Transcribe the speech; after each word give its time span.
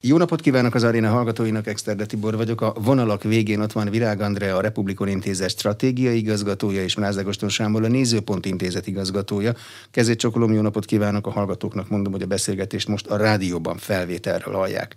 Jó 0.00 0.16
napot 0.16 0.40
kívánok 0.40 0.74
az 0.74 0.84
aréna 0.84 1.08
hallgatóinak, 1.08 1.66
Exterde 1.66 2.06
Tibor 2.06 2.36
vagyok. 2.36 2.60
A 2.60 2.74
vonalak 2.80 3.22
végén 3.22 3.60
ott 3.60 3.72
van 3.72 3.90
Virág 3.90 4.20
Andrea, 4.20 4.56
a 4.56 4.60
Republikon 4.60 5.08
Intézet 5.08 5.50
stratégiai 5.50 6.16
igazgatója, 6.16 6.82
és 6.82 6.96
Mrázágoston 6.96 7.48
Sámbol 7.48 7.84
a 7.84 7.88
Nézőpont 7.88 8.46
Intézet 8.46 8.86
igazgatója. 8.86 9.54
Kezét 9.90 10.18
csokolom, 10.18 10.52
jó 10.52 10.60
napot 10.60 10.84
kívánok 10.84 11.26
a 11.26 11.30
hallgatóknak, 11.30 11.88
mondom, 11.88 12.12
hogy 12.12 12.22
a 12.22 12.26
beszélgetést 12.26 12.88
most 12.88 13.06
a 13.06 13.16
rádióban 13.16 13.76
felvételről 13.76 14.54
hallják. 14.54 14.94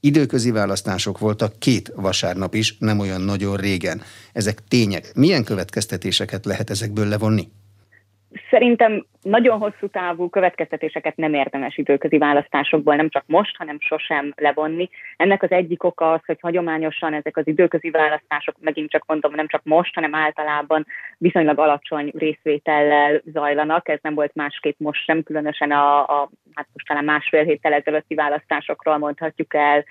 Időközi 0.00 0.50
választások 0.50 1.18
voltak 1.18 1.58
két 1.58 1.92
vasárnap 1.96 2.54
is, 2.54 2.76
nem 2.78 2.98
olyan 2.98 3.20
nagyon 3.20 3.56
régen. 3.56 4.02
Ezek 4.32 4.62
tények. 4.68 5.14
Milyen 5.14 5.44
következtetéseket 5.44 6.44
lehet 6.44 6.70
ezekből 6.70 7.08
levonni? 7.08 7.48
Szerintem 8.50 9.06
nagyon 9.22 9.58
hosszú 9.58 9.88
távú 9.88 10.28
következtetéseket 10.28 11.16
nem 11.16 11.34
érdemes 11.34 11.76
időközi 11.76 12.18
választásokból, 12.18 12.96
nem 12.96 13.08
csak 13.08 13.24
most, 13.26 13.56
hanem 13.56 13.76
sosem 13.80 14.32
levonni. 14.36 14.88
Ennek 15.16 15.42
az 15.42 15.50
egyik 15.50 15.84
oka 15.84 16.12
az, 16.12 16.20
hogy 16.26 16.40
hagyományosan 16.40 17.14
ezek 17.14 17.36
az 17.36 17.46
időközi 17.46 17.90
választások, 17.90 18.54
megint 18.60 18.90
csak 18.90 19.04
mondom, 19.06 19.34
nem 19.34 19.48
csak 19.48 19.60
most, 19.64 19.94
hanem 19.94 20.14
általában 20.14 20.86
viszonylag 21.18 21.58
alacsony 21.58 22.12
részvétellel 22.14 23.22
zajlanak. 23.24 23.88
Ez 23.88 23.98
nem 24.02 24.14
volt 24.14 24.34
másképp 24.34 24.78
most 24.78 25.04
sem, 25.04 25.22
különösen 25.22 25.70
a, 25.70 25.98
a 26.22 26.30
hát 26.54 26.68
most 26.72 26.86
talán 26.86 27.04
másfél 27.04 27.44
héttel 27.44 27.72
ezelőtti 27.72 28.14
választásokról 28.14 28.98
mondhatjuk 28.98 29.54
el 29.54 29.84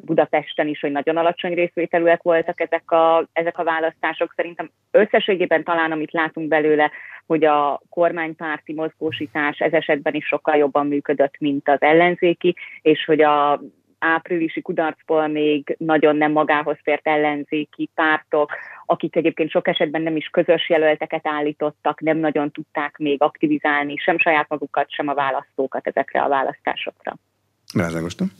Budapesten 0.00 0.68
is, 0.68 0.80
hogy 0.80 0.92
nagyon 0.92 1.16
alacsony 1.16 1.54
részvételűek 1.54 2.22
voltak 2.22 2.60
ezek 2.60 2.90
a, 2.90 3.26
ezek 3.32 3.58
a 3.58 3.64
választások. 3.64 4.32
Szerintem 4.36 4.70
összességében 4.90 5.64
talán, 5.64 5.92
amit 5.92 6.12
látunk 6.12 6.48
belőle, 6.48 6.90
hogy 7.26 7.44
a 7.44 7.82
kormánypárti 7.90 8.72
mozgósítás 8.72 9.58
ez 9.58 9.72
esetben 9.72 10.14
is 10.14 10.26
sokkal 10.26 10.56
jobban 10.56 10.86
működött, 10.86 11.34
mint 11.38 11.68
az 11.68 11.80
ellenzéki, 11.80 12.56
és 12.82 13.04
hogy 13.04 13.22
a 13.22 13.60
áprilisi 13.98 14.62
kudarcból 14.62 15.26
még 15.26 15.74
nagyon 15.78 16.16
nem 16.16 16.32
magához 16.32 16.76
tért 16.84 17.06
ellenzéki 17.06 17.90
pártok, 17.94 18.50
akik 18.86 19.16
egyébként 19.16 19.50
sok 19.50 19.68
esetben 19.68 20.02
nem 20.02 20.16
is 20.16 20.26
közös 20.26 20.68
jelölteket 20.68 21.26
állítottak, 21.26 22.00
nem 22.00 22.16
nagyon 22.16 22.50
tudták 22.50 22.96
még 22.98 23.22
aktivizálni 23.22 23.96
sem 23.96 24.18
saját 24.18 24.48
magukat, 24.48 24.90
sem 24.90 25.08
a 25.08 25.14
választókat 25.14 25.86
ezekre 25.86 26.22
a 26.22 26.28
választásokra. 26.28 27.16
Rázágostam. 27.74 28.32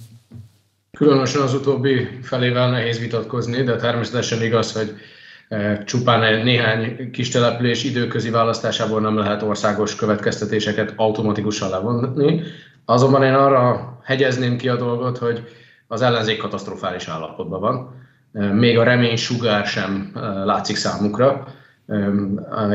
Különösen 0.99 1.43
az 1.43 1.55
utóbbi 1.55 2.09
felével 2.23 2.71
nehéz 2.71 3.01
vitatkozni, 3.01 3.63
de 3.63 3.77
természetesen 3.77 4.43
igaz, 4.43 4.73
hogy 4.73 4.95
E, 5.53 5.85
csupán 5.85 6.45
néhány 6.45 7.11
kis 7.11 7.29
település 7.29 7.85
időközi 7.85 8.31
választásából 8.31 9.01
nem 9.01 9.17
lehet 9.17 9.43
országos 9.43 9.97
következtetéseket 9.97 10.93
automatikusan 10.97 11.71
levonni. 11.71 12.43
Azonban 12.85 13.23
én 13.23 13.35
arra 13.35 13.99
hegyezném 14.05 14.57
ki 14.57 14.69
a 14.69 14.77
dolgot, 14.77 15.19
hogy 15.19 15.45
az 15.87 16.03
ellenzék 16.03 16.39
katasztrofális 16.39 17.09
állapotban 17.09 17.61
van. 17.61 17.95
Még 18.33 18.79
a 18.79 18.83
remény 18.83 19.17
sugár 19.17 19.67
sem 19.67 20.13
látszik 20.45 20.77
számukra, 20.77 21.47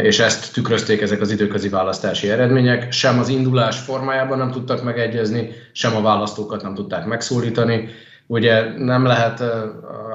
és 0.02 0.20
ezt 0.20 0.54
tükrözték 0.54 1.02
ezek 1.02 1.22
az 1.22 1.32
időközi 1.32 1.70
választási 1.70 2.30
eredmények. 2.30 2.92
Sem 2.92 3.20
az 3.20 3.30
indulás 3.30 3.80
formájában 3.80 4.38
nem 4.38 4.52
tudtak 4.52 4.84
megegyezni, 4.84 5.52
sem 5.72 5.96
a 5.96 6.02
választókat 6.02 6.62
nem 6.62 6.74
tudták 6.74 7.06
megszólítani. 7.06 7.90
Ugye 8.28 8.78
nem 8.78 9.06
lehet 9.06 9.44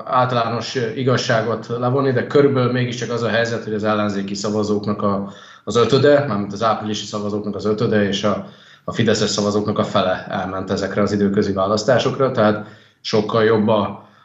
általános 0.04 0.78
igazságot 0.96 1.66
levonni, 1.66 2.12
de 2.12 2.26
körülbelül 2.26 2.72
mégiscsak 2.72 3.10
az 3.10 3.22
a 3.22 3.28
helyzet, 3.28 3.64
hogy 3.64 3.74
az 3.74 3.84
ellenzéki 3.84 4.34
szavazóknak 4.34 5.02
a, 5.02 5.32
az 5.64 5.76
ötöde, 5.76 6.24
mármint 6.28 6.52
az 6.52 6.62
áprilisi 6.62 7.04
szavazóknak 7.04 7.54
az 7.54 7.64
ötöde, 7.64 8.08
és 8.08 8.24
a, 8.24 8.46
a 8.84 8.92
Fideszes 8.92 9.30
szavazóknak 9.30 9.78
a 9.78 9.84
fele 9.84 10.26
elment 10.28 10.70
ezekre 10.70 11.02
az 11.02 11.12
időközi 11.12 11.52
választásokra, 11.52 12.30
tehát 12.30 12.66
sokkal 13.00 13.44
jobb 13.44 13.68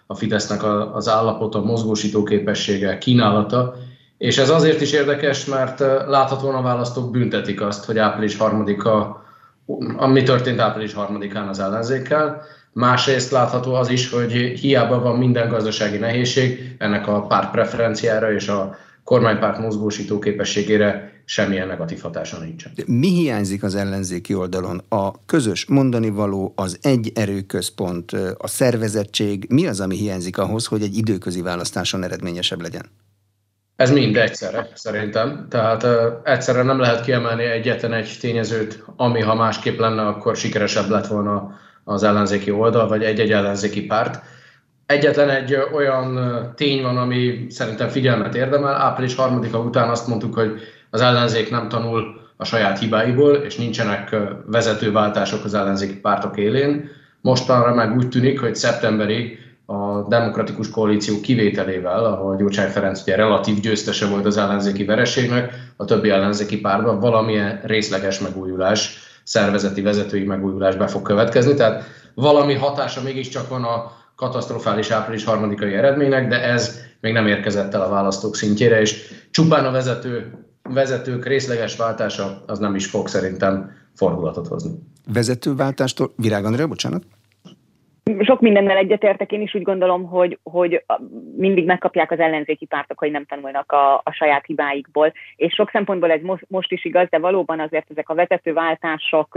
a 0.08 0.16
Fidesznek 0.16 0.64
az 0.94 1.08
állapota, 1.08 1.62
mozgósító 1.62 2.24
képessége, 2.24 2.98
kínálata, 2.98 3.76
és 4.18 4.38
ez 4.38 4.50
azért 4.50 4.82
is 4.82 4.92
érdekes, 4.92 5.46
mert 5.46 5.80
láthatóan 6.08 6.56
a 6.56 6.62
választók 6.62 7.12
büntetik 7.12 7.62
azt, 7.62 7.86
hogy 7.86 7.98
április 7.98 8.38
harmadika, 8.38 9.24
ami 9.98 10.24
történt 10.24 10.60
április 10.60 10.94
harmadikán 10.94 11.48
az 11.48 11.60
ellenzékkel, 11.60 12.46
Másrészt 12.78 13.32
látható 13.32 13.74
az 13.74 13.90
is, 13.90 14.10
hogy 14.10 14.32
hiába 14.32 15.00
van 15.00 15.18
minden 15.18 15.50
gazdasági 15.50 15.98
nehézség, 15.98 16.76
ennek 16.78 17.08
a 17.08 17.22
párt 17.22 17.52
preferenciára 17.52 18.34
és 18.34 18.48
a 18.48 18.76
kormánypárt 19.04 19.60
mozgósító 19.60 20.20
képességére 20.20 21.17
semmilyen 21.30 21.68
negatív 21.68 22.00
hatása 22.00 22.40
nincsen. 22.40 22.72
Mi 22.86 23.08
hiányzik 23.08 23.64
az 23.64 23.76
ellenzéki 23.76 24.34
oldalon? 24.34 24.82
A 24.90 25.26
közös 25.26 25.66
mondani 25.66 26.10
való, 26.10 26.54
az 26.56 26.78
egy 26.82 27.12
erőközpont, 27.16 28.12
a 28.38 28.48
szervezettség, 28.48 29.46
mi 29.50 29.68
az, 29.68 29.80
ami 29.80 29.96
hiányzik 29.96 30.38
ahhoz, 30.38 30.66
hogy 30.66 30.82
egy 30.82 30.98
időközi 30.98 31.42
választáson 31.42 32.04
eredményesebb 32.04 32.62
legyen? 32.62 32.86
Ez 33.76 33.92
mind 33.92 34.18
egyszerre, 34.18 34.70
szerintem. 34.74 35.48
Tehát 35.50 35.84
uh, 35.84 35.92
egyszerre 36.24 36.64
nem 36.64 36.80
lehet 36.80 37.04
kiemelni 37.04 37.44
egyetlen 37.44 37.94
egy 37.94 38.18
tényezőt, 38.20 38.84
ami 38.96 39.22
ha 39.22 39.36
másképp 39.36 39.80
lenne, 39.80 40.08
akkor 40.08 40.36
sikeresebb 40.36 40.90
lett 40.90 41.08
volna 41.08 41.60
az 41.84 42.04
ellenzéki 42.04 42.52
oldal, 42.52 42.88
vagy 42.88 43.04
egy-egy 43.04 43.32
ellenzéki 43.32 43.86
párt. 43.86 44.22
Egyetlen 44.86 45.30
egy 45.30 45.58
olyan 45.74 46.20
tény 46.56 46.82
van, 46.82 46.98
ami 46.98 47.46
szerintem 47.50 47.90
figyelmet 47.90 48.36
érdemel. 48.36 48.74
Április 48.74 49.16
harmadika 49.16 49.60
után 49.60 49.90
azt 49.90 50.08
mondtuk, 50.08 50.34
hogy 50.34 50.62
az 50.98 51.04
ellenzék 51.04 51.50
nem 51.50 51.70
tanul 51.70 52.04
a 52.38 52.46
saját 52.46 52.80
hibáiból, 52.80 53.36
és 53.36 53.56
nincsenek 53.56 54.16
vezetőváltások 54.46 55.44
az 55.44 55.54
ellenzéki 55.54 56.00
pártok 56.00 56.38
élén. 56.38 56.90
Mostanra 57.22 57.74
meg 57.74 57.96
úgy 57.96 58.10
tűnik, 58.10 58.40
hogy 58.40 58.56
szeptemberig 58.56 59.40
a 59.66 60.02
demokratikus 60.08 60.70
koalíció 60.70 61.22
kivételével, 61.22 62.06
ahol 62.06 62.36
Gyurcsány 62.36 62.70
Ferenc 62.70 63.02
ugye 63.02 63.16
relatív 63.16 63.60
győztese 63.60 64.08
volt 64.08 64.26
az 64.26 64.38
ellenzéki 64.38 64.86
vereségnek, 64.86 65.54
a 65.76 65.86
többi 65.86 66.10
ellenzéki 66.10 66.60
párban 66.60 67.00
valamilyen 67.00 67.62
részleges 67.64 68.20
megújulás 68.20 68.98
szervezeti 69.24 69.82
vezetői 69.82 70.24
megújulás 70.24 70.76
be 70.76 70.88
fog 70.88 71.02
következni, 71.02 71.54
tehát 71.54 71.84
valami 72.14 72.54
hatása 72.54 73.02
mégiscsak 73.02 73.50
van 73.50 73.64
a 73.64 73.92
katasztrofális 74.16 74.90
április 74.90 75.24
harmadikai 75.24 75.74
eredménynek, 75.74 76.28
de 76.28 76.44
ez 76.44 76.82
még 77.02 77.14
nem 77.14 77.28
érkezett 77.28 77.74
el 77.74 77.82
a 77.82 77.90
választók 77.90 78.36
szintjére, 78.36 78.82
és 78.82 79.14
csupán 79.32 79.66
a 79.66 79.72
vezető, 79.72 80.47
vezetők 80.74 81.26
részleges 81.26 81.76
váltása 81.76 82.44
az 82.48 82.60
nem 82.60 82.76
is 82.76 82.86
fog 82.86 83.08
szerintem 83.08 83.72
fordulatot 83.94 84.48
hozni. 84.48 84.72
Vezetőváltástól, 85.14 86.14
Virág 86.16 86.46
Andrea, 86.46 86.68
bocsánat? 86.68 87.04
Sok 88.20 88.42
mindennel 88.42 88.78
egyetértek, 88.78 89.32
én 89.32 89.42
is 89.42 89.56
úgy 89.56 89.62
gondolom, 89.62 90.04
hogy, 90.04 90.40
hogy 90.44 90.84
mindig 91.38 91.66
megkapják 91.66 92.12
az 92.12 92.20
ellenzéki 92.20 92.66
pártok, 92.66 93.00
hogy 93.00 93.12
nem 93.12 93.26
tanulnak 93.26 93.72
a, 93.72 93.94
a 93.94 94.12
saját 94.12 94.46
hibáikból, 94.46 95.14
és 95.36 95.54
sok 95.54 95.70
szempontból 95.70 96.12
ez 96.12 96.22
most, 96.22 96.46
most 96.48 96.72
is 96.72 96.86
igaz, 96.86 97.10
de 97.10 97.20
valóban 97.20 97.60
azért 97.60 97.86
ezek 97.90 98.10
a 98.10 98.14
vezetőváltások 98.14 99.28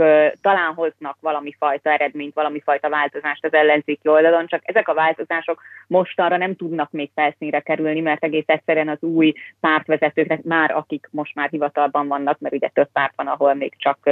talán 0.41 0.73
hoznak 0.75 1.17
valami 1.21 1.55
fajta 1.59 1.89
eredményt, 1.89 2.33
valami 2.33 2.59
fajta 2.59 2.89
változást 2.89 3.45
az 3.45 3.53
ellenzéki 3.53 4.07
oldalon, 4.07 4.47
csak 4.47 4.61
ezek 4.63 4.87
a 4.87 4.93
változások 4.93 5.61
mostanra 5.87 6.37
nem 6.37 6.55
tudnak 6.55 6.91
még 6.91 7.09
felszínre 7.15 7.59
kerülni, 7.59 7.99
mert 7.99 8.23
egész 8.23 8.47
egyszerűen 8.47 8.89
az 8.89 9.01
új 9.01 9.33
pártvezetők, 9.59 10.43
már 10.43 10.71
akik 10.71 11.07
most 11.11 11.35
már 11.35 11.49
hivatalban 11.49 12.07
vannak, 12.07 12.39
mert 12.39 12.55
ugye 12.55 12.69
több 12.73 12.89
párt 12.93 13.13
van, 13.15 13.27
ahol 13.27 13.53
még 13.53 13.73
csak 13.77 14.09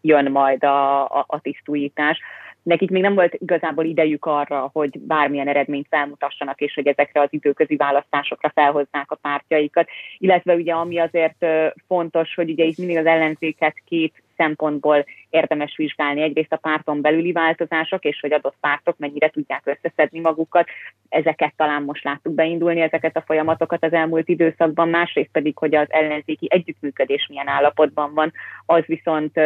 jön 0.00 0.30
majd 0.30 0.64
a, 0.64 1.04
a, 1.04 1.24
a 1.26 1.40
tisztújítás, 1.40 2.18
nekik 2.62 2.90
még 2.90 3.02
nem 3.02 3.14
volt 3.14 3.34
igazából 3.34 3.84
idejük 3.84 4.24
arra, 4.24 4.70
hogy 4.72 4.98
bármilyen 4.98 5.48
eredményt 5.48 5.86
felmutassanak, 5.90 6.60
és 6.60 6.74
hogy 6.74 6.86
ezekre 6.86 7.20
az 7.20 7.28
időközi 7.30 7.76
választásokra 7.76 8.50
felhoznák 8.54 9.10
a 9.10 9.18
pártjaikat. 9.22 9.88
Illetve 10.18 10.54
ugye 10.54 10.72
ami 10.72 10.98
azért 10.98 11.46
fontos, 11.86 12.34
hogy 12.34 12.50
ugye 12.50 12.64
itt 12.64 12.78
mindig 12.78 12.96
az 12.96 13.06
ellenzéket 13.06 13.74
két 13.84 14.22
szempontból 14.40 15.04
érdemes 15.30 15.76
vizsgálni. 15.76 16.22
Egyrészt 16.22 16.52
a 16.52 16.56
párton 16.56 17.00
belüli 17.00 17.32
változások, 17.32 18.04
és 18.04 18.20
hogy 18.20 18.32
adott 18.32 18.56
pártok 18.60 18.98
mennyire 18.98 19.28
tudják 19.30 19.62
összeszedni 19.64 20.20
magukat. 20.20 20.68
Ezeket 21.08 21.52
talán 21.56 21.82
most 21.82 22.04
láttuk 22.04 22.34
beindulni, 22.34 22.80
ezeket 22.80 23.16
a 23.16 23.24
folyamatokat 23.26 23.84
az 23.84 23.92
elmúlt 23.92 24.28
időszakban. 24.28 24.88
Másrészt 24.88 25.30
pedig, 25.32 25.56
hogy 25.56 25.74
az 25.74 25.86
ellenzéki 25.90 26.46
együttműködés 26.50 27.26
milyen 27.28 27.48
állapotban 27.48 28.14
van. 28.14 28.32
Az 28.66 28.84
viszont 28.86 29.38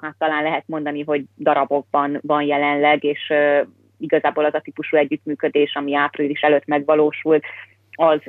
hát 0.00 0.14
talán 0.18 0.42
lehet 0.42 0.64
mondani, 0.66 1.02
hogy 1.02 1.24
darabokban 1.38 2.18
van 2.22 2.42
jelenleg, 2.42 3.04
és 3.04 3.32
igazából 3.98 4.44
az 4.44 4.54
a 4.54 4.60
típusú 4.60 4.96
együttműködés, 4.96 5.74
ami 5.74 5.94
április 5.94 6.40
előtt 6.40 6.66
megvalósult, 6.66 7.44
az 7.94 8.20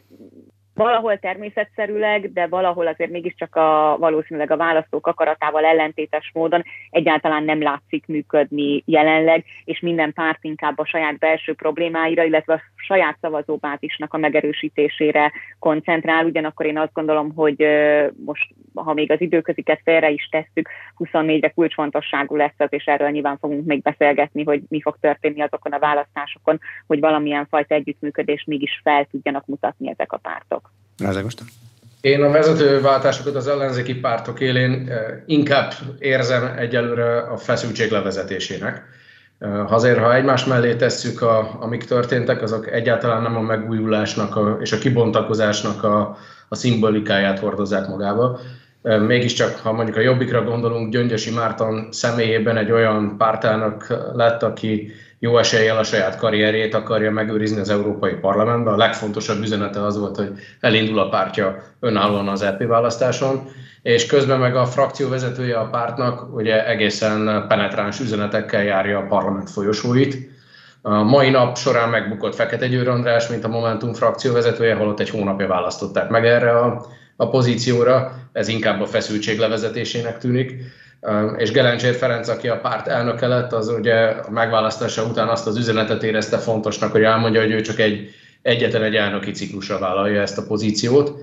valahol 0.73 1.17
természetszerűleg, 1.17 2.33
de 2.33 2.47
valahol 2.47 2.87
azért 2.87 3.11
mégiscsak 3.11 3.55
a, 3.55 3.97
valószínűleg 3.99 4.51
a 4.51 4.57
választók 4.57 5.07
akaratával 5.07 5.65
ellentétes 5.65 6.31
módon 6.33 6.63
egyáltalán 6.89 7.43
nem 7.43 7.61
látszik 7.61 8.05
működni 8.07 8.83
jelenleg, 8.85 9.45
és 9.63 9.79
minden 9.79 10.13
párt 10.13 10.43
inkább 10.43 10.79
a 10.79 10.85
saját 10.85 11.17
belső 11.17 11.53
problémáira, 11.53 12.23
illetve 12.23 12.53
a 12.53 12.61
saját 12.75 13.17
szavazóbázisnak 13.21 14.13
a 14.13 14.17
megerősítésére 14.17 15.31
koncentrál. 15.59 16.25
Ugyanakkor 16.25 16.65
én 16.65 16.77
azt 16.77 16.93
gondolom, 16.93 17.33
hogy 17.35 17.67
most, 18.25 18.53
ha 18.73 18.93
még 18.93 19.11
az 19.11 19.21
időköziket 19.21 19.81
félre 19.83 20.09
is 20.09 20.27
tesszük, 20.31 20.69
24-re 20.97 21.49
kulcsfontosságú 21.49 22.35
lesz 22.35 22.57
az, 22.57 22.67
és 22.69 22.85
erről 22.85 23.09
nyilván 23.09 23.37
fogunk 23.37 23.65
még 23.65 23.81
beszélgetni, 23.81 24.43
hogy 24.43 24.61
mi 24.69 24.81
fog 24.81 24.97
történni 24.99 25.41
azokon 25.41 25.71
a 25.71 25.79
választásokon, 25.79 26.59
hogy 26.87 26.99
valamilyen 26.99 27.47
fajta 27.49 27.75
együttműködést 27.75 28.47
mégis 28.47 28.79
fel 28.83 29.05
tudjanak 29.05 29.45
mutatni 29.45 29.89
ezek 29.89 30.11
a 30.11 30.17
pártok. 30.17 30.72
Én 32.01 32.23
a 32.23 32.29
vezetőváltásokat 32.29 33.35
az 33.35 33.47
ellenzéki 33.47 33.95
pártok 33.95 34.39
élén 34.39 34.91
inkább 35.25 35.73
érzem 35.99 36.53
egyelőre 36.57 37.17
a 37.17 37.37
feszültség 37.37 37.91
levezetésének 37.91 38.83
Azért, 39.67 39.99
ha 39.99 40.15
egymás 40.15 40.45
mellé 40.45 40.75
tesszük, 40.75 41.21
a, 41.21 41.57
amik 41.59 41.83
történtek, 41.83 42.41
azok 42.41 42.71
egyáltalán 42.71 43.21
nem 43.21 43.35
a 43.35 43.41
megújulásnak 43.41 44.35
a, 44.35 44.57
és 44.61 44.71
a 44.71 44.77
kibontakozásnak 44.77 45.83
a, 45.83 46.17
a 46.49 46.55
szimbolikáját 46.55 47.39
hordozzák 47.39 47.87
magába. 47.87 48.39
Mégiscsak, 48.81 49.59
ha 49.59 49.71
mondjuk 49.71 49.97
a 49.97 50.01
Jobbikra 50.01 50.43
gondolunk, 50.43 50.91
Gyöngyösi 50.91 51.31
Márton 51.31 51.87
személyében 51.91 52.57
egy 52.57 52.71
olyan 52.71 53.17
pártának 53.17 53.87
lett, 54.13 54.43
aki 54.43 54.91
jó 55.23 55.37
eséllyel 55.37 55.77
a 55.77 55.83
saját 55.83 56.17
karrierjét 56.17 56.73
akarja 56.73 57.11
megőrizni 57.11 57.59
az 57.59 57.69
Európai 57.69 58.13
Parlamentben. 58.13 58.73
A 58.73 58.77
legfontosabb 58.77 59.41
üzenete 59.41 59.85
az 59.85 59.97
volt, 59.97 60.15
hogy 60.15 60.31
elindul 60.59 60.99
a 60.99 61.09
pártja 61.09 61.63
önállóan 61.79 62.27
az 62.27 62.41
EP 62.41 62.63
választáson 62.63 63.49
és 63.81 64.05
közben 64.05 64.39
meg 64.39 64.55
a 64.55 64.65
frakció 64.65 65.09
vezetője 65.09 65.57
a 65.57 65.69
pártnak 65.69 66.35
ugye 66.35 66.67
egészen 66.67 67.45
penetráns 67.47 67.99
üzenetekkel 67.99 68.63
járja 68.63 68.97
a 68.97 69.05
parlament 69.07 69.49
folyosóit. 69.49 70.31
A 70.81 71.03
mai 71.03 71.29
nap 71.29 71.57
során 71.57 71.89
megbukott 71.89 72.35
Fekete 72.35 72.67
Győr 72.67 72.87
András, 72.87 73.27
mint 73.27 73.43
a 73.43 73.47
Momentum 73.47 73.93
frakció 73.93 74.33
vezetője, 74.33 74.75
holott 74.75 74.99
egy 74.99 75.09
hónapja 75.09 75.47
választották 75.47 76.09
meg 76.09 76.25
erre 76.25 76.57
a, 76.59 76.85
a 77.15 77.29
pozícióra, 77.29 78.15
ez 78.31 78.47
inkább 78.47 78.81
a 78.81 78.85
feszültség 78.85 79.39
levezetésének 79.39 80.17
tűnik. 80.17 80.55
És 81.37 81.51
Gelencsér 81.51 81.95
Ferenc, 81.95 82.27
aki 82.27 82.47
a 82.47 82.59
párt 82.59 82.87
elnöke 82.87 83.27
lett, 83.27 83.53
az 83.53 83.67
ugye 83.67 83.95
a 84.05 84.31
megválasztása 84.31 85.03
után 85.03 85.27
azt 85.27 85.47
az 85.47 85.57
üzenetet 85.57 86.03
érezte 86.03 86.37
fontosnak, 86.37 86.91
hogy 86.91 87.03
elmondja, 87.03 87.41
hogy 87.41 87.51
ő 87.51 87.61
csak 87.61 87.79
egy 87.79 88.09
egyetlen 88.41 88.83
egy 88.83 88.95
elnöki 88.95 89.31
ciklusra 89.31 89.79
vállalja 89.79 90.21
ezt 90.21 90.37
a 90.37 90.45
pozíciót 90.45 91.13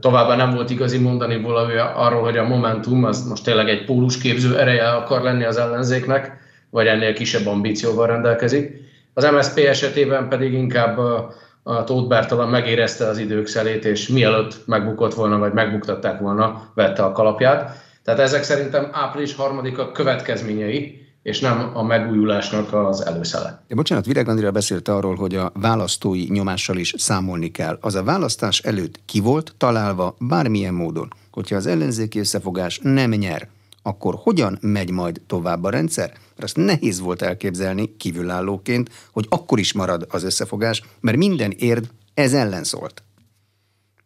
Továbbá 0.00 0.36
nem 0.36 0.54
volt 0.54 0.70
igazi 0.70 0.98
mondani 0.98 1.40
valami 1.40 1.74
arról, 1.94 2.22
hogy 2.22 2.36
a 2.36 2.46
Momentum 2.46 3.04
az 3.04 3.28
most 3.28 3.44
tényleg 3.44 3.68
egy 3.68 3.84
pólusképző 3.84 4.58
ereje 4.58 4.90
akar 4.90 5.22
lenni 5.22 5.44
az 5.44 5.56
ellenzéknek, 5.56 6.36
vagy 6.70 6.86
ennél 6.86 7.12
kisebb 7.12 7.46
ambícióval 7.46 8.06
rendelkezik. 8.06 8.82
Az 9.14 9.30
MSZP 9.30 9.58
esetében 9.58 10.28
pedig 10.28 10.52
inkább 10.52 10.98
a 10.98 11.84
Tóth 11.84 12.08
Bertalan 12.08 12.48
megérezte 12.48 13.06
az 13.06 13.18
idők 13.18 13.46
szelét, 13.46 13.84
és 13.84 14.08
mielőtt 14.08 14.66
megbukott 14.66 15.14
volna, 15.14 15.38
vagy 15.38 15.52
megbuktatták 15.52 16.20
volna, 16.20 16.70
vette 16.74 17.02
a 17.02 17.12
kalapját. 17.12 17.86
Tehát 18.08 18.22
ezek 18.22 18.42
szerintem 18.42 18.88
április 18.92 19.34
harmadika 19.34 19.92
következményei, 19.92 21.06
és 21.22 21.40
nem 21.40 21.70
a 21.74 21.82
megújulásnak 21.82 22.72
az 22.72 23.06
előszele. 23.06 23.64
Ja, 23.68 23.76
bocsánat, 23.76 24.06
Virág 24.06 24.28
Andrea 24.28 24.50
beszélt 24.50 24.88
arról, 24.88 25.14
hogy 25.14 25.34
a 25.34 25.52
választói 25.54 26.24
nyomással 26.28 26.76
is 26.76 26.94
számolni 26.96 27.50
kell. 27.50 27.78
Az 27.80 27.94
a 27.94 28.02
választás 28.02 28.60
előtt 28.60 29.00
ki 29.06 29.20
volt 29.20 29.54
találva 29.56 30.16
bármilyen 30.20 30.74
módon, 30.74 31.12
hogyha 31.30 31.56
az 31.56 31.66
ellenzéki 31.66 32.18
összefogás 32.18 32.80
nem 32.82 33.10
nyer, 33.10 33.48
akkor 33.82 34.14
hogyan 34.22 34.58
megy 34.60 34.90
majd 34.90 35.20
tovább 35.26 35.64
a 35.64 35.70
rendszer? 35.70 36.08
Mert 36.08 36.42
azt 36.42 36.56
nehéz 36.56 37.00
volt 37.00 37.22
elképzelni 37.22 37.96
kívülállóként, 37.96 38.90
hogy 39.12 39.26
akkor 39.28 39.58
is 39.58 39.72
marad 39.72 40.06
az 40.10 40.24
összefogás, 40.24 40.82
mert 41.00 41.16
minden 41.16 41.50
érd 41.50 41.88
ez 42.14 42.34
ellen 42.34 42.64
szólt. 42.64 43.02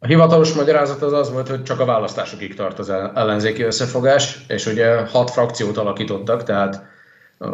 A 0.02 0.06
hivatalos 0.06 0.52
magyarázat 0.52 1.02
az 1.02 1.12
az 1.12 1.32
volt, 1.32 1.48
hogy 1.48 1.62
csak 1.62 1.80
a 1.80 1.84
választásokig 1.84 2.54
tart 2.54 2.78
az 2.78 2.90
ellenzéki 3.14 3.62
összefogás, 3.62 4.38
és 4.48 4.66
ugye 4.66 5.06
hat 5.06 5.30
frakciót 5.30 5.76
alakítottak, 5.76 6.42
tehát 6.42 6.82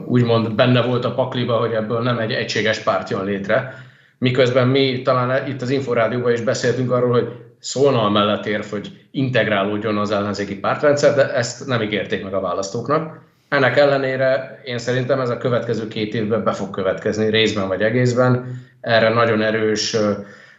úgymond 0.04 0.54
benne 0.54 0.82
volt 0.82 1.04
a 1.04 1.14
pakliba, 1.14 1.56
hogy 1.56 1.72
ebből 1.72 2.02
nem 2.02 2.18
egy 2.18 2.32
egységes 2.32 2.78
párt 2.78 3.10
jön 3.10 3.24
létre. 3.24 3.74
Miközben 4.18 4.68
mi 4.68 5.02
talán 5.02 5.46
itt 5.46 5.62
az 5.62 5.70
Inforádióban 5.70 6.32
is 6.32 6.40
beszéltünk 6.40 6.90
arról, 6.90 7.10
hogy 7.10 7.28
szólna 7.58 8.08
mellett 8.08 8.46
érv, 8.46 8.64
hogy 8.70 8.92
integrálódjon 9.10 9.98
az 9.98 10.10
ellenzéki 10.10 10.58
pártrendszer, 10.58 11.14
de 11.14 11.34
ezt 11.34 11.66
nem 11.66 11.82
ígérték 11.82 12.22
meg 12.22 12.34
a 12.34 12.40
választóknak. 12.40 13.20
Ennek 13.48 13.76
ellenére 13.76 14.60
én 14.64 14.78
szerintem 14.78 15.20
ez 15.20 15.30
a 15.30 15.38
következő 15.38 15.88
két 15.88 16.14
évben 16.14 16.44
be 16.44 16.52
fog 16.52 16.70
következni, 16.70 17.30
részben 17.30 17.68
vagy 17.68 17.82
egészben. 17.82 18.62
Erre 18.80 19.08
nagyon 19.08 19.42
erős 19.42 19.96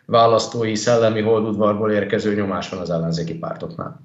választói, 0.10 0.76
szellemi 0.76 1.22
holdudvarból 1.22 1.92
érkező 1.92 2.34
nyomás 2.34 2.70
van 2.70 2.80
az 2.80 2.90
ellenzéki 2.90 3.38
pártoknál. 3.38 4.00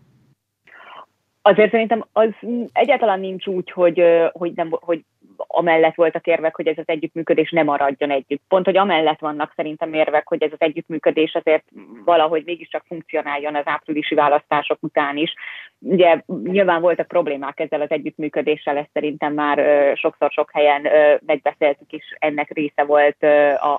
Azért 1.43 1.71
szerintem 1.71 2.05
az 2.13 2.31
egyáltalán 2.73 3.21
nincs 3.21 3.47
úgy, 3.47 3.71
hogy, 3.71 4.03
hogy, 4.33 4.53
nem, 4.55 4.69
hogy 4.71 5.05
amellett 5.47 5.95
voltak 5.95 6.27
érvek, 6.27 6.57
hogy 6.57 6.67
ez 6.67 6.79
az 6.79 6.89
együttműködés 6.89 7.51
nem 7.51 7.65
maradjon 7.65 8.11
együtt. 8.11 8.43
Pont, 8.49 8.65
hogy 8.65 8.77
amellett 8.77 9.19
vannak 9.19 9.53
szerintem 9.57 9.95
érvek, 9.95 10.29
hogy 10.29 10.43
ez 10.43 10.53
az 10.53 10.61
együttműködés 10.61 11.35
azért 11.35 11.65
valahogy 12.05 12.43
mégiscsak 12.45 12.85
funkcionáljon 12.89 13.55
az 13.55 13.67
áprilisi 13.67 14.15
választások 14.15 14.79
után 14.81 15.17
is. 15.17 15.35
Ugye 15.79 16.23
nyilván 16.43 16.81
voltak 16.81 17.09
problémák 17.09 17.61
ezzel 17.61 17.81
az 17.81 17.91
együttműködéssel, 17.91 18.77
ezt 18.77 18.91
szerintem 18.93 19.33
már 19.35 19.59
sokszor 19.97 20.31
sok 20.31 20.51
helyen 20.53 20.89
megbeszéltük 21.27 21.93
is, 21.93 22.15
ennek 22.19 22.51
része 22.53 22.85
volt 22.85 23.27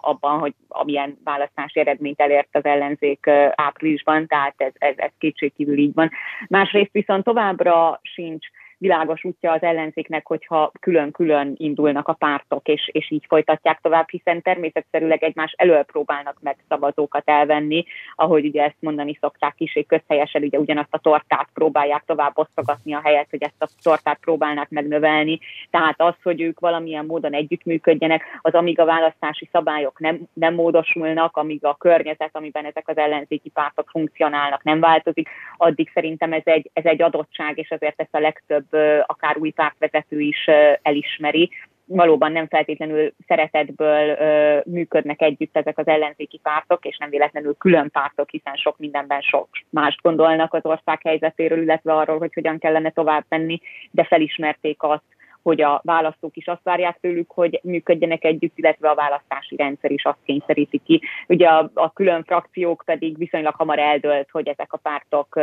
abban, 0.01 0.39
hogy 0.39 0.53
amilyen 0.67 1.17
választási 1.23 1.79
eredményt 1.79 2.21
elért 2.21 2.49
az 2.51 2.65
ellenzék 2.65 3.27
áprilisban, 3.55 4.27
tehát 4.27 4.53
ez, 4.57 4.71
ez, 4.77 4.93
ez 4.97 5.11
kétségkívül 5.17 5.77
így 5.77 5.93
van. 5.93 6.11
Másrészt 6.47 6.91
viszont 6.91 7.23
továbbra 7.23 7.99
sincs 8.01 8.47
világos 8.77 9.23
útja 9.23 9.51
az 9.51 9.61
ellenzéknek, 9.61 10.27
hogyha 10.27 10.71
külön-külön 10.79 11.53
indulnak 11.57 12.07
a 12.07 12.13
pártok, 12.13 12.67
és, 12.67 12.89
és 12.91 13.11
így 13.11 13.25
folytatják 13.27 13.79
tovább, 13.81 14.09
hiszen 14.09 14.41
természetszerűleg 14.41 15.23
egymás 15.23 15.53
elől 15.57 15.83
próbálnak 15.83 16.37
meg 16.41 16.57
szavazókat 16.67 17.29
elvenni, 17.29 17.85
ahogy 18.15 18.45
ugye 18.45 18.63
ezt 18.63 18.75
mondani 18.79 19.17
szokták 19.21 19.53
is, 19.57 19.75
és 19.75 19.85
közhelyesen 19.87 20.43
ugye 20.43 20.59
ugyanazt 20.59 20.93
a 20.93 20.97
tortát 20.97 21.49
próbálják 21.53 22.03
tovább 22.05 22.37
osztogatni 22.37 22.93
a 22.93 23.01
helyet, 23.03 23.27
hogy 23.29 23.43
ezt 23.43 23.61
a 23.61 23.67
tortát 23.81 24.19
próbálnak 24.19 24.69
megnövelni. 24.69 25.39
Tehát 25.69 26.01
az, 26.01 26.13
hogy 26.23 26.41
ők 26.41 26.59
valamilyen 26.59 27.05
módon 27.05 27.33
együttműködjenek, 27.33 28.23
az 28.41 28.53
amíg 28.53 28.79
a 28.79 28.85
választási 28.85 29.49
szabályok 29.51 29.99
nem, 29.99 30.19
nem 30.33 30.53
módosulnak, 30.53 31.37
amíg 31.37 31.65
a 31.65 31.75
környezet, 31.75 32.29
amiben 32.31 32.65
ezek 32.65 32.87
az 32.87 32.97
ellenzéki 32.97 33.49
pártok 33.49 33.89
funkcionálnak, 33.89 34.63
nem 34.63 34.79
változik, 34.79 35.29
addig 35.57 35.91
szerintem 35.93 36.33
ez 36.33 36.41
egy, 36.43 36.69
ez 36.73 36.85
egy 36.85 37.01
adottság, 37.01 37.57
és 37.57 37.71
azért 37.71 38.01
ezt 38.01 38.15
a 38.15 38.19
legtöbb 38.19 38.64
akár 39.05 39.37
új 39.37 39.49
pártvezető 39.49 40.19
is 40.19 40.49
elismeri. 40.81 41.49
Valóban 41.87 42.31
nem 42.31 42.47
feltétlenül 42.47 43.13
szeretetből 43.27 44.17
működnek 44.65 45.21
együtt 45.21 45.57
ezek 45.57 45.77
az 45.77 45.87
ellenzéki 45.87 46.39
pártok, 46.43 46.85
és 46.85 46.97
nem 46.97 47.09
véletlenül 47.09 47.55
külön 47.57 47.91
pártok, 47.91 48.29
hiszen 48.29 48.55
sok 48.55 48.77
mindenben 48.77 49.21
sok 49.21 49.47
mást 49.69 50.01
gondolnak 50.01 50.53
az 50.53 50.65
ország 50.65 51.01
helyzetéről, 51.01 51.61
illetve 51.61 51.93
arról, 51.93 52.17
hogy 52.17 52.33
hogyan 52.33 52.59
kellene 52.59 52.89
tovább 52.89 53.25
menni, 53.29 53.61
de 53.91 54.03
felismerték 54.03 54.83
azt, 54.83 55.03
hogy 55.45 55.61
a 55.61 55.81
választók 55.83 56.37
is 56.37 56.47
azt 56.47 56.63
várják 56.63 56.97
tőlük, 57.01 57.31
hogy 57.31 57.59
működjenek 57.63 58.23
együtt, 58.23 58.57
illetve 58.57 58.89
a 58.89 58.95
választási 58.95 59.55
rendszer 59.55 59.91
is 59.91 60.03
azt 60.03 60.23
kényszeríti 60.23 60.81
ki. 60.85 61.01
Ugye 61.27 61.47
a, 61.47 61.71
a 61.73 61.93
külön 61.93 62.23
frakciók 62.23 62.83
pedig 62.85 63.17
viszonylag 63.17 63.55
hamar 63.55 63.79
eldölt, 63.79 64.29
hogy 64.31 64.47
ezek 64.47 64.73
a 64.73 64.77
pártok 64.77 65.39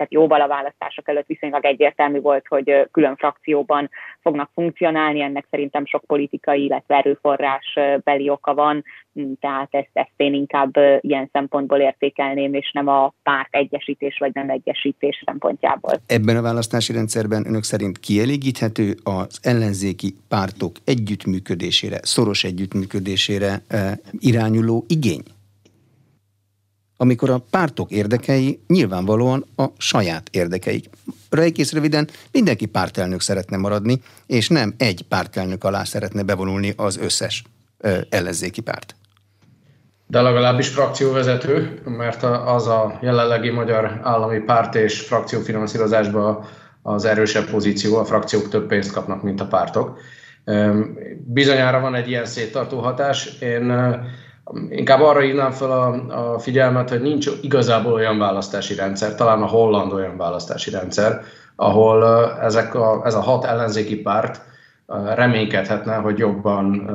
tehát 0.00 0.14
jóval 0.14 0.40
a 0.40 0.48
választások 0.48 1.08
előtt 1.08 1.26
viszonylag 1.26 1.64
egyértelmű 1.64 2.20
volt, 2.20 2.46
hogy 2.46 2.88
külön 2.90 3.16
frakcióban 3.16 3.90
fognak 4.20 4.50
funkcionálni, 4.54 5.20
ennek 5.20 5.46
szerintem 5.50 5.86
sok 5.86 6.04
politikai, 6.04 6.64
illetve 6.64 6.96
erőforrás 6.96 7.78
beli 8.04 8.28
oka 8.28 8.54
van, 8.54 8.84
tehát 9.40 9.68
ezt, 9.70 9.90
ezt 9.92 10.12
én 10.16 10.34
inkább 10.34 10.76
ilyen 11.00 11.28
szempontból 11.32 11.78
értékelném, 11.78 12.54
és 12.54 12.70
nem 12.72 12.88
a 12.88 13.14
párt 13.22 13.54
egyesítés 13.54 14.16
vagy 14.18 14.34
nem 14.34 14.50
egyesítés 14.50 15.22
szempontjából. 15.26 15.92
Ebben 16.06 16.36
a 16.36 16.42
választási 16.42 16.92
rendszerben 16.92 17.46
önök 17.46 17.62
szerint 17.62 17.98
kielégíthető 17.98 18.94
az 19.04 19.38
ellenzéki 19.42 20.14
pártok 20.28 20.72
együttműködésére, 20.84 21.98
szoros 22.02 22.44
együttműködésére 22.44 23.62
irányuló 24.18 24.84
igény? 24.88 25.22
Amikor 27.00 27.30
a 27.30 27.44
pártok 27.50 27.90
érdekei 27.90 28.60
nyilvánvalóan 28.66 29.44
a 29.56 29.64
saját 29.76 30.28
érdekeik. 30.30 30.88
Rejkész 31.30 31.72
röviden 31.72 32.08
mindenki 32.32 32.66
pártelnök 32.66 33.20
szeretne 33.20 33.56
maradni, 33.56 34.02
és 34.26 34.48
nem 34.48 34.74
egy 34.78 35.04
pártelnök 35.08 35.64
alá 35.64 35.84
szeretne 35.84 36.22
bevonulni 36.22 36.72
az 36.76 36.96
összes 36.96 37.44
ö, 37.78 37.98
ellenzéki 38.08 38.60
párt. 38.60 38.94
de 40.06 40.20
legalábbis 40.20 40.68
frakcióvezető, 40.68 41.80
mert 41.84 42.22
az 42.22 42.66
a 42.66 42.98
jelenlegi 43.02 43.50
magyar 43.50 44.00
állami 44.02 44.38
párt 44.38 44.74
és 44.74 45.00
frakciófinanszírozásban 45.00 46.48
az 46.82 47.04
erősebb 47.04 47.50
pozíció, 47.50 47.96
a 47.96 48.04
frakciók 48.04 48.48
több 48.48 48.66
pénzt 48.66 48.92
kapnak, 48.92 49.22
mint 49.22 49.40
a 49.40 49.46
pártok. 49.46 49.98
Bizonyára 51.16 51.80
van 51.80 51.94
egy 51.94 52.08
ilyen 52.08 52.24
széttartó 52.26 52.78
hatás. 52.78 53.38
Én 53.40 53.72
inkább 54.68 55.00
arra 55.00 55.20
hívnám 55.20 55.50
fel 55.50 55.70
a, 55.70 56.34
a 56.34 56.38
figyelmet, 56.38 56.88
hogy 56.88 57.00
nincs 57.00 57.30
igazából 57.40 57.92
olyan 57.92 58.18
választási 58.18 58.74
rendszer, 58.74 59.14
talán 59.14 59.42
a 59.42 59.46
holland 59.46 59.92
olyan 59.92 60.16
választási 60.16 60.70
rendszer, 60.70 61.22
ahol 61.56 62.04
ezek 62.40 62.74
a, 62.74 63.02
ez 63.04 63.14
a 63.14 63.20
hat 63.20 63.44
ellenzéki 63.44 63.96
párt 63.96 64.42
reménykedhetne, 65.14 65.94
hogy 65.94 66.18
jobban, 66.18 66.90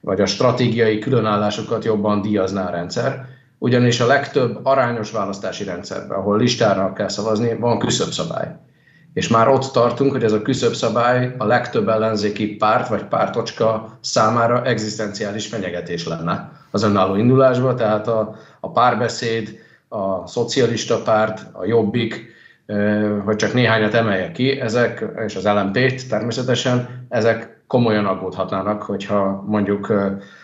vagy 0.00 0.20
a 0.20 0.26
stratégiai 0.26 0.98
különállásokat 0.98 1.84
jobban 1.84 2.22
díjazná 2.22 2.66
a 2.66 2.70
rendszer. 2.70 3.24
Ugyanis 3.58 4.00
a 4.00 4.06
legtöbb 4.06 4.58
arányos 4.62 5.10
választási 5.10 5.64
rendszerben, 5.64 6.18
ahol 6.18 6.38
listára 6.38 6.92
kell 6.92 7.08
szavazni, 7.08 7.56
van 7.56 7.78
küszöbszabály. 7.78 8.56
És 9.12 9.28
már 9.28 9.48
ott 9.48 9.72
tartunk, 9.72 10.12
hogy 10.12 10.24
ez 10.24 10.32
a 10.32 10.42
küszöbszabály 10.42 11.34
a 11.38 11.44
legtöbb 11.44 11.88
ellenzéki 11.88 12.56
párt 12.56 12.88
vagy 12.88 13.04
pártocska 13.04 13.98
számára 14.00 14.64
egzisztenciális 14.64 15.46
fenyegetés 15.46 16.06
lenne 16.06 16.59
az 16.70 16.82
önálló 16.82 17.14
indulásba, 17.14 17.74
tehát 17.74 18.08
a, 18.08 18.36
a 18.60 18.70
párbeszéd, 18.70 19.58
a 19.88 20.26
szocialista 20.26 21.02
párt, 21.02 21.46
a 21.52 21.64
jobbik, 21.64 22.38
hogy 23.24 23.36
csak 23.36 23.54
néhányat 23.54 23.94
emeljek 23.94 24.32
ki, 24.32 24.60
ezek, 24.60 25.04
és 25.26 25.36
az 25.36 25.44
LMP-t 25.44 26.08
természetesen, 26.08 27.06
ezek 27.08 27.62
komolyan 27.66 28.06
aggódhatnának, 28.06 28.82
hogyha 28.82 29.44
mondjuk 29.46 29.92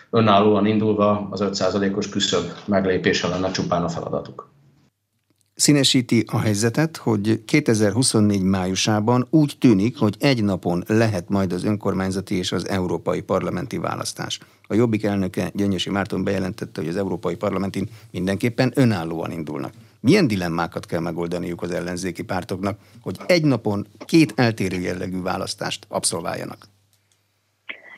önállóan 0.09 0.65
indulva 0.65 1.27
az 1.31 1.43
5%-os 1.43 2.09
küszöb 2.09 2.43
meglépése 2.65 3.27
lenne 3.27 3.51
csupán 3.51 3.83
a 3.83 3.89
feladatuk 3.89 4.56
színesíti 5.57 6.23
a 6.27 6.39
helyzetet, 6.39 6.97
hogy 6.97 7.43
2024 7.45 8.41
májusában 8.41 9.27
úgy 9.29 9.55
tűnik, 9.59 9.97
hogy 9.97 10.15
egy 10.19 10.43
napon 10.43 10.83
lehet 10.87 11.29
majd 11.29 11.53
az 11.53 11.63
önkormányzati 11.63 12.35
és 12.35 12.51
az 12.51 12.67
európai 12.67 13.21
parlamenti 13.21 13.77
választás. 13.77 14.39
A 14.67 14.73
Jobbik 14.73 15.03
elnöke 15.03 15.51
Gyöngyösi 15.53 15.89
Márton 15.89 16.23
bejelentette, 16.23 16.81
hogy 16.81 16.89
az 16.89 16.95
európai 16.95 17.35
parlamentin 17.35 17.89
mindenképpen 18.11 18.71
önállóan 18.75 19.31
indulnak. 19.31 19.73
Milyen 19.99 20.27
dilemmákat 20.27 20.85
kell 20.85 20.99
megoldaniuk 20.99 21.61
az 21.61 21.71
ellenzéki 21.71 22.23
pártoknak, 22.23 22.79
hogy 23.01 23.17
egy 23.25 23.43
napon 23.43 23.87
két 24.05 24.33
eltérő 24.35 24.79
jellegű 24.79 25.21
választást 25.21 25.85
abszolváljanak? 25.89 26.76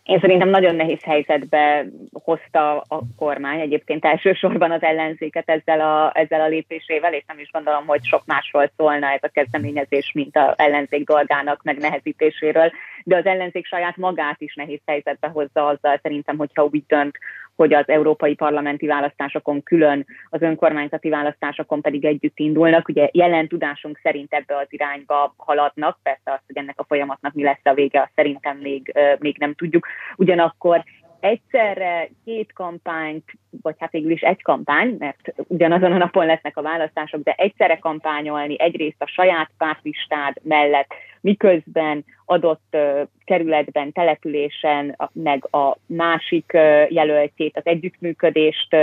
Én 0.10 0.20
szerintem 0.20 0.50
nagyon 0.50 0.76
nehéz 0.76 1.04
helyzetbe 1.04 1.86
hozta 2.12 2.78
a 2.78 3.02
kormány, 3.18 3.60
egyébként 3.60 4.06
elsősorban 4.06 4.72
az 4.72 4.82
ellenzéket 4.82 5.50
ezzel 5.50 5.82
a, 5.82 6.12
ezzel 6.14 6.42
a 6.42 6.48
lépésével, 6.48 7.14
és 7.14 7.24
nem 7.28 7.40
is 7.40 7.52
gondolom, 7.52 7.86
hogy 7.86 8.04
sok 8.04 8.26
másról 8.26 8.72
szólna 8.78 9.08
ez 9.12 9.20
a 9.22 9.28
kezdeményezés, 9.28 10.12
mint 10.14 10.38
az 10.38 10.54
ellenzék 10.56 11.08
dolgának 11.08 11.64
megnehezítéséről, 11.64 12.72
de 13.04 13.16
az 13.16 13.26
ellenzék 13.26 13.66
saját 13.66 13.98
magát 13.98 14.42
is 14.42 14.56
nehéz 14.56 14.82
helyzetbe 14.86 15.28
hozza 15.28 15.68
azzal 15.68 16.00
szerintem, 16.02 16.38
hogyha 16.38 16.64
úgy 16.64 16.84
dönt, 16.88 17.18
hogy 17.60 17.74
az 17.74 17.88
európai 17.88 18.36
parlamenti 18.36 18.88
választásokon 18.88 19.64
külön, 19.64 20.06
az 20.30 20.42
önkormányzati 20.42 21.10
választásokon 21.10 21.82
pedig 21.82 22.06
együtt 22.06 22.40
indulnak. 22.40 22.88
Ugye 22.88 23.10
jelen 23.12 23.48
tudásunk 23.48 24.00
szerint 24.04 24.34
ebbe 24.34 24.58
az 24.58 24.68
irányba 24.70 25.34
haladnak, 25.38 26.00
persze 26.04 26.32
azt, 26.32 26.44
hogy 26.48 26.58
ennek 26.58 26.80
a 26.80 26.86
folyamatnak 26.88 27.34
mi 27.34 27.44
lesz 27.44 27.60
a 27.64 27.74
vége, 27.74 28.02
azt 28.02 28.12
szerintem 28.16 28.58
még, 28.58 28.94
még 29.20 29.38
nem 29.38 29.54
tudjuk. 29.54 29.88
Ugyanakkor 30.16 30.84
egyszerre 31.20 32.10
két 32.26 32.54
kampányt, 32.54 33.24
vagy 33.62 33.76
hát 33.80 33.92
végül 33.92 34.12
is 34.12 34.22
egy 34.22 34.42
kampány, 34.42 34.96
mert 35.00 35.34
ugyanazon 35.48 35.92
a 35.92 35.98
napon 35.98 36.26
lesznek 36.26 36.58
a 36.58 36.62
választások, 36.62 37.24
de 37.24 37.34
egyszerre 37.38 37.78
kampányolni 37.78 38.60
egyrészt 38.60 39.02
a 39.02 39.08
saját 39.08 39.50
pártlistád 39.58 40.36
mellett, 40.44 40.94
miközben 41.22 42.06
adott 42.26 42.78
kerületben, 43.26 43.92
településen, 43.92 44.96
meg 45.14 45.48
a 45.52 45.78
másik 45.86 46.52
jelöltjét, 46.90 47.58
az 47.58 47.66
együttműködést 47.66 48.76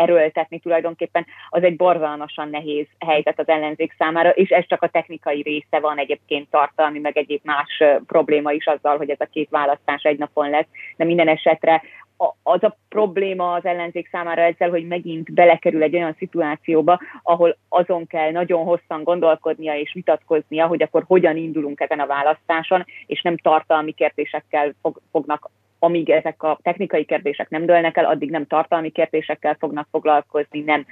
erőltetni 0.00 0.58
tulajdonképpen, 0.58 1.26
az 1.48 1.62
egy 1.62 1.76
borzalmasan 1.76 2.48
nehéz 2.50 2.86
helyzet 2.98 3.38
az 3.38 3.48
ellenzék 3.48 3.94
számára, 3.98 4.30
és 4.30 4.48
ez 4.48 4.66
csak 4.66 4.82
a 4.82 4.88
technikai 4.88 5.42
része 5.42 5.80
van 5.80 5.98
egyébként 5.98 6.50
tartalmi, 6.50 6.98
meg 6.98 7.16
egyéb 7.16 7.40
más 7.44 7.82
probléma 8.06 8.52
is 8.52 8.66
azzal, 8.66 8.96
hogy 8.96 9.10
ez 9.10 9.20
a 9.20 9.28
két 9.32 9.48
választás 9.50 10.02
egy 10.02 10.18
napon 10.18 10.50
lesz, 10.50 10.68
de 10.96 11.04
minden 11.04 11.28
esetre 11.28 11.82
az 12.42 12.62
a 12.62 12.76
probléma 12.88 13.52
az 13.52 13.64
ellenzék 13.64 14.08
számára 14.12 14.42
ezzel, 14.42 14.70
hogy 14.70 14.86
megint 14.86 15.34
belekerül 15.34 15.82
egy 15.82 15.94
olyan 15.94 16.14
szituációba, 16.18 17.00
ahol 17.22 17.56
azon 17.68 18.06
kell 18.06 18.30
nagyon 18.30 18.64
hosszan 18.64 19.02
gondolkodnia 19.04 19.74
és 19.74 19.92
vitatkoznia, 19.92 20.66
hogy 20.66 20.82
akkor 20.82 21.04
hogyan 21.06 21.36
indulunk 21.36 21.80
ezen 21.80 22.00
a 22.00 22.06
választáson, 22.06 22.84
és 23.06 23.22
nem 23.22 23.36
tartalmi 23.36 23.92
kérdésekkel 23.92 24.74
fog, 24.82 25.00
fognak 25.10 25.50
amíg 25.82 26.10
ezek 26.10 26.42
a 26.42 26.58
technikai 26.62 27.04
kérdések 27.04 27.48
nem 27.48 27.66
dőlnek 27.66 27.96
el, 27.96 28.04
addig 28.04 28.30
nem 28.30 28.46
tartalmi 28.46 28.90
kérdésekkel 28.90 29.56
fognak 29.58 29.88
foglalkozni, 29.90 30.60
nem 30.60 30.86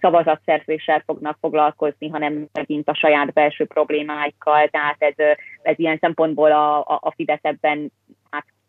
szavazatszerzéssel 0.00 1.02
fognak 1.06 1.36
foglalkozni, 1.40 2.08
hanem 2.08 2.48
megint 2.52 2.88
a 2.88 2.94
saját 2.94 3.32
belső 3.32 3.64
problémáikkal. 3.64 4.68
Tehát 4.68 4.96
ez, 4.98 5.14
ez 5.62 5.78
ilyen 5.78 5.98
szempontból 6.00 6.52
a, 6.52 6.78
a, 6.78 6.98
a 7.02 7.12
Fidesz 7.16 7.42
ebben 7.42 7.92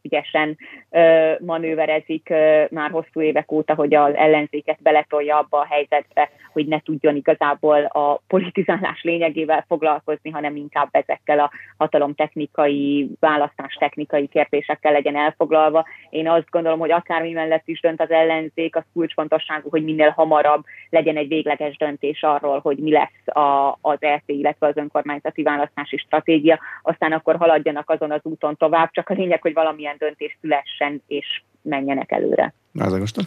ügyesen 0.02 0.58
ö, 0.90 1.34
manőverezik 1.40 2.30
ö, 2.30 2.64
már 2.70 2.92
hosszú 2.92 3.22
évek 3.22 3.52
óta, 3.52 3.74
hogy 3.74 3.94
az 3.94 4.16
ellenzéket 4.16 4.82
beletolja 4.82 5.38
abba 5.38 5.60
a 5.60 5.68
helyzetbe, 5.70 6.30
hogy 6.52 6.68
ne 6.68 6.80
tudjon 6.80 7.16
igazából 7.16 7.84
a 7.84 8.22
politizálás 8.28 9.02
lényegével 9.04 9.66
foglalkozni, 9.68 10.30
hanem 10.30 10.56
inkább 10.56 10.88
ezekkel 10.92 11.40
a 11.40 11.52
hatalomtechnikai, 11.78 13.10
választás 13.20 13.74
technikai 13.74 14.28
kérdésekkel 14.28 14.92
legyen 14.92 15.16
elfoglalva. 15.16 15.86
Én 16.10 16.30
azt 16.30 16.50
gondolom, 16.50 16.80
hogy 16.80 16.92
akármi 16.92 17.32
mellett 17.32 17.68
is 17.68 17.80
dönt 17.80 18.02
az 18.02 18.12
ellenzék, 18.12 18.76
az 18.76 18.84
kulcsfontosságú, 18.94 19.70
hogy 19.70 19.84
minél 19.84 20.10
hamarabb 20.10 20.64
legyen 20.90 21.18
egy 21.18 21.28
végleges 21.28 21.78
döntés 21.78 22.24
arról, 22.24 22.60
hogy 22.60 22.78
mi 22.78 22.92
lesz 22.92 23.36
a, 23.38 23.78
az 23.82 23.98
ELT, 24.00 24.24
illetve 24.26 24.68
az 24.68 24.78
önkormányzati 24.78 25.44
választási 25.44 25.98
stratégia, 25.98 26.60
aztán 26.82 27.12
akkor 27.12 27.36
haladjanak 27.36 27.90
azon 27.90 28.12
az 28.12 28.22
úton 28.24 28.56
tovább, 28.58 28.92
csak 28.92 29.10
a 29.10 29.14
lényeg, 29.14 29.42
hogy 29.42 29.54
valamilyen 29.54 29.89
döntés 29.98 30.38
szülessen 30.42 31.04
és 31.08 31.42
menjenek 31.62 32.12
előre. 32.12 32.54
Lázagoston? 32.74 33.24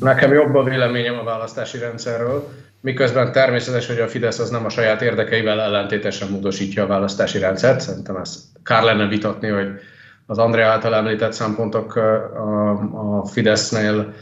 Nekem 0.00 0.32
jobb 0.32 0.54
a 0.54 0.62
véleményem 0.62 1.18
a 1.18 1.24
választási 1.24 1.78
rendszerről, 1.78 2.48
miközben 2.80 3.32
természetes, 3.32 3.86
hogy 3.86 4.00
a 4.00 4.08
Fidesz 4.08 4.38
az 4.38 4.50
nem 4.50 4.64
a 4.64 4.68
saját 4.68 5.02
érdekeivel 5.02 5.60
ellentétesen 5.60 6.28
módosítja 6.28 6.82
a 6.82 6.86
választási 6.86 7.38
rendszert. 7.38 7.80
Szerintem 7.80 8.16
ezt 8.16 8.40
kár 8.62 8.82
lenne 8.82 9.06
vitatni, 9.06 9.48
hogy 9.48 9.68
az 10.26 10.38
Andrea 10.38 10.68
által 10.68 10.94
említett 10.94 11.32
szempontok 11.32 11.96
a, 11.96 13.18
a 13.18 13.24
Fidesznél 13.26 14.14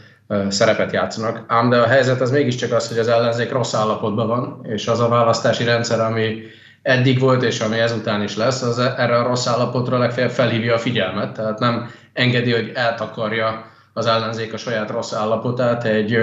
szerepet 0.47 0.91
játszanak. 0.91 1.43
Ám 1.47 1.69
de 1.69 1.77
a 1.77 1.87
helyzet 1.87 2.21
az 2.21 2.31
mégiscsak 2.31 2.71
az, 2.71 2.87
hogy 2.87 2.97
az 2.97 3.07
ellenzék 3.07 3.51
rossz 3.51 3.73
állapotban 3.73 4.27
van, 4.27 4.59
és 4.63 4.87
az 4.87 4.99
a 4.99 5.07
választási 5.07 5.63
rendszer, 5.63 5.99
ami 5.99 6.41
eddig 6.81 7.19
volt, 7.19 7.43
és 7.43 7.59
ami 7.59 7.79
ezután 7.79 8.23
is 8.23 8.35
lesz, 8.35 8.61
az 8.61 8.79
erre 8.79 9.17
a 9.17 9.27
rossz 9.27 9.47
állapotra 9.47 9.97
legfeljebb 9.97 10.31
felhívja 10.31 10.73
a 10.73 10.79
figyelmet, 10.79 11.33
tehát 11.33 11.59
nem 11.59 11.89
engedi, 12.13 12.51
hogy 12.51 12.71
eltakarja 12.73 13.65
az 13.93 14.05
ellenzék 14.05 14.53
a 14.53 14.57
saját 14.57 14.89
rossz 14.89 15.13
állapotát 15.13 15.83
egy 15.83 16.17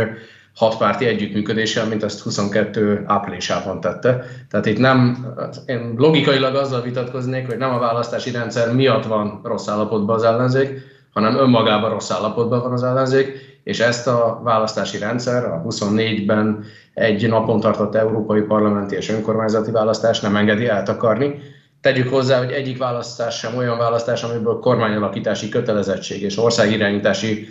hatpárti 0.54 1.06
együttműködéssel, 1.06 1.86
mint 1.86 2.02
ezt 2.02 2.20
22 2.20 3.04
áprilisában 3.06 3.80
tette. 3.80 4.24
Tehát 4.50 4.66
itt 4.66 4.78
nem, 4.78 5.26
én 5.66 5.94
logikailag 5.96 6.54
azzal 6.54 6.82
vitatkoznék, 6.82 7.46
hogy 7.46 7.56
nem 7.56 7.70
a 7.70 7.78
választási 7.78 8.30
rendszer 8.30 8.74
miatt 8.74 9.04
van 9.04 9.40
rossz 9.44 9.68
állapotban 9.68 10.16
az 10.16 10.22
ellenzék, 10.22 10.80
hanem 11.12 11.36
önmagában 11.36 11.90
rossz 11.90 12.10
állapotban 12.10 12.60
van 12.60 12.72
az 12.72 12.82
ellenzék, 12.82 13.57
és 13.68 13.80
ezt 13.80 14.06
a 14.06 14.40
választási 14.42 14.98
rendszer 14.98 15.44
a 15.44 15.62
24-ben 15.68 16.64
egy 16.94 17.28
napon 17.28 17.60
tartott 17.60 17.94
európai 17.94 18.40
parlamenti 18.40 18.96
és 18.96 19.08
önkormányzati 19.08 19.70
választás 19.70 20.20
nem 20.20 20.36
engedi 20.36 20.68
eltakarni. 20.68 21.40
Tegyük 21.80 22.08
hozzá, 22.08 22.38
hogy 22.38 22.50
egyik 22.50 22.78
választás 22.78 23.38
sem 23.38 23.56
olyan 23.56 23.78
választás, 23.78 24.22
amiből 24.22 24.58
kormányalakítási 24.58 25.48
kötelezettség 25.48 26.22
és 26.22 26.38
országirányítási 26.38 27.46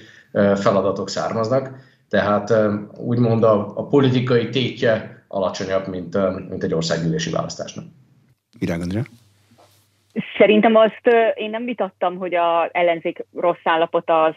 feladatok 0.56 1.10
származnak. 1.10 1.70
Tehát 2.10 2.54
úgymond 2.98 3.44
a, 3.44 3.72
a 3.76 3.88
politikai 3.88 4.50
tétje 4.50 5.24
alacsonyabb, 5.28 5.88
mint, 5.88 6.18
mint 6.50 6.64
egy 6.64 6.74
országgyűlési 6.74 7.30
választásnak. 7.30 7.86
Virág 8.60 8.82
Andrea? 8.82 9.04
Szerintem 10.38 10.76
azt 10.76 11.02
én 11.36 11.50
nem 11.50 11.66
vitattam, 11.66 12.18
hogy 12.18 12.36
az 12.36 12.70
ellenzék 12.72 13.26
rossz 13.34 13.64
állapota 13.64 14.24
az 14.24 14.36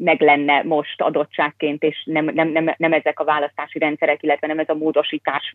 meg 0.00 0.20
lenne 0.20 0.62
most 0.62 1.00
adottságként, 1.00 1.82
és 1.82 2.02
nem, 2.04 2.24
nem, 2.24 2.48
nem, 2.48 2.74
nem 2.76 2.92
ezek 2.92 3.20
a 3.20 3.24
választási 3.24 3.78
rendszerek, 3.78 4.22
illetve 4.22 4.46
nem 4.46 4.58
ez 4.58 4.68
a 4.68 4.74
módosítás 4.74 5.54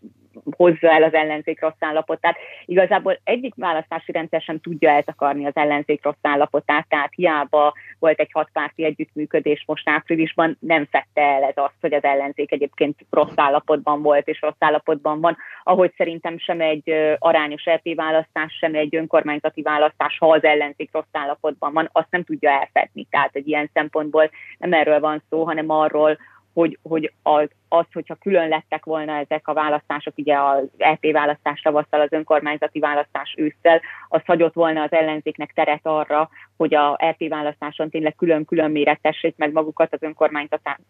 hozza 0.58 0.90
el 0.90 1.04
az 1.04 1.14
ellenzék 1.14 1.62
rossz 1.62 1.80
állapotát. 1.80 2.38
Igazából 2.66 3.20
egyik 3.24 3.54
választási 3.56 4.12
rendszer 4.12 4.42
sem 4.42 4.60
tudja 4.60 4.90
eltakarni 4.90 5.46
az 5.46 5.56
ellenzék 5.56 6.04
rossz 6.04 6.16
állapotát, 6.22 6.88
tehát 6.88 7.14
hiába 7.16 7.74
volt 8.00 8.20
egy 8.20 8.32
hatpárti 8.32 8.84
együttműködés 8.84 9.64
most 9.68 9.90
áprilisban, 9.90 10.58
nem 10.60 10.88
fette 10.92 11.22
el 11.22 11.44
ez 11.44 11.58
azt, 11.58 11.82
hogy 11.82 11.94
az 11.94 12.04
ellenzék 12.04 12.52
egyébként 12.52 13.00
rossz 13.10 13.36
állapotban 13.36 14.02
volt 14.02 14.28
és 14.28 14.42
rossz 14.42 14.60
állapotban 14.60 15.22
van, 15.22 15.38
ahogy 15.64 15.94
szerintem 15.98 16.38
sem 16.38 16.62
egy 16.62 16.94
arányos 17.20 17.66
LP 17.66 17.88
e 17.88 17.96
választás, 17.96 18.58
sem 18.60 18.76
egy 18.76 18.96
önkormányzati 18.96 19.62
választás, 19.62 20.18
ha 20.18 20.32
az 20.32 20.44
ellenzék 20.44 20.90
rossz 20.92 21.06
állapotban 21.12 21.74
van, 21.74 21.90
azt 21.92 22.12
nem 22.12 22.24
tudja 22.24 22.50
elfedni. 22.50 23.08
Tehát 23.10 23.36
egy 23.36 23.48
ilyen 23.48 23.70
szempontból 23.74 24.30
nem 24.58 24.74
erről 24.74 25.00
van 25.00 25.24
szó, 25.30 25.44
hanem 25.44 25.70
arról, 25.70 26.18
hogy, 26.56 26.80
hogy 26.82 27.12
az, 27.24 27.48
az, 27.70 27.86
hogyha 27.94 28.16
külön 28.16 28.48
lettek 28.48 28.86
volna 28.86 29.18
ezek 29.18 29.48
a 29.48 29.54
választások, 29.54 30.14
ugye 30.18 30.40
az 30.40 30.64
EP 30.78 31.12
választás 31.12 31.62
tavasszal, 31.62 32.02
az 32.02 32.12
önkormányzati 32.12 32.80
választás 32.80 33.34
ősszel, 33.38 33.82
az 34.10 34.22
hagyott 34.26 34.54
volna 34.54 34.82
az 34.82 34.92
ellenzéknek 34.92 35.52
teret 35.54 35.80
arra, 35.84 36.30
hogy 36.58 36.76
a 36.76 36.96
EP 37.00 37.28
választáson 37.30 37.90
tényleg 37.90 38.16
külön-külön 38.16 38.72
méretessék 38.72 39.36
meg 39.38 39.52
magukat, 39.52 39.94
az 39.94 40.14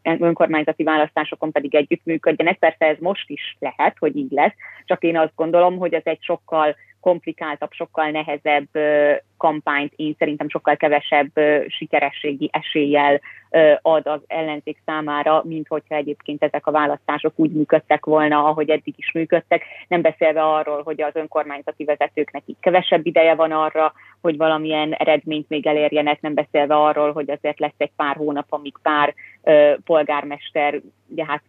önkormányzati 0.01 0.83
választásokon 0.83 1.51
pedig 1.51 1.75
együttműködjenek. 1.75 2.57
Persze 2.59 2.85
ez 2.85 2.97
most 2.99 3.29
is 3.29 3.55
lehet, 3.59 3.95
hogy 3.99 4.15
így 4.15 4.31
lesz, 4.31 4.55
csak 4.85 5.03
én 5.03 5.17
azt 5.17 5.35
gondolom, 5.35 5.77
hogy 5.77 5.93
ez 5.93 6.05
egy 6.05 6.21
sokkal 6.21 6.75
komplikáltabb, 7.05 7.71
sokkal 7.71 8.09
nehezebb 8.09 8.67
kampányt 9.37 9.93
én 9.95 10.15
szerintem 10.19 10.49
sokkal 10.49 10.75
kevesebb 10.75 11.31
sikerességi 11.67 12.49
eséllyel 12.51 13.21
ad 13.81 14.07
az 14.07 14.19
ellenzék 14.27 14.77
számára, 14.85 15.41
mint 15.45 15.67
hogyha 15.67 15.95
egyébként 15.95 16.43
ezek 16.43 16.67
a 16.67 16.71
választások 16.71 17.33
úgy 17.35 17.51
működtek 17.51 18.05
volna, 18.05 18.45
ahogy 18.45 18.69
eddig 18.69 18.93
is 18.97 19.11
működtek, 19.11 19.63
nem 19.87 20.01
beszélve 20.01 20.43
arról, 20.43 20.81
hogy 20.83 21.01
az 21.01 21.15
önkormányzati 21.15 21.83
vezetőknek 21.83 22.43
így 22.45 22.59
kevesebb 22.59 23.05
ideje 23.05 23.35
van 23.35 23.51
arra, 23.51 23.93
hogy 24.21 24.37
valamilyen 24.37 24.93
eredményt 24.93 25.49
még 25.49 25.67
elérjenek, 25.67 26.21
nem 26.21 26.33
beszélve 26.33 26.75
arról, 26.75 27.11
hogy 27.11 27.29
azért 27.29 27.59
lesz 27.59 27.77
egy 27.77 27.91
pár 27.95 28.15
hónap, 28.15 28.45
amíg 28.49 28.75
pár 28.81 29.13
polgármester, 29.83 30.81
ugye 31.07 31.25
hát 31.25 31.41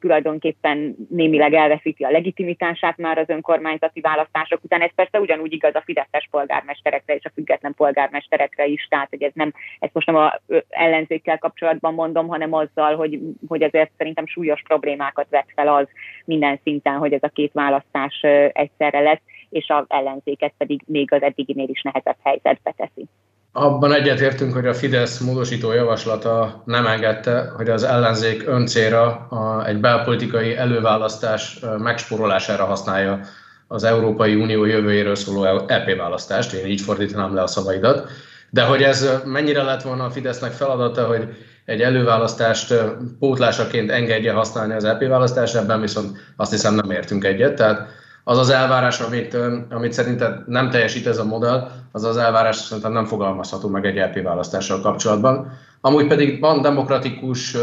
tulajdonképpen 0.00 0.96
némileg 1.08 1.54
elveszíti 1.54 2.04
a 2.04 2.10
legitimitását 2.10 2.96
már 2.96 3.18
az 3.18 3.28
önkormányzati 3.28 4.00
választások 4.00 4.64
után. 4.64 4.80
Ez 4.80 4.94
persze 4.94 5.20
ugyanúgy 5.20 5.52
igaz 5.52 5.74
a 5.74 5.82
fideszes 5.84 6.28
polgármesterekre 6.30 7.14
és 7.14 7.24
a 7.24 7.30
független 7.34 7.74
polgármesterekre 7.74 8.66
is, 8.66 8.86
tehát 8.88 9.08
hogy 9.10 9.22
ez 9.22 9.32
nem, 9.34 9.52
ezt 9.78 9.94
most 9.94 10.06
nem 10.06 10.16
a 10.16 10.40
ellenzékkel 10.68 11.38
kapcsolatban 11.38 11.94
mondom, 11.94 12.28
hanem 12.28 12.52
azzal, 12.52 12.96
hogy, 12.96 13.20
hogy 13.48 13.62
ezért 13.62 13.90
szerintem 13.96 14.26
súlyos 14.26 14.62
problémákat 14.62 15.26
vet 15.30 15.52
fel 15.54 15.68
az 15.68 15.88
minden 16.24 16.60
szinten, 16.62 16.96
hogy 16.96 17.12
ez 17.12 17.22
a 17.22 17.28
két 17.28 17.52
választás 17.52 18.20
egyszerre 18.52 19.00
lesz, 19.00 19.22
és 19.50 19.68
az 19.68 19.84
ellenzéket 19.88 20.52
pedig 20.58 20.80
még 20.86 21.12
az 21.12 21.22
eddiginél 21.22 21.68
is 21.68 21.82
nehezebb 21.82 22.16
helyzetbe 22.22 22.74
teszi. 22.76 23.06
Abban 23.52 23.92
egyetértünk, 23.92 24.52
hogy 24.52 24.66
a 24.66 24.74
Fidesz 24.74 25.18
módosító 25.18 25.72
javaslata 25.72 26.62
nem 26.64 26.86
engedte, 26.86 27.52
hogy 27.56 27.68
az 27.68 27.82
ellenzék 27.82 28.46
öncéra 28.46 29.28
egy 29.66 29.80
belpolitikai 29.80 30.56
előválasztás 30.56 31.60
megsporolására 31.78 32.64
használja 32.64 33.20
az 33.68 33.84
Európai 33.84 34.34
Unió 34.34 34.64
jövőjéről 34.64 35.14
szóló 35.14 35.66
EP 35.66 35.96
választást, 35.96 36.52
én 36.52 36.66
így 36.66 36.80
fordítanám 36.80 37.34
le 37.34 37.42
a 37.42 37.46
szavaidat. 37.46 38.08
De 38.50 38.62
hogy 38.62 38.82
ez 38.82 39.10
mennyire 39.24 39.62
lett 39.62 39.82
volna 39.82 40.04
a 40.04 40.10
Fidesznek 40.10 40.52
feladata, 40.52 41.06
hogy 41.06 41.28
egy 41.64 41.80
előválasztást 41.80 42.74
pótlásaként 43.18 43.90
engedje 43.90 44.32
használni 44.32 44.74
az 44.74 44.84
EP 44.84 45.06
választást, 45.08 45.56
ebben 45.56 45.80
viszont 45.80 46.18
azt 46.36 46.50
hiszem 46.50 46.74
nem 46.74 46.90
értünk 46.90 47.24
egyet. 47.24 47.54
Tehát 47.54 47.88
az 48.24 48.38
az 48.38 48.50
elvárás, 48.50 49.00
amit, 49.00 49.36
amit 49.70 49.92
szerinted 49.92 50.48
nem 50.48 50.70
teljesít 50.70 51.06
ez 51.06 51.18
a 51.18 51.24
modell, 51.24 51.70
az 51.92 52.04
az 52.04 52.16
elvárás 52.16 52.56
szerintem 52.56 52.92
nem 52.92 53.04
fogalmazható 53.04 53.68
meg 53.68 53.86
egy 53.86 53.96
LP 53.96 54.22
választással 54.22 54.80
kapcsolatban. 54.80 55.52
Amúgy 55.80 56.06
pedig 56.06 56.40
van 56.40 56.62
demokratikus 56.62 57.56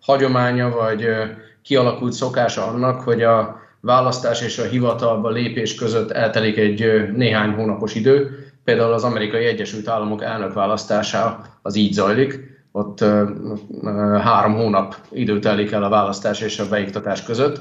hagyománya, 0.00 0.70
vagy 0.70 1.06
kialakult 1.62 2.12
szokása 2.12 2.66
annak, 2.66 3.00
hogy 3.00 3.22
a 3.22 3.60
választás 3.80 4.42
és 4.42 4.58
a 4.58 4.64
hivatalba 4.64 5.30
lépés 5.30 5.74
között 5.74 6.10
eltelik 6.10 6.56
egy 6.56 7.10
néhány 7.16 7.50
hónapos 7.50 7.94
idő. 7.94 8.38
Például 8.64 8.92
az 8.92 9.04
amerikai 9.04 9.44
Egyesült 9.44 9.88
Államok 9.88 10.22
elnökválasztása 10.22 11.40
az 11.62 11.76
így 11.76 11.92
zajlik. 11.92 12.52
Ott 12.72 13.04
három 14.22 14.54
hónap 14.54 14.96
idő 15.12 15.38
telik 15.38 15.72
el 15.72 15.82
a 15.82 15.88
választás 15.88 16.40
és 16.40 16.58
a 16.58 16.68
beiktatás 16.68 17.22
között 17.22 17.60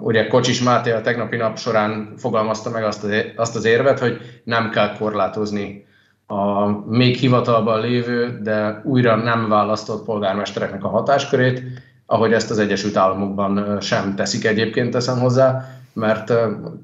Ugye 0.00 0.26
Kocsis 0.26 0.62
Máté 0.62 0.90
a 0.90 1.00
tegnapi 1.00 1.36
nap 1.36 1.58
során 1.58 2.14
fogalmazta 2.16 2.70
meg 2.70 2.84
azt 2.84 3.04
az, 3.04 3.10
azt 3.36 3.56
az 3.56 3.64
érvet, 3.64 3.98
hogy 3.98 4.40
nem 4.44 4.70
kell 4.70 4.96
korlátozni 4.96 5.86
a 6.26 6.68
még 6.88 7.16
hivatalban 7.16 7.80
lévő, 7.80 8.38
de 8.42 8.80
újra 8.84 9.16
nem 9.16 9.48
választott 9.48 10.04
polgármestereknek 10.04 10.84
a 10.84 10.88
hatáskörét, 10.88 11.62
ahogy 12.06 12.32
ezt 12.32 12.50
az 12.50 12.58
Egyesült 12.58 12.96
Államokban 12.96 13.80
sem 13.80 14.14
teszik 14.14 14.44
egyébként, 14.44 14.90
teszem 14.90 15.18
hozzá, 15.18 15.68
mert 15.92 16.32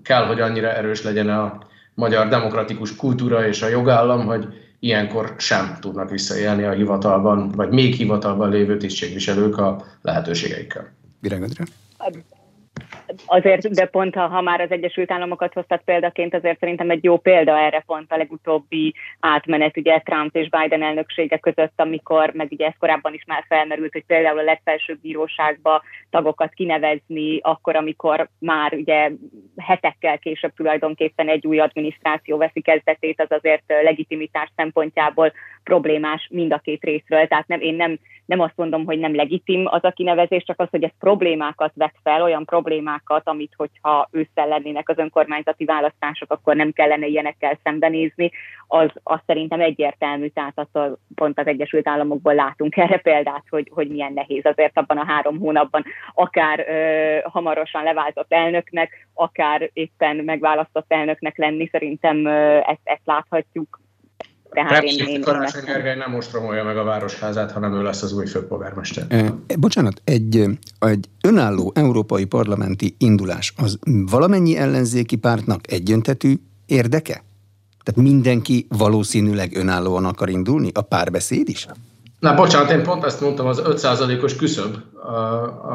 kell, 0.02 0.26
hogy 0.26 0.40
annyira 0.40 0.72
erős 0.72 1.02
legyen 1.02 1.28
a 1.28 1.58
magyar 1.94 2.28
demokratikus 2.28 2.96
kultúra 2.96 3.46
és 3.46 3.62
a 3.62 3.68
jogállam, 3.68 4.26
hogy 4.26 4.46
ilyenkor 4.78 5.34
sem 5.38 5.76
tudnak 5.80 6.10
visszaélni 6.10 6.62
a 6.62 6.70
hivatalban, 6.70 7.48
vagy 7.48 7.70
még 7.70 7.94
hivatalban 7.94 8.50
lévő 8.50 8.76
tisztségviselők 8.76 9.58
a 9.58 9.84
lehetőségeikkel. 10.02 10.92
Virág 11.20 11.40
azért, 13.26 13.70
de 13.70 13.86
pont 13.86 14.14
ha, 14.14 14.26
ha 14.26 14.40
már 14.40 14.60
az 14.60 14.70
Egyesült 14.70 15.10
Államokat 15.10 15.52
hoztat 15.52 15.82
példaként, 15.84 16.34
azért 16.34 16.58
szerintem 16.58 16.90
egy 16.90 17.04
jó 17.04 17.16
példa 17.16 17.58
erre 17.58 17.82
pont 17.86 18.12
a 18.12 18.16
legutóbbi 18.16 18.94
átmenet, 19.20 19.76
ugye 19.76 19.98
Trump 19.98 20.36
és 20.36 20.48
Biden 20.48 20.82
elnöksége 20.82 21.38
között, 21.38 21.72
amikor, 21.76 22.32
meg 22.34 22.48
ugye 22.50 22.66
ez 22.66 22.72
korábban 22.78 23.14
is 23.14 23.24
már 23.26 23.44
felmerült, 23.48 23.92
hogy 23.92 24.04
például 24.06 24.38
a 24.38 24.42
legfelsőbb 24.42 25.00
bíróságba 25.00 25.82
tagokat 26.10 26.52
kinevezni, 26.52 27.38
akkor, 27.42 27.76
amikor 27.76 28.28
már 28.38 28.72
ugye 28.72 29.10
hetekkel 29.56 30.18
később 30.18 30.52
tulajdonképpen 30.54 31.28
egy 31.28 31.46
új 31.46 31.58
adminisztráció 31.58 32.36
veszi 32.36 32.60
kezdetét, 32.60 33.20
az 33.20 33.30
azért 33.30 33.64
legitimitás 33.82 34.52
szempontjából 34.56 35.32
problémás 35.64 36.28
mind 36.30 36.52
a 36.52 36.58
két 36.58 36.82
részről. 36.82 37.26
Tehát 37.26 37.46
nem, 37.46 37.60
én 37.60 37.74
nem, 37.74 37.98
nem 38.26 38.40
azt 38.40 38.56
mondom, 38.56 38.84
hogy 38.84 38.98
nem 38.98 39.14
legitim 39.14 39.66
az 39.66 39.84
a 39.84 39.90
kinevezés, 39.90 40.44
csak 40.44 40.60
az, 40.60 40.68
hogy 40.70 40.82
ez 40.82 40.90
problémákat 40.98 41.72
vet 41.74 41.94
fel, 42.02 42.22
olyan 42.22 42.44
problémákat, 42.44 42.61
amit 43.24 43.52
hogyha 43.56 44.08
ősszel 44.10 44.48
lennének 44.48 44.88
az 44.88 44.98
önkormányzati 44.98 45.64
választások, 45.64 46.32
akkor 46.32 46.56
nem 46.56 46.72
kellene 46.72 47.06
ilyenekkel 47.06 47.58
szembenézni, 47.62 48.30
az, 48.66 48.90
az 49.02 49.18
szerintem 49.26 49.60
egyértelmű, 49.60 50.28
tehát 50.28 50.58
attól 50.58 50.98
pont 51.14 51.38
az 51.38 51.46
Egyesült 51.46 51.88
Államokból 51.88 52.34
látunk 52.34 52.76
erre 52.76 52.98
példát, 52.98 53.44
hogy, 53.48 53.70
hogy 53.74 53.88
milyen 53.88 54.12
nehéz 54.12 54.44
azért 54.44 54.78
abban 54.78 54.98
a 54.98 55.06
három 55.06 55.38
hónapban, 55.38 55.84
akár 56.14 56.64
ö, 56.68 57.18
hamarosan 57.28 57.82
leváltott 57.82 58.32
elnöknek, 58.32 59.08
akár 59.14 59.70
éppen 59.72 60.16
megválasztott 60.16 60.92
elnöknek 60.92 61.36
lenni, 61.36 61.68
szerintem 61.72 62.24
ö, 62.24 62.58
ezt, 62.58 62.80
ezt 62.84 63.02
láthatjuk 63.04 63.81
tehát 64.52 64.82
én, 64.82 65.06
én, 65.06 65.20
Karácsony 65.20 65.64
Gergely 65.64 65.96
nem 65.96 66.10
most 66.10 66.32
romolja 66.32 66.64
meg 66.64 66.76
a 66.76 66.84
városházát, 66.84 67.52
hanem 67.52 67.74
ő 67.74 67.82
lesz 67.82 68.02
az 68.02 68.12
új 68.12 68.26
főpolgármester. 68.26 69.06
E, 69.08 69.34
bocsánat, 69.58 70.00
egy, 70.04 70.44
egy 70.78 71.08
önálló 71.22 71.72
európai 71.74 72.24
parlamenti 72.24 72.94
indulás 72.98 73.52
az 73.56 73.78
valamennyi 74.10 74.56
ellenzéki 74.56 75.16
pártnak 75.16 75.72
egyöntetű 75.72 76.34
érdeke? 76.66 77.22
Tehát 77.84 78.10
mindenki 78.10 78.66
valószínűleg 78.68 79.56
önállóan 79.56 80.04
akar 80.04 80.28
indulni? 80.28 80.70
A 80.74 80.80
párbeszéd 80.80 81.48
is? 81.48 81.66
Na, 82.18 82.34
bocsánat, 82.34 82.70
én 82.70 82.82
pont 82.82 83.04
ezt 83.04 83.20
mondtam, 83.20 83.46
az 83.46 83.62
5%-os 83.64 84.36
küszöb 84.36 84.76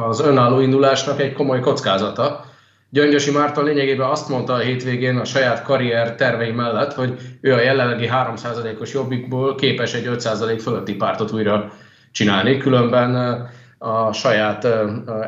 az 0.08 0.20
önálló 0.20 0.60
indulásnak 0.60 1.22
egy 1.22 1.34
komoly 1.34 1.60
kockázata 1.60 2.46
Gyöngyösi 2.90 3.32
Márton 3.32 3.64
lényegében 3.64 4.10
azt 4.10 4.30
mondta 4.30 4.54
a 4.54 4.58
hétvégén 4.58 5.18
a 5.18 5.26
saját 5.26 5.64
karrier 5.64 6.16
tervei 6.16 6.52
mellett, 6.52 6.94
hogy 6.94 7.18
ő 7.42 7.54
a 7.54 7.62
jelenlegi 7.62 8.10
3%-os 8.12 8.94
jobbikból 8.94 9.56
képes 9.56 9.94
egy 9.94 10.10
5% 10.12 10.60
fölötti 10.62 10.96
pártot 10.96 11.32
újra 11.32 11.72
csinálni, 12.12 12.58
különben 12.58 13.42
a 13.78 14.14
saját 14.14 14.68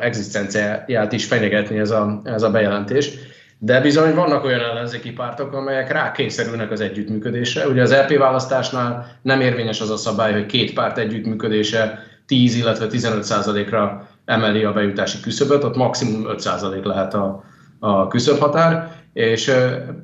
egzisztenciáját 0.00 1.12
is 1.12 1.26
fenyegetni 1.26 1.78
ez 1.78 1.90
a, 1.90 2.20
ez 2.24 2.42
a 2.42 2.50
bejelentés. 2.50 3.10
De 3.58 3.80
bizony 3.80 4.14
vannak 4.14 4.44
olyan 4.44 4.60
ellenzéki 4.60 5.12
pártok, 5.12 5.52
amelyek 5.52 5.92
rákényszerülnek 5.92 6.70
az 6.70 6.80
együttműködésre. 6.80 7.68
Ugye 7.68 7.82
az 7.82 7.94
LP 7.94 8.18
választásnál 8.18 9.18
nem 9.22 9.40
érvényes 9.40 9.80
az 9.80 9.90
a 9.90 9.96
szabály, 9.96 10.32
hogy 10.32 10.46
két 10.46 10.72
párt 10.72 10.98
együttműködése 10.98 12.06
10, 12.26 12.56
illetve 12.56 12.86
15 12.86 13.70
ra 13.70 14.08
emeli 14.24 14.64
a 14.64 14.72
bejutási 14.72 15.20
küszöböt, 15.20 15.64
ott 15.64 15.76
maximum 15.76 16.30
5 16.30 16.84
lehet 16.84 17.14
a, 17.14 17.44
a 17.80 18.08
küszöbhatár, 18.08 18.92
és 19.12 19.52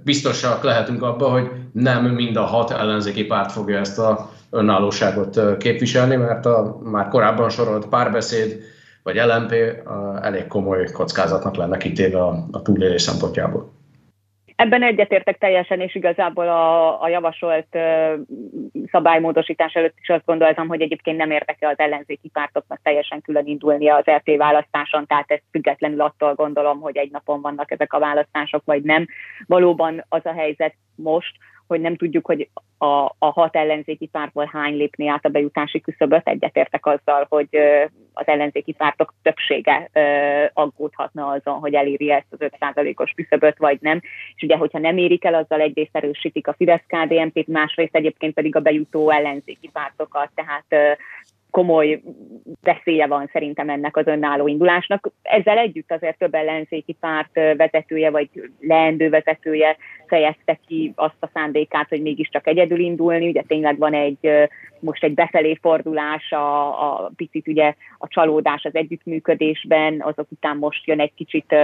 biztosak 0.04 0.62
lehetünk 0.62 1.02
abban, 1.02 1.30
hogy 1.30 1.50
nem 1.72 2.04
mind 2.04 2.36
a 2.36 2.42
hat 2.42 2.70
ellenzéki 2.70 3.24
párt 3.24 3.52
fogja 3.52 3.78
ezt 3.78 3.98
a 3.98 4.30
önállóságot 4.50 5.56
képviselni, 5.58 6.16
mert 6.16 6.46
a 6.46 6.78
már 6.82 7.08
korábban 7.08 7.48
sorolt 7.48 7.86
párbeszéd 7.86 8.60
vagy 9.02 9.16
LMP 9.16 9.52
elég 10.22 10.46
komoly 10.46 10.90
kockázatnak 10.92 11.56
lenne 11.56 11.76
kitéve 11.76 12.22
a, 12.22 12.46
a 12.50 12.62
túlélés 12.62 13.02
szempontjából. 13.02 13.75
Ebben 14.56 14.82
egyetértek 14.82 15.38
teljesen, 15.38 15.80
és 15.80 15.94
igazából 15.94 16.48
a, 16.48 17.02
a 17.02 17.08
javasolt 17.08 17.66
uh, 17.72 18.12
szabálymódosítás 18.90 19.74
előtt 19.74 19.96
is 20.00 20.08
azt 20.08 20.24
gondoltam, 20.24 20.68
hogy 20.68 20.80
egyébként 20.80 21.16
nem 21.16 21.30
érdeke 21.30 21.68
az 21.68 21.78
ellenzéki 21.78 22.28
pártoknak 22.28 22.80
teljesen 22.82 23.20
külön 23.20 23.46
indulnia 23.46 23.94
az 23.96 24.04
LP 24.04 24.36
választáson, 24.36 25.06
tehát 25.06 25.30
ezt 25.30 25.42
függetlenül 25.50 26.00
attól 26.00 26.34
gondolom, 26.34 26.80
hogy 26.80 26.96
egy 26.96 27.10
napon 27.10 27.40
vannak 27.40 27.70
ezek 27.70 27.92
a 27.92 27.98
választások, 27.98 28.62
vagy 28.64 28.82
nem. 28.82 29.06
Valóban 29.46 30.04
az 30.08 30.26
a 30.26 30.32
helyzet 30.32 30.74
most, 30.94 31.36
hogy 31.66 31.80
nem 31.80 31.96
tudjuk, 31.96 32.26
hogy 32.26 32.48
a, 32.78 33.14
a 33.18 33.30
hat 33.30 33.56
ellenzéki 33.56 34.06
pártból 34.06 34.50
hány 34.52 34.76
lépni 34.76 35.08
át 35.08 35.24
a 35.24 35.28
bejutási 35.28 35.80
küszöböt. 35.80 36.28
Egyetértek 36.28 36.86
azzal, 36.86 37.26
hogy 37.28 37.48
az 38.12 38.26
ellenzéki 38.26 38.72
pártok 38.72 39.14
többsége 39.22 39.90
aggódhatna 40.52 41.26
azon, 41.26 41.58
hogy 41.58 41.74
eléri 41.74 42.10
ezt 42.10 42.26
az 42.30 42.38
5%-os 42.60 43.12
küszöböt, 43.16 43.58
vagy 43.58 43.78
nem. 43.80 44.00
És 44.34 44.42
ugye, 44.42 44.56
hogyha 44.56 44.78
nem 44.78 44.98
érik 44.98 45.24
el, 45.24 45.34
azzal 45.34 45.60
egyrészt 45.60 45.96
erősítik 45.96 46.48
a 46.48 46.54
Fidesz-KDNP-t, 46.54 47.46
másrészt 47.46 47.96
egyébként 47.96 48.34
pedig 48.34 48.56
a 48.56 48.60
bejutó 48.60 49.10
ellenzéki 49.10 49.68
pártokat, 49.72 50.30
tehát 50.34 50.98
komoly 51.56 52.00
veszélye 52.62 53.06
van 53.06 53.28
szerintem 53.32 53.68
ennek 53.68 53.96
az 53.96 54.06
önálló 54.06 54.46
indulásnak. 54.46 55.10
Ezzel 55.22 55.58
együtt 55.58 55.92
azért 55.92 56.18
több 56.18 56.34
ellenzéki 56.34 56.96
párt 57.00 57.34
vezetője 57.34 58.10
vagy 58.10 58.28
leendő 58.60 59.08
vezetője 59.08 59.76
fejezte 60.06 60.58
ki 60.66 60.92
azt 60.94 61.16
a 61.20 61.30
szándékát, 61.32 61.88
hogy 61.88 62.02
mégiscsak 62.02 62.46
egyedül 62.46 62.78
indulni. 62.78 63.28
Ugye 63.28 63.42
tényleg 63.46 63.78
van 63.78 63.94
egy 63.94 64.48
most 64.80 65.04
egy 65.04 65.14
befelé 65.14 65.58
fordulás, 65.60 66.32
a, 66.32 66.66
a 66.66 67.10
picit 67.16 67.48
ugye 67.48 67.74
a 67.98 68.08
csalódás 68.08 68.64
az 68.64 68.74
együttműködésben, 68.74 70.02
azok 70.02 70.26
után 70.30 70.56
most 70.56 70.86
jön 70.86 71.00
egy 71.00 71.14
kicsit 71.14 71.54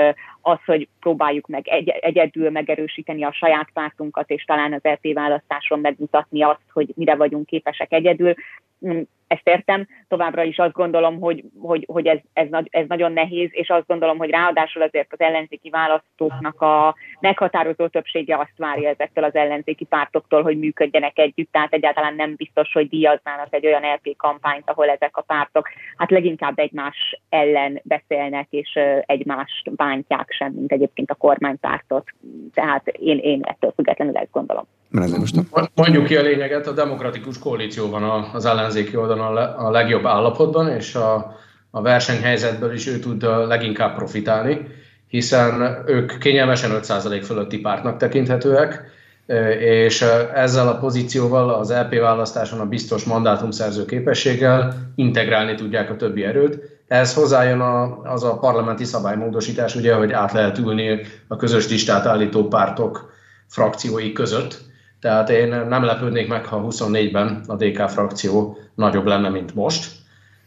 az, 0.41 0.59
hogy 0.67 0.89
próbáljuk 1.01 1.47
meg 1.47 1.69
egy, 1.69 1.89
egyedül 1.89 2.51
megerősíteni 2.51 3.23
a 3.23 3.33
saját 3.33 3.69
pártunkat, 3.73 4.31
és 4.31 4.45
talán 4.45 4.73
az 4.73 4.81
LP 4.83 5.15
választáson 5.15 5.81
megmutatni 5.81 6.43
azt, 6.43 6.67
hogy 6.73 6.93
mire 6.95 7.15
vagyunk 7.15 7.47
képesek 7.47 7.93
egyedül. 7.93 8.35
Ezt 9.33 9.49
értem, 9.49 9.87
továbbra 10.09 10.43
is 10.43 10.59
azt 10.59 10.73
gondolom, 10.73 11.21
hogy, 11.21 11.45
hogy, 11.61 11.85
hogy 11.93 12.07
ez, 12.07 12.19
ez, 12.33 12.49
nagy, 12.49 12.69
ez 12.71 12.87
nagyon 12.89 13.13
nehéz, 13.13 13.49
és 13.53 13.69
azt 13.69 13.87
gondolom, 13.87 14.19
hogy 14.19 14.31
ráadásul 14.31 14.83
azért 14.83 15.13
az 15.13 15.21
ellenzéki 15.21 15.71
választóknak 15.71 16.61
a 16.61 16.95
meghatározó 17.21 17.87
többsége 17.87 18.37
azt 18.37 18.57
várja 18.57 18.89
ezektől 18.89 19.25
az 19.25 19.35
ellenzéki 19.35 19.85
pártoktól, 19.85 20.43
hogy 20.43 20.59
működjenek 20.59 21.19
együtt, 21.19 21.53
tehát 21.53 21.73
egyáltalán 21.73 22.15
nem 22.15 22.35
biztos, 22.37 22.73
hogy 22.73 22.89
díjaznának 22.89 23.55
egy 23.55 23.67
olyan 23.67 23.95
LP 23.95 24.17
kampányt, 24.17 24.71
ahol 24.71 24.89
ezek 24.89 25.17
a 25.17 25.23
pártok 25.23 25.69
hát 25.97 26.11
leginkább 26.11 26.59
egymás 26.59 27.21
ellen 27.29 27.81
beszélnek, 27.83 28.47
és 28.51 28.79
egymást 29.07 29.75
bántják 29.75 30.31
sem, 30.31 30.53
mint 30.53 30.73
egyébként 30.73 31.11
a 31.11 31.15
kormánypártot. 31.15 32.11
Tehát 32.55 32.87
én, 32.87 33.19
én 33.19 33.41
ettől 33.43 33.73
függetlenül 33.77 34.17
ezt 34.17 34.31
gondolom. 34.31 34.67
Mondjuk 35.75 36.05
ki 36.05 36.17
a 36.17 36.23
lényeget, 36.23 36.67
a 36.67 36.73
demokratikus 36.73 37.39
koalíció 37.39 37.91
van 37.91 38.03
az 38.33 38.45
ellenzéki 38.45 38.97
oldalon 38.97 39.37
a 39.37 39.71
legjobb 39.71 40.07
állapotban, 40.07 40.69
és 40.69 40.95
a, 40.95 41.37
a 41.71 41.83
versenyhelyzetből 41.83 42.73
is 42.73 42.87
ő 42.87 42.99
tud 42.99 43.23
leginkább 43.23 43.95
profitálni, 43.95 44.67
hiszen 45.09 45.83
ők 45.87 46.19
kényelmesen 46.19 46.71
5% 46.83 47.21
fölötti 47.25 47.59
pártnak 47.59 47.97
tekinthetőek, 47.97 48.91
és 49.59 50.05
ezzel 50.35 50.69
a 50.69 50.79
pozícióval 50.79 51.51
az 51.51 51.73
LP 51.73 51.99
választáson 52.01 52.61
a 52.61 52.67
biztos 52.67 53.05
mandátumszerző 53.05 53.85
képességgel 53.85 54.93
integrálni 54.95 55.55
tudják 55.55 55.91
a 55.91 55.97
többi 55.97 56.25
erőt. 56.25 56.59
Ehhez 56.89 57.15
hozzájön 57.15 57.61
a, 57.61 58.01
az 58.03 58.25
a 58.25 58.39
parlamenti 58.39 58.85
szabálymódosítás, 58.85 59.75
ugye, 59.75 59.95
hogy 59.95 60.13
át 60.13 60.33
lehet 60.33 60.59
ülni 60.59 61.01
a 61.29 61.37
közös 61.37 61.69
listát 61.69 62.07
állító 62.07 62.49
pártok 62.49 63.13
frakciói 63.47 64.13
között, 64.13 64.72
tehát 65.03 65.31
én 65.31 65.49
nem 65.49 65.85
lepődnék 65.85 66.29
meg, 66.29 66.45
ha 66.45 66.67
24-ben 66.71 67.41
a 67.47 67.57
DK 67.57 67.89
frakció 67.89 68.57
nagyobb 68.75 69.07
lenne, 69.07 69.29
mint 69.29 69.55
most. 69.55 69.91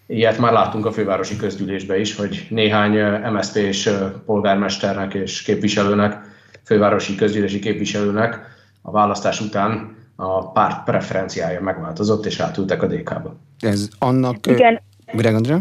Ilyet 0.08 0.38
már 0.38 0.52
láttunk 0.52 0.86
a 0.86 0.92
fővárosi 0.92 1.36
közgyűlésben 1.36 2.00
is, 2.00 2.16
hogy 2.16 2.48
néhány 2.50 3.22
MSZP 3.34 3.56
és 3.56 3.90
polgármesternek 4.26 5.14
és 5.14 5.42
képviselőnek, 5.42 6.18
fővárosi 6.64 7.16
közgyűlési 7.16 7.60
képviselőnek 7.60 8.40
a 8.82 8.92
választás 8.92 9.42
után 9.42 9.96
a 10.16 10.52
párt 10.52 10.84
preferenciája 10.84 11.62
megváltozott, 11.62 12.26
és 12.26 12.40
átültek 12.40 12.84
a 12.84 12.88
DK-ba. 12.88 13.36
Ez 13.60 13.88
annak... 14.00 14.48
Igen. 14.48 14.82
Greg 15.14 15.36
Andrea? 15.36 15.60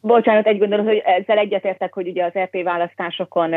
Bocsánat, 0.00 0.46
egy 0.46 0.58
gondolat, 0.58 0.86
hogy 0.86 1.02
ezzel 1.04 1.38
egyetértek, 1.38 1.92
hogy 1.94 2.08
ugye 2.08 2.24
az 2.24 2.34
EP 2.34 2.62
választásokon 2.64 3.50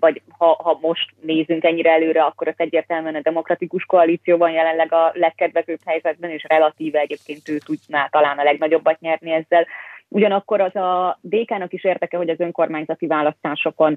vagy 0.00 0.22
ha, 0.38 0.46
ha 0.62 0.78
most 0.80 1.14
nézünk 1.20 1.64
ennyire 1.64 1.90
előre, 1.90 2.22
akkor 2.22 2.48
az 2.48 2.54
egyértelműen 2.56 3.14
a 3.14 3.20
demokratikus 3.22 3.84
koalíció 3.84 4.36
van 4.36 4.50
jelenleg 4.50 4.92
a 4.92 5.10
legkedvezőbb 5.14 5.80
helyzetben, 5.84 6.30
és 6.30 6.44
relatíve 6.48 6.98
egyébként 6.98 7.48
ő 7.48 7.58
tudná 7.58 8.06
talán 8.06 8.38
a 8.38 8.42
legnagyobbat 8.42 9.00
nyerni 9.00 9.30
ezzel. 9.30 9.66
Ugyanakkor 10.08 10.60
az 10.60 10.76
a 10.76 11.18
DK-nak 11.22 11.72
is 11.72 11.84
érdeke, 11.84 12.16
hogy 12.16 12.28
az 12.28 12.40
önkormányzati 12.40 13.06
választásokon 13.06 13.96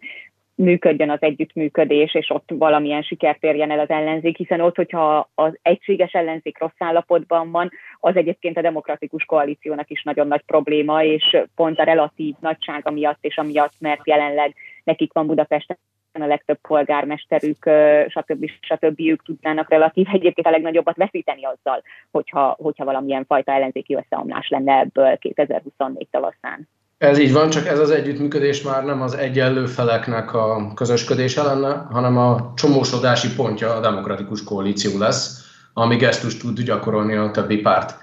működjön 0.56 1.10
az 1.10 1.22
együttműködés, 1.22 2.16
és 2.16 2.30
ott 2.30 2.50
valamilyen 2.54 3.02
sikert 3.02 3.44
érjen 3.44 3.72
el 3.72 3.80
az 3.80 3.90
ellenzék, 3.90 4.38
hiszen 4.38 4.62
ott, 4.62 4.76
hogyha 4.76 5.30
az 5.36 5.58
egységes 5.62 6.12
ellenzék 6.12 6.60
rossz 6.60 6.80
állapotban 6.80 7.52
van, 7.52 7.72
az 8.00 8.16
egyébként 8.16 8.58
a 8.58 8.62
demokratikus 8.62 9.26
koalíciónak 9.26 9.90
is 9.90 10.04
nagyon 10.04 10.28
nagy 10.28 10.42
probléma, 10.46 11.04
és 11.04 11.38
pont 11.56 11.80
a 11.80 11.84
relatív 11.84 12.36
nagysága 12.40 12.92
miatt, 12.92 13.18
és 13.22 13.38
amiatt, 13.38 13.74
mert 13.80 14.08
jelenleg 14.08 14.56
nekik 14.84 15.14
van 15.14 15.28
Budapesten 15.28 15.78
a 16.20 16.26
legtöbb 16.26 16.60
polgármesterük, 16.68 17.70
stb. 18.08 18.50
stb. 18.60 19.00
ők 19.00 19.24
tudnának 19.24 19.70
relatív 19.70 20.08
egyébként 20.12 20.48
a 20.48 20.50
legnagyobbat 20.50 20.96
veszíteni 20.96 21.46
azzal, 21.46 21.84
hogyha, 22.12 22.56
hogyha 22.60 22.86
valamilyen 22.86 23.26
fajta 23.26 23.52
ellenzéki 23.52 23.96
összeomlás 23.96 24.50
lenne 24.50 24.80
ebből 24.80 25.18
2024 25.18 26.08
tavaszán. 26.12 26.68
Ez 26.98 27.20
így 27.20 27.34
van, 27.34 27.50
csak 27.50 27.68
ez 27.68 27.80
az 27.80 27.92
együttműködés 27.92 28.62
már 28.62 28.84
nem 28.84 29.02
az 29.02 29.14
egyenlő 29.14 29.66
feleknek 29.66 30.34
a 30.34 30.74
közösködése 30.76 31.44
lenne, 31.44 31.88
hanem 31.92 32.18
a 32.18 32.54
csomósodási 32.56 33.36
pontja 33.36 33.74
a 33.74 33.80
demokratikus 33.80 34.44
koalíció 34.44 35.00
lesz, 35.00 35.52
ami 35.74 35.96
gesztust 35.96 36.42
tud 36.42 36.62
gyakorolni 36.62 37.16
a 37.16 37.32
többi 37.32 37.58
párt, 37.58 37.96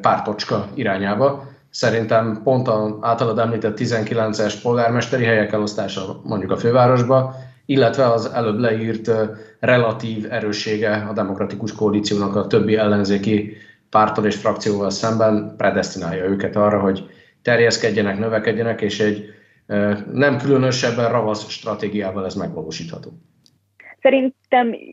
pártocska 0.00 0.64
irányába. 0.74 1.44
Szerintem 1.78 2.40
pont 2.42 2.68
az 2.68 2.92
általad 3.00 3.38
említett 3.38 3.78
19-es 3.80 4.54
polgármesteri 4.62 5.24
helyek 5.24 5.52
elosztása 5.52 6.20
mondjuk 6.24 6.50
a 6.50 6.56
fővárosba, 6.56 7.34
illetve 7.66 8.12
az 8.12 8.26
előbb 8.26 8.58
leírt 8.58 9.10
relatív 9.60 10.26
erőssége 10.32 11.06
a 11.10 11.12
demokratikus 11.12 11.72
koalíciónak 11.72 12.36
a 12.36 12.46
többi 12.46 12.76
ellenzéki 12.76 13.56
pártól 13.90 14.26
és 14.26 14.36
frakcióval 14.36 14.90
szemben 14.90 15.54
predestinálja 15.56 16.24
őket 16.24 16.56
arra, 16.56 16.80
hogy 16.80 17.10
terjeszkedjenek, 17.42 18.18
növekedjenek, 18.18 18.80
és 18.80 19.00
egy 19.00 19.24
nem 20.12 20.38
különösebben 20.38 21.10
ravasz 21.10 21.48
stratégiával 21.48 22.24
ez 22.24 22.34
megvalósítható. 22.34 23.10
Szerintem 24.48 24.88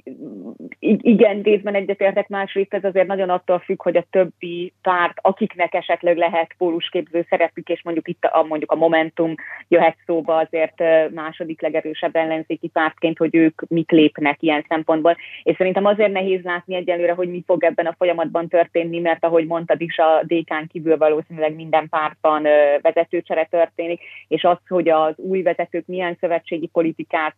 igen, 1.02 1.41
részben 1.41 1.76
egyetértek, 1.76 2.28
másrészt 2.28 2.74
ez 2.74 2.84
azért 2.84 3.08
nagyon 3.08 3.30
attól 3.30 3.60
függ, 3.60 3.82
hogy 3.82 3.98
a 3.98 4.06
többi 4.10 4.74
párt, 4.82 5.18
akiknek 5.22 5.74
esetleg 5.74 6.18
lehet 6.18 6.54
pólusképző 6.58 7.26
szerepük, 7.30 7.70
és 7.70 7.84
mondjuk 7.84 8.08
itt 8.08 8.24
a, 8.24 8.44
mondjuk 8.44 8.72
a 8.72 8.76
Momentum 8.76 9.34
jöhet 9.68 9.98
szóba 10.06 10.36
azért 10.36 10.84
második 11.13 11.62
legerősebb 11.62 12.15
ellenzéki 12.15 12.68
pártként, 12.68 13.18
hogy 13.18 13.36
ők 13.36 13.62
mit 13.68 13.91
lépnek 13.91 14.41
ilyen 14.41 14.65
szempontból. 14.68 15.18
És 15.44 15.56
szerintem 15.56 15.86
azért 15.86 16.12
nehéz 16.12 16.44
látni 16.44 16.76
egyelőre, 16.76 17.13
hogy 17.13 17.30
mi 17.30 17.44
fog 17.46 17.63
ebben 17.63 17.86
a 17.86 17.96
folyamatban 17.98 18.48
történni, 18.48 19.00
mert 19.00 19.24
ahogy 19.24 19.46
mondtad 19.46 19.82
is, 19.82 19.98
a 19.98 20.24
DK-n 20.24 20.68
kívül 20.72 20.98
valószínűleg 20.98 21.56
minden 21.56 21.89
pártban 21.89 22.44
vezetőcsere 22.82 23.46
történik, 23.46 24.02
és 24.28 24.44
az, 24.44 24.58
hogy 24.68 24.89
az 24.89 25.13
új 25.18 25.41
vezetők 25.41 25.86
milyen 25.86 26.18
szövetségi 26.20 26.68
politikát 26.68 27.36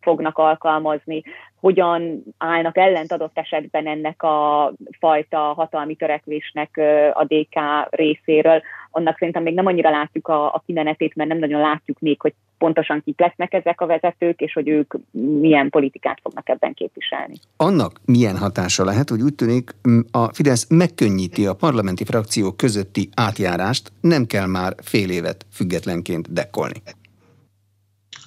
fognak 0.00 0.38
alkalmazni, 0.38 1.22
hogyan 1.60 2.22
állnak 2.38 2.76
ellent 2.76 3.12
adott 3.12 3.38
esetben 3.38 3.86
ennek 3.86 4.22
a 4.22 4.72
fajta 4.98 5.38
hatalmi 5.38 5.94
törekvésnek 5.94 6.80
a 7.12 7.24
DK 7.24 7.60
részéről. 7.90 8.62
Annak 8.90 9.18
szerintem 9.18 9.42
még 9.42 9.54
nem 9.54 9.66
annyira 9.66 9.90
látjuk 9.90 10.28
a, 10.28 10.44
a 10.46 10.62
kimenetét, 10.66 11.14
mert 11.14 11.28
nem 11.28 11.38
nagyon 11.38 11.60
látjuk 11.60 11.98
még, 11.98 12.20
hogy 12.20 12.34
pontosan 12.58 13.02
kik 13.04 13.20
lesznek 13.20 13.52
ezek 13.52 13.80
a 13.80 13.86
vezetők, 13.86 14.40
és 14.40 14.52
hogy 14.52 14.68
ők 14.68 14.94
milyen 15.40 15.70
politikát 15.70 16.18
fognak 16.22 16.48
ebben 16.48 16.74
képviselni. 16.74 17.34
Annak 17.56 18.00
milyen 18.04 18.36
hatása 18.36 18.84
lehet, 18.84 19.08
hogy 19.08 19.22
úgy 19.22 19.34
tűnik 19.34 19.70
a 20.10 20.32
Fidesz 20.32 20.66
megkönnyíti 20.70 21.46
a 21.46 21.54
parlamenti 21.54 22.04
frakciók 22.04 22.56
közötti 22.56 23.08
átjárást, 23.14 23.92
nem 24.00 24.26
kell 24.26 24.46
már 24.46 24.72
fél 24.82 25.10
évet 25.10 25.46
függetlenként 25.52 26.32
dekkolni. 26.32 26.82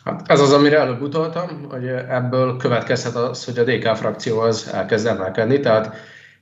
Hát 0.04 0.22
ez 0.26 0.40
az, 0.40 0.54
amire 0.54 0.80
előbb 0.80 1.02
utaltam, 1.02 1.66
hogy 1.70 1.88
ebből 2.10 2.58
következhet 2.58 3.16
az, 3.16 3.46
hogy 3.46 3.58
a 3.58 3.64
DK 3.64 3.96
frakció 3.96 4.40
az 4.40 4.70
elkezd 4.74 5.08
emelkedni, 5.08 5.60
tehát 5.60 5.96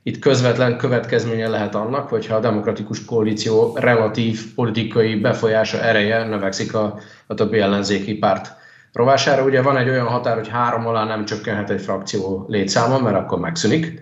itt 0.03 0.19
közvetlen 0.19 0.77
következménye 0.77 1.47
lehet 1.47 1.75
annak, 1.75 2.09
hogyha 2.09 2.35
a 2.35 2.39
demokratikus 2.39 3.05
koalíció 3.05 3.75
relatív 3.75 4.53
politikai 4.55 5.15
befolyása 5.15 5.81
ereje 5.81 6.23
növekszik 6.23 6.73
a, 6.73 6.99
a 7.27 7.33
többi 7.33 7.59
ellenzéki 7.59 8.13
párt 8.17 8.53
rovására. 8.93 9.43
Ugye 9.43 9.61
van 9.61 9.77
egy 9.77 9.89
olyan 9.89 10.07
határ, 10.07 10.35
hogy 10.35 10.47
három 10.47 10.87
alá 10.87 11.05
nem 11.05 11.25
csökkenhet 11.25 11.69
egy 11.69 11.81
frakció 11.81 12.45
létszáma, 12.47 12.99
mert 12.99 13.15
akkor 13.15 13.39
megszűnik. 13.39 14.01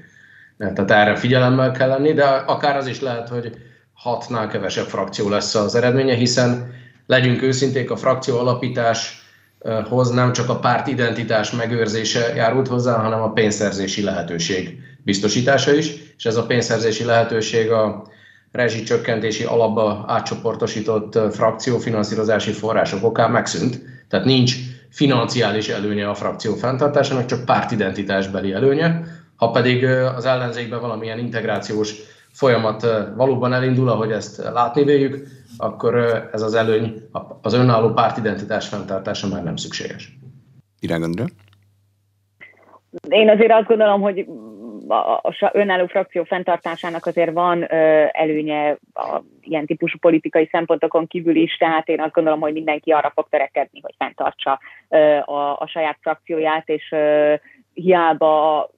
Tehát 0.58 0.91
erre 0.91 1.15
figyelemmel 1.15 1.72
kell 1.72 1.88
lenni, 1.88 2.13
de 2.13 2.26
akár 2.26 2.78
az 2.78 2.88
is 2.88 3.02
lehet, 3.02 3.30
hogy 3.30 3.52
hatnál 3.93 4.48
kevesebb 4.48 4.86
frakció 4.86 5.30
lesz 5.30 5.56
az 5.56 5.76
eredménye, 5.76 6.13
hiszen 6.13 6.74
legyünk 7.06 7.41
őszinték, 7.41 7.91
a 7.91 7.95
frakció 7.95 8.41
alapításhoz 9.60 10.10
nem 10.10 10.34
csak 10.34 10.50
a 10.50 10.60
párt 10.60 10.88
identitás 10.88 11.52
megőrzése 11.52 12.34
járult 12.36 12.67
hozzá, 12.67 12.98
hanem 12.98 13.22
a 13.22 13.32
pénzszerzési 13.32 14.04
lehetőség 14.04 14.80
biztosítása 15.04 15.74
is, 15.74 15.93
és 16.17 16.26
ez 16.26 16.36
a 16.36 16.45
pénzszerzési 16.45 17.04
lehetőség 17.04 17.72
a 17.72 18.04
rezsicsökkentési 18.52 19.43
alapba 19.43 20.04
átcsoportosított 20.08 21.34
frakciófinanszírozási 21.34 22.52
források 22.52 23.04
okán 23.04 23.32
megszűnt. 23.32 23.82
Tehát 24.08 24.26
nincs 24.26 24.56
financiális 24.89 25.69
előnye 25.69 26.10
a 26.10 26.13
frakció 26.13 26.56
fenntartásának, 26.56 27.26
csak 27.26 27.45
pártidentitásbeli 27.45 28.52
előnye. 28.52 29.04
Ha 29.36 29.52
pedig 29.52 29.86
az 30.15 30.26
ellenzékben 30.26 30.82
valamilyen 30.82 31.19
integrációs 31.19 31.93
folyamat 32.39 32.82
valóban 33.15 33.54
elindul, 33.54 33.89
ahogy 33.89 34.12
ezt 34.12 34.43
látni 34.54 34.84
véljük, 34.84 35.28
akkor 35.58 35.95
ez 36.32 36.41
az 36.41 36.54
előny, 36.54 36.93
az 37.41 37.54
önálló 37.54 37.93
pártidentitás 37.93 38.67
fenntartása 38.67 39.28
már 39.28 39.43
nem 39.43 39.56
szükséges. 39.56 40.17
Virág 40.80 41.02
Én 43.10 43.30
azért 43.30 43.52
azt 43.52 43.67
gondolom, 43.67 44.02
hogy 44.02 44.25
a 44.88 45.49
önálló 45.52 45.86
frakció 45.86 46.23
fenntartásának 46.23 47.06
azért 47.06 47.34
van 47.34 47.65
előnye 48.12 48.78
a 48.93 49.21
ilyen 49.41 49.65
típusú 49.65 49.97
politikai 49.97 50.49
szempontokon 50.52 51.08
kívül 51.08 51.36
is, 51.36 51.58
tehát 51.58 51.88
én 51.88 52.02
azt 52.02 52.13
gondolom, 52.13 52.39
hogy 52.39 52.54
mindenki 52.54 52.91
arra 52.91 53.12
fog 53.15 53.28
törekedni, 53.30 53.80
hogy 53.82 53.95
fenntartsa 53.97 54.60
a, 55.25 55.58
a 55.60 55.67
saját 55.67 55.97
frakcióját, 56.02 56.69
és 56.69 56.95
hiába 57.73 58.69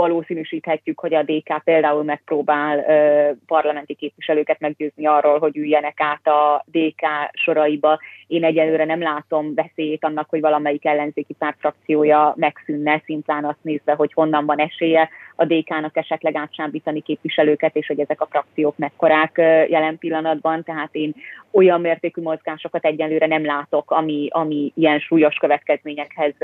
valószínűsíthetjük, 0.00 1.00
hogy 1.00 1.14
a 1.14 1.22
DK 1.22 1.62
például 1.64 2.02
megpróbál 2.02 2.78
ö, 2.78 3.30
parlamenti 3.46 3.94
képviselőket 3.94 4.60
meggyőzni 4.60 5.06
arról, 5.06 5.38
hogy 5.38 5.56
üljenek 5.56 6.00
át 6.00 6.26
a 6.26 6.64
DK 6.66 7.06
soraiba. 7.32 7.98
Én 8.30 8.44
egyelőre 8.44 8.84
nem 8.84 9.02
látom 9.02 9.54
veszélyét 9.54 10.04
annak, 10.04 10.28
hogy 10.28 10.40
valamelyik 10.40 10.84
ellenzéki 10.84 11.34
pártfrakciója 11.38 12.34
megszűnne, 12.36 13.02
szintán 13.04 13.44
azt 13.44 13.58
nézve, 13.62 13.94
hogy 13.94 14.12
honnan 14.12 14.46
van 14.46 14.58
esélye 14.58 15.08
a 15.36 15.44
DK-nak 15.44 15.96
esetleg 15.96 16.36
átsábítani 16.36 17.00
képviselőket, 17.00 17.76
és 17.76 17.86
hogy 17.86 18.00
ezek 18.00 18.20
a 18.20 18.26
frakciók 18.30 18.76
mekkorák 18.76 19.32
jelen 19.68 19.98
pillanatban. 19.98 20.62
Tehát 20.62 20.88
én 20.92 21.14
olyan 21.50 21.80
mértékű 21.80 22.22
mozgásokat 22.22 22.84
egyelőre 22.84 23.26
nem 23.26 23.44
látok, 23.44 23.90
ami, 23.90 24.28
ami 24.30 24.72
ilyen 24.74 24.98
súlyos 24.98 25.34
következményekhez 25.34 26.34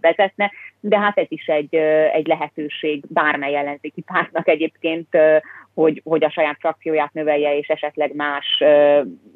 vezetne, 0.00 0.52
de 0.80 0.98
hát 0.98 1.18
ez 1.18 1.26
is 1.28 1.46
egy, 1.46 1.74
egy 2.12 2.26
lehetőség 2.26 3.04
bármely 3.08 3.56
ellenzéki 3.56 4.00
pártnak 4.00 4.48
egyébként, 4.48 5.08
hogy, 5.74 6.00
hogy 6.04 6.24
a 6.24 6.30
saját 6.30 6.56
frakcióját 6.58 7.12
növelje, 7.12 7.56
és 7.56 7.68
esetleg 7.68 8.14
más 8.14 8.62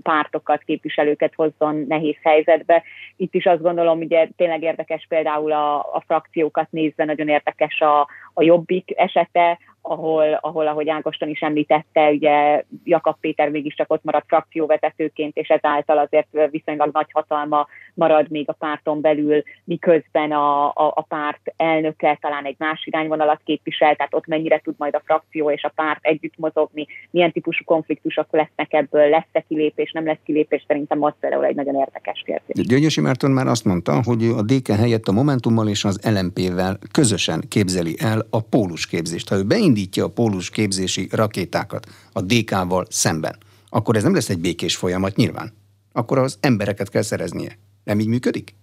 pártokat, 0.03 0.63
képviselőket 0.63 1.33
hozzon 1.35 1.85
nehéz 1.89 2.17
helyzetbe. 2.23 2.83
Itt 3.17 3.35
is 3.35 3.47
azt 3.47 3.63
gondolom, 3.63 3.99
ugye 3.99 4.29
tényleg 4.37 4.63
érdekes 4.63 5.07
például 5.09 5.53
a, 5.53 5.77
a 5.79 6.03
frakciókat 6.07 6.71
nézve, 6.71 7.05
nagyon 7.05 7.29
érdekes 7.29 7.81
a, 7.81 8.09
a 8.39 8.43
jobbik 8.43 8.93
esete, 8.97 9.59
ahol, 9.89 10.39
ahol, 10.41 10.67
ahogy 10.67 10.89
Ágoston 10.89 11.29
is 11.29 11.41
említette, 11.41 12.11
ugye 12.11 12.65
Jakab 12.85 13.17
Péter 13.21 13.49
mégiscsak 13.51 13.93
ott 13.93 14.05
maradt 14.05 14.25
frakcióvezetőként, 14.27 15.37
és 15.37 15.49
ezáltal 15.49 15.99
azért 15.99 16.51
viszonylag 16.51 16.91
nagy 16.93 17.07
hatalma 17.13 17.67
marad 17.95 18.31
még 18.31 18.49
a 18.49 18.53
párton 18.53 19.01
belül, 19.01 19.43
miközben 19.65 20.33
a, 20.33 20.67
a, 20.67 20.93
a 20.95 21.05
párt 21.09 21.53
elnöke 21.57 22.19
talán 22.21 22.45
egy 22.45 22.57
más 22.59 22.87
irányvonalat 22.87 23.41
képvisel, 23.45 23.97
tehát 23.97 24.15
ott 24.15 24.27
mennyire 24.27 24.61
tud 24.61 24.75
majd 24.79 24.95
a 24.95 25.03
frakció 25.05 25.51
és 25.51 25.63
a 25.63 25.73
párt 25.75 26.05
együtt 26.05 26.37
mozogni, 26.37 26.87
milyen 27.11 27.33
típusú 27.33 27.65
konfliktusok 27.65 28.27
lesznek 28.31 28.73
ebből, 28.73 29.09
lesz-e 29.09 29.45
kilépés, 29.49 29.93
nem 29.93 30.07
lesz 30.07 30.23
kilépés, 30.25 30.65
szerintem 30.67 31.03
az 31.03 31.13
például 31.21 31.45
egy 31.45 31.55
nagyon 31.55 31.75
érdekes 31.75 32.23
kérdés. 32.25 32.67
Gyöngyösi 32.67 33.01
Márton 33.01 33.31
már 33.31 33.47
azt 33.47 33.65
mondta, 33.65 34.01
hogy 34.05 34.25
a 34.25 34.43
DK 34.43 34.69
helyett 34.69 35.07
a 35.07 35.13
Momentummal 35.13 35.69
és 35.69 35.85
az 35.85 36.01
LMP-vel 36.15 36.79
közösen 36.93 37.43
képzeli 37.49 37.97
el 37.99 38.27
a 38.31 38.41
pólus 38.41 38.87
képzést. 38.87 39.29
Ha 39.29 39.37
ő 39.37 39.43
beindítja 39.43 40.05
a 40.05 40.09
pólus 40.09 40.51
képzési 40.51 41.09
rakétákat 41.11 41.87
a 42.13 42.21
DK-val 42.21 42.87
szemben, 42.91 43.37
akkor 43.69 43.97
ez 43.97 44.03
nem 44.03 44.15
lesz 44.15 44.29
egy 44.29 44.39
békés 44.39 44.77
folyamat 44.77 45.17
nyilván. 45.17 45.53
Akkor 45.93 46.19
az 46.19 46.39
embereket 46.41 46.89
kell 46.89 47.03
szereznie. 47.03 47.59
Nem 47.85 48.01
így 48.01 48.07
működik? 48.07 48.55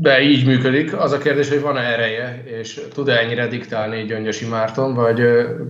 De 0.00 0.20
így 0.20 0.46
működik. 0.46 0.96
Az 0.96 1.12
a 1.12 1.18
kérdés, 1.18 1.48
hogy 1.48 1.60
van-e 1.60 1.80
ereje, 1.80 2.42
és 2.44 2.80
tud-e 2.94 3.18
ennyire 3.18 3.46
diktálni 3.46 4.04
Gyöngyösi 4.04 4.46
Márton, 4.46 4.94
vagy 4.94 5.20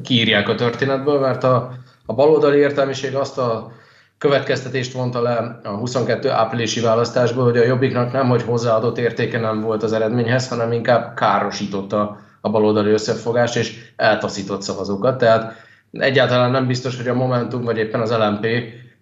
kiírják 0.03 0.49
a 0.49 0.55
történetből, 0.55 1.21
mert 1.21 1.45
a, 1.45 1.73
a 2.07 2.15
baloldali 2.15 2.59
értelmiség 2.59 3.15
azt 3.15 3.39
a 3.39 3.73
következtetést 4.19 4.93
vonta 4.93 5.23
le 5.23 5.61
a 5.63 5.69
22 5.69 6.31
áprilisi 6.31 6.81
választásból, 6.81 7.45
hogy 7.45 7.57
a 7.57 7.65
Jobbiknak 7.65 8.13
nem, 8.13 8.29
hogy 8.29 8.43
hozzáadott 8.43 8.99
értéke 8.99 9.41
nem 9.41 9.61
volt 9.61 9.83
az 9.83 9.93
eredményhez, 9.93 10.49
hanem 10.49 10.73
inkább 10.73 11.15
károsította 11.15 12.21
a 12.47 12.51
baloldali 12.51 12.91
összefogást, 12.91 13.57
és 13.57 13.93
eltaszított 13.97 14.63
szavazókat. 14.63 15.19
Tehát 15.19 15.55
egyáltalán 15.91 16.51
nem 16.51 16.67
biztos, 16.67 16.97
hogy 16.97 17.09
a 17.09 17.15
Momentum, 17.15 17.63
vagy 17.63 17.79
éppen 17.79 18.01
az 18.01 18.13
LMP 18.13 18.47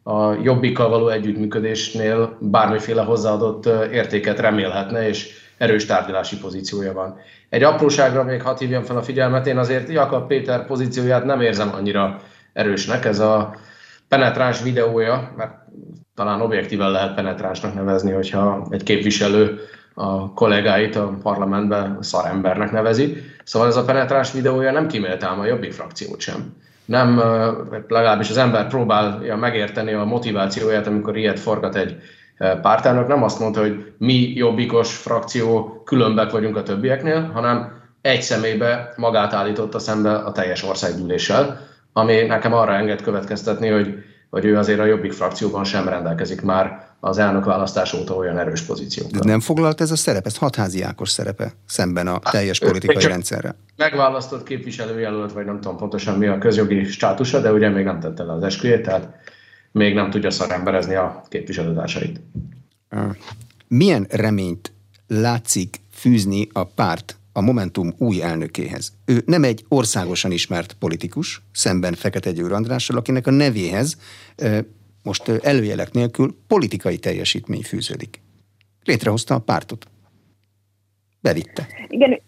a 0.02 0.32
jobbikkal 0.42 0.88
való 0.88 1.08
együttműködésnél 1.08 2.38
bármiféle 2.40 3.02
hozzáadott 3.02 3.66
értéket 3.92 4.40
remélhetne, 4.40 5.08
és 5.08 5.42
erős 5.58 5.86
tárgyalási 5.86 6.38
pozíciója 6.38 6.92
van. 6.92 7.16
Egy 7.48 7.62
apróságra 7.62 8.24
még 8.24 8.42
hadd 8.42 8.58
hívjam 8.58 8.82
fel 8.82 8.96
a 8.96 9.02
figyelmet, 9.02 9.46
én 9.46 9.58
azért 9.58 9.88
Jakab 9.88 10.26
Péter 10.26 10.66
pozícióját 10.66 11.24
nem 11.24 11.40
érzem 11.40 11.70
annyira 11.74 12.20
erősnek, 12.52 13.04
ez 13.04 13.18
a 13.18 13.54
penetráns 14.08 14.62
videója, 14.62 15.32
mert 15.36 15.52
talán 16.14 16.40
objektíven 16.40 16.90
lehet 16.90 17.14
penetránsnak 17.14 17.74
nevezni, 17.74 18.12
hogyha 18.12 18.66
egy 18.70 18.82
képviselő 18.82 19.60
a 19.94 20.32
kollégáit 20.32 20.96
a 20.96 21.14
parlamentben 21.22 21.98
szarembernek 22.00 22.70
nevezi. 22.70 23.16
Szóval 23.44 23.68
ez 23.68 23.76
a 23.76 23.84
penetráns 23.84 24.32
videója 24.32 24.72
nem 24.72 24.86
kímélte 24.86 25.26
a 25.26 25.46
jobbik 25.46 25.72
frakciót 25.72 26.20
sem 26.20 26.54
nem, 26.84 27.22
legalábbis 27.88 28.30
az 28.30 28.36
ember 28.36 28.66
próbálja 28.66 29.36
megérteni 29.36 29.92
a 29.92 30.04
motivációját, 30.04 30.86
amikor 30.86 31.16
ilyet 31.16 31.40
forgat 31.40 31.76
egy 31.76 31.96
pártának, 32.62 33.08
nem 33.08 33.22
azt 33.22 33.40
mondta, 33.40 33.60
hogy 33.60 33.92
mi 33.98 34.32
jobbikos 34.34 34.96
frakció 34.96 35.82
különbek 35.84 36.30
vagyunk 36.30 36.56
a 36.56 36.62
többieknél, 36.62 37.30
hanem 37.34 37.82
egy 38.00 38.22
személybe 38.22 38.92
magát 38.96 39.32
állította 39.32 39.78
szembe 39.78 40.14
a 40.14 40.32
teljes 40.32 40.64
országgyűléssel, 40.64 41.60
ami 41.92 42.22
nekem 42.22 42.52
arra 42.52 42.74
enged 42.74 43.02
következtetni, 43.02 43.68
hogy, 43.68 43.94
hogy 44.34 44.44
ő 44.44 44.56
azért 44.58 44.78
a 44.78 44.84
jobbik 44.84 45.12
frakcióban 45.12 45.64
sem 45.64 45.88
rendelkezik 45.88 46.42
már 46.42 46.86
az 47.00 47.18
elnök 47.18 47.44
választás 47.44 47.92
óta 47.92 48.14
olyan 48.14 48.38
erős 48.38 48.60
pozícióban. 48.60 49.20
Nem 49.24 49.40
foglalt 49.40 49.80
ez 49.80 49.90
a 49.90 49.96
szerep, 49.96 50.26
ez 50.26 50.36
hatházi 50.36 50.82
Ákos 50.82 51.10
szerepe 51.10 51.52
szemben 51.66 52.06
a 52.06 52.18
teljes 52.18 52.58
hát, 52.58 52.68
politikai 52.68 53.02
rendszerre? 53.02 53.54
Megválasztott 53.76 54.42
képviselőjelölt, 54.42 55.32
vagy 55.32 55.44
nem 55.44 55.60
tudom 55.60 55.76
pontosan 55.76 56.18
mi 56.18 56.26
a 56.26 56.38
közjogi 56.38 56.84
státusa, 56.84 57.40
de 57.40 57.52
ugye 57.52 57.68
még 57.68 57.84
nem 57.84 58.00
tette 58.00 58.22
le 58.22 58.32
az 58.32 58.42
esküjét, 58.42 58.82
tehát 58.82 59.08
még 59.72 59.94
nem 59.94 60.10
tudja 60.10 60.30
szaremberezni 60.30 60.94
a 60.94 61.22
képviselőtársait. 61.28 62.20
Milyen 63.68 64.06
reményt 64.10 64.72
látszik 65.06 65.80
fűzni 65.92 66.48
a 66.52 66.64
párt 66.64 67.16
a 67.36 67.40
Momentum 67.40 67.94
új 67.98 68.22
elnökéhez. 68.22 68.92
Ő 69.04 69.22
nem 69.26 69.44
egy 69.44 69.64
országosan 69.68 70.32
ismert 70.32 70.72
politikus, 70.72 71.42
szemben 71.52 71.94
Fekete 71.94 72.32
Győr 72.32 72.52
Andrással, 72.52 72.96
akinek 72.96 73.26
a 73.26 73.30
nevéhez 73.30 73.96
most 75.02 75.28
előjelek 75.28 75.92
nélkül 75.92 76.36
politikai 76.46 76.98
teljesítmény 76.98 77.62
fűződik. 77.62 78.20
Létrehozta 78.84 79.34
a 79.34 79.38
pártot. 79.38 79.86
Bevitte. 81.20 81.68
Igen, 81.88 82.20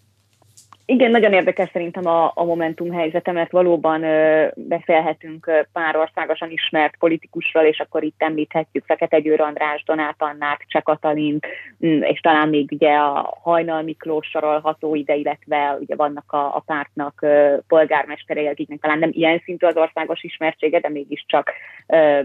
igen, 0.87 1.11
nagyon 1.11 1.33
érdekes 1.33 1.69
szerintem 1.73 2.07
a, 2.07 2.33
a 2.35 2.45
Momentum 2.45 2.91
helyzete, 2.91 3.33
mert 3.33 3.51
valóban 3.51 4.03
ö, 4.03 4.47
beszélhetünk 4.55 5.67
pár 5.73 5.97
országosan 5.97 6.51
ismert 6.51 6.97
politikusról, 6.97 7.65
és 7.65 7.79
akkor 7.79 8.03
itt 8.03 8.23
említhetjük 8.23 8.85
Fekete 8.85 9.19
Győr 9.19 9.41
András, 9.41 9.83
Donát 9.85 10.15
Annát, 10.19 10.61
Cseh 10.67 10.83
Katalint, 10.83 11.47
mm, 11.87 12.03
és 12.03 12.21
talán 12.21 12.49
még 12.49 12.73
ugye 12.73 12.95
a 12.95 13.39
Hajnal 13.43 13.83
Miklós 13.83 14.27
sorolható 14.27 14.95
ide, 14.95 15.15
illetve 15.15 15.77
ugye 15.81 15.97
vannak 15.97 16.33
a, 16.33 16.57
a 16.57 16.63
pártnak 16.67 17.23
ö, 17.23 17.57
polgármesterei, 17.69 18.47
akiknek 18.47 18.81
talán 18.81 18.99
nem 18.99 19.11
ilyen 19.13 19.43
szintű 19.45 19.67
az 19.67 19.77
országos 19.77 20.23
ismertsége, 20.23 20.81
de 20.81 20.89
mégiscsak 20.89 21.53
ö, 21.87 22.21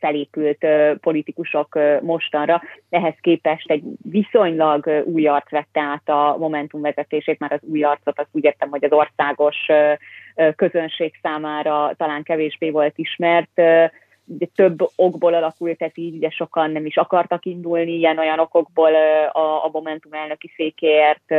felépült 0.00 0.66
politikusok 1.00 1.78
mostanra. 2.02 2.62
Ehhez 2.90 3.14
képest 3.20 3.70
egy 3.70 3.82
viszonylag 4.10 5.04
új 5.04 5.26
arc 5.26 5.50
vette 5.50 5.80
át 5.80 6.08
a 6.08 6.36
Momentum 6.38 6.80
vezetését, 6.80 7.38
már 7.38 7.52
az 7.52 7.60
új 7.62 7.82
arcot 7.82 8.18
azt 8.18 8.28
úgy 8.32 8.44
értem, 8.44 8.70
hogy 8.70 8.84
az 8.84 8.92
országos 8.92 9.56
közönség 10.56 11.12
számára 11.22 11.92
talán 11.96 12.22
kevésbé 12.22 12.70
volt 12.70 12.98
ismert, 12.98 13.60
ugye 14.30 14.46
több 14.54 14.78
okból 14.96 15.34
alakult 15.34 15.82
ez 15.82 15.90
így, 15.94 16.16
ugye 16.16 16.30
sokan 16.30 16.70
nem 16.70 16.86
is 16.86 16.96
akartak 16.96 17.44
indulni 17.44 17.92
ilyen-olyan 17.92 18.38
okokból 18.38 18.94
a, 19.32 19.64
a 19.64 19.68
Momentum 19.72 20.12
elnöki 20.12 20.52
székért, 20.56 21.34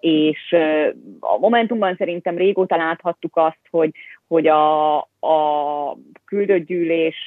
és 0.00 0.56
a 1.20 1.38
Momentumban 1.38 1.94
szerintem 1.96 2.36
régóta 2.36 2.76
láthattuk 2.76 3.36
azt, 3.36 3.60
hogy, 3.70 3.90
hogy 4.32 4.46
a, 4.46 4.96
a 5.20 5.96
küldött 6.24 6.68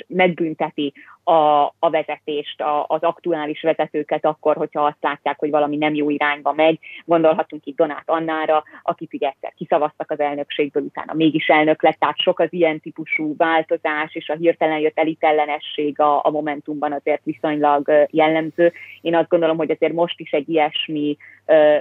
megbünteti 0.08 0.94
a, 1.24 1.64
a 1.80 1.90
vezetést, 1.90 2.62
a, 2.62 2.86
az 2.88 3.02
aktuális 3.02 3.62
vezetőket 3.62 4.26
akkor, 4.26 4.56
hogyha 4.56 4.86
azt 4.86 4.98
látják, 5.02 5.40
hogy 5.40 5.50
valami 5.50 5.78
nem 5.78 5.94
jó 5.94 6.10
irányba 6.10 6.54
megy. 6.54 6.80
Gondolhatunk 7.06 7.66
itt 7.66 7.76
Donát 7.76 8.04
Annára, 8.06 8.64
akit 8.84 9.14
ugye 9.14 9.28
egyszer 9.28 9.54
kiszavaztak 9.56 10.12
az 10.12 10.20
elnökségből, 10.20 10.84
utána 10.84 11.14
mégis 11.14 11.48
elnök 11.48 11.84
lett, 11.84 12.00
tehát 12.00 12.22
sok 12.22 12.40
az 12.40 12.54
ilyen 12.54 12.80
típusú 12.80 13.36
változás, 13.38 14.16
és 14.16 14.30
a 14.30 14.36
hirtelen 14.36 14.80
jött 14.80 14.98
elitellenesség 15.00 16.00
a, 16.00 16.26
a 16.26 16.30
Momentumban 16.30 16.92
azért 16.92 17.24
viszonylag 17.24 18.08
jellemző. 18.10 18.74
Én 19.02 19.16
azt 19.16 19.30
gondolom, 19.30 19.58
hogy 19.58 19.72
azért 19.72 19.94
most 19.94 20.20
is 20.20 20.32
egy 20.32 20.50
ilyesmi 20.50 21.18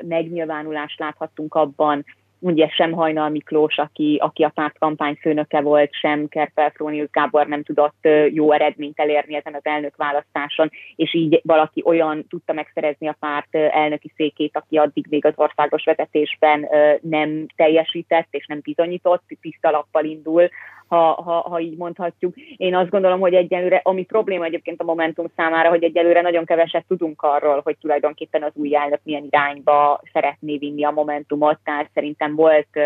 megnyilvánulást 0.02 0.98
láthattunk 0.98 1.54
abban, 1.54 2.04
ugye 2.44 2.68
sem 2.68 2.92
Hajnal 2.92 3.28
Miklós, 3.28 3.78
aki, 3.78 4.18
aki 4.22 4.42
a 4.42 4.52
párt 4.54 4.78
kampányfőnöke 4.78 5.60
volt, 5.60 5.92
sem 5.92 6.28
Kerpel 6.28 6.70
Frónius 6.70 7.08
Gábor 7.10 7.46
nem 7.46 7.62
tudott 7.62 8.08
jó 8.30 8.52
eredményt 8.52 9.00
elérni 9.00 9.34
ezen 9.34 9.54
az 9.54 9.64
elnök 9.64 9.96
választáson, 9.96 10.70
és 10.96 11.14
így 11.14 11.40
valaki 11.44 11.82
olyan 11.84 12.26
tudta 12.28 12.52
megszerezni 12.52 13.08
a 13.08 13.16
párt 13.20 13.54
elnöki 13.54 14.12
székét, 14.16 14.56
aki 14.56 14.76
addig 14.76 15.06
még 15.08 15.24
az 15.24 15.32
országos 15.36 15.84
vezetésben 15.84 16.68
nem 17.00 17.46
teljesített 17.56 18.28
és 18.30 18.46
nem 18.46 18.60
bizonyított, 18.62 19.22
tiszta 19.40 19.70
lappal 19.70 20.04
indul, 20.04 20.48
ha, 20.86 21.22
ha, 21.22 21.40
ha 21.40 21.60
így 21.60 21.76
mondhatjuk. 21.76 22.34
Én 22.56 22.74
azt 22.74 22.90
gondolom, 22.90 23.20
hogy 23.20 23.34
egyelőre, 23.34 23.80
ami 23.84 24.04
probléma 24.04 24.44
egyébként 24.44 24.80
a 24.80 24.84
Momentum 24.84 25.26
számára, 25.36 25.68
hogy 25.68 25.84
egyelőre 25.84 26.20
nagyon 26.20 26.44
keveset 26.44 26.84
tudunk 26.88 27.22
arról, 27.22 27.60
hogy 27.64 27.76
tulajdonképpen 27.80 28.42
az 28.42 28.52
új 28.54 28.76
elnök 28.76 29.00
milyen 29.02 29.26
irányba 29.30 30.00
szeretné 30.12 30.56
vinni 30.56 30.84
a 30.84 30.90
Momentumot, 30.90 31.58
tehát 31.64 31.90
szerintem 31.94 32.33
volt 32.34 32.78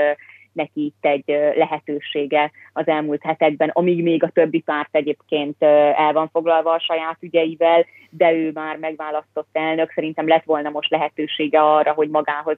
neki 0.59 0.85
itt 0.85 1.05
egy 1.05 1.25
lehetősége 1.55 2.51
az 2.73 2.89
elmúlt 2.89 3.23
hetekben, 3.23 3.69
amíg 3.69 4.03
még 4.03 4.23
a 4.23 4.31
többi 4.31 4.61
párt 4.61 4.89
egyébként 4.91 5.63
el 5.97 6.13
van 6.13 6.29
foglalva 6.33 6.73
a 6.73 6.81
saját 6.81 7.17
ügyeivel, 7.21 7.87
de 8.11 8.33
ő 8.33 8.51
már 8.53 8.77
megválasztott 8.77 9.49
elnök, 9.53 9.93
szerintem 9.95 10.29
lett 10.29 10.45
volna 10.45 10.71
most 10.71 10.91
lehetősége 10.91 11.61
arra, 11.61 11.93
hogy 11.93 12.09
magához 12.09 12.57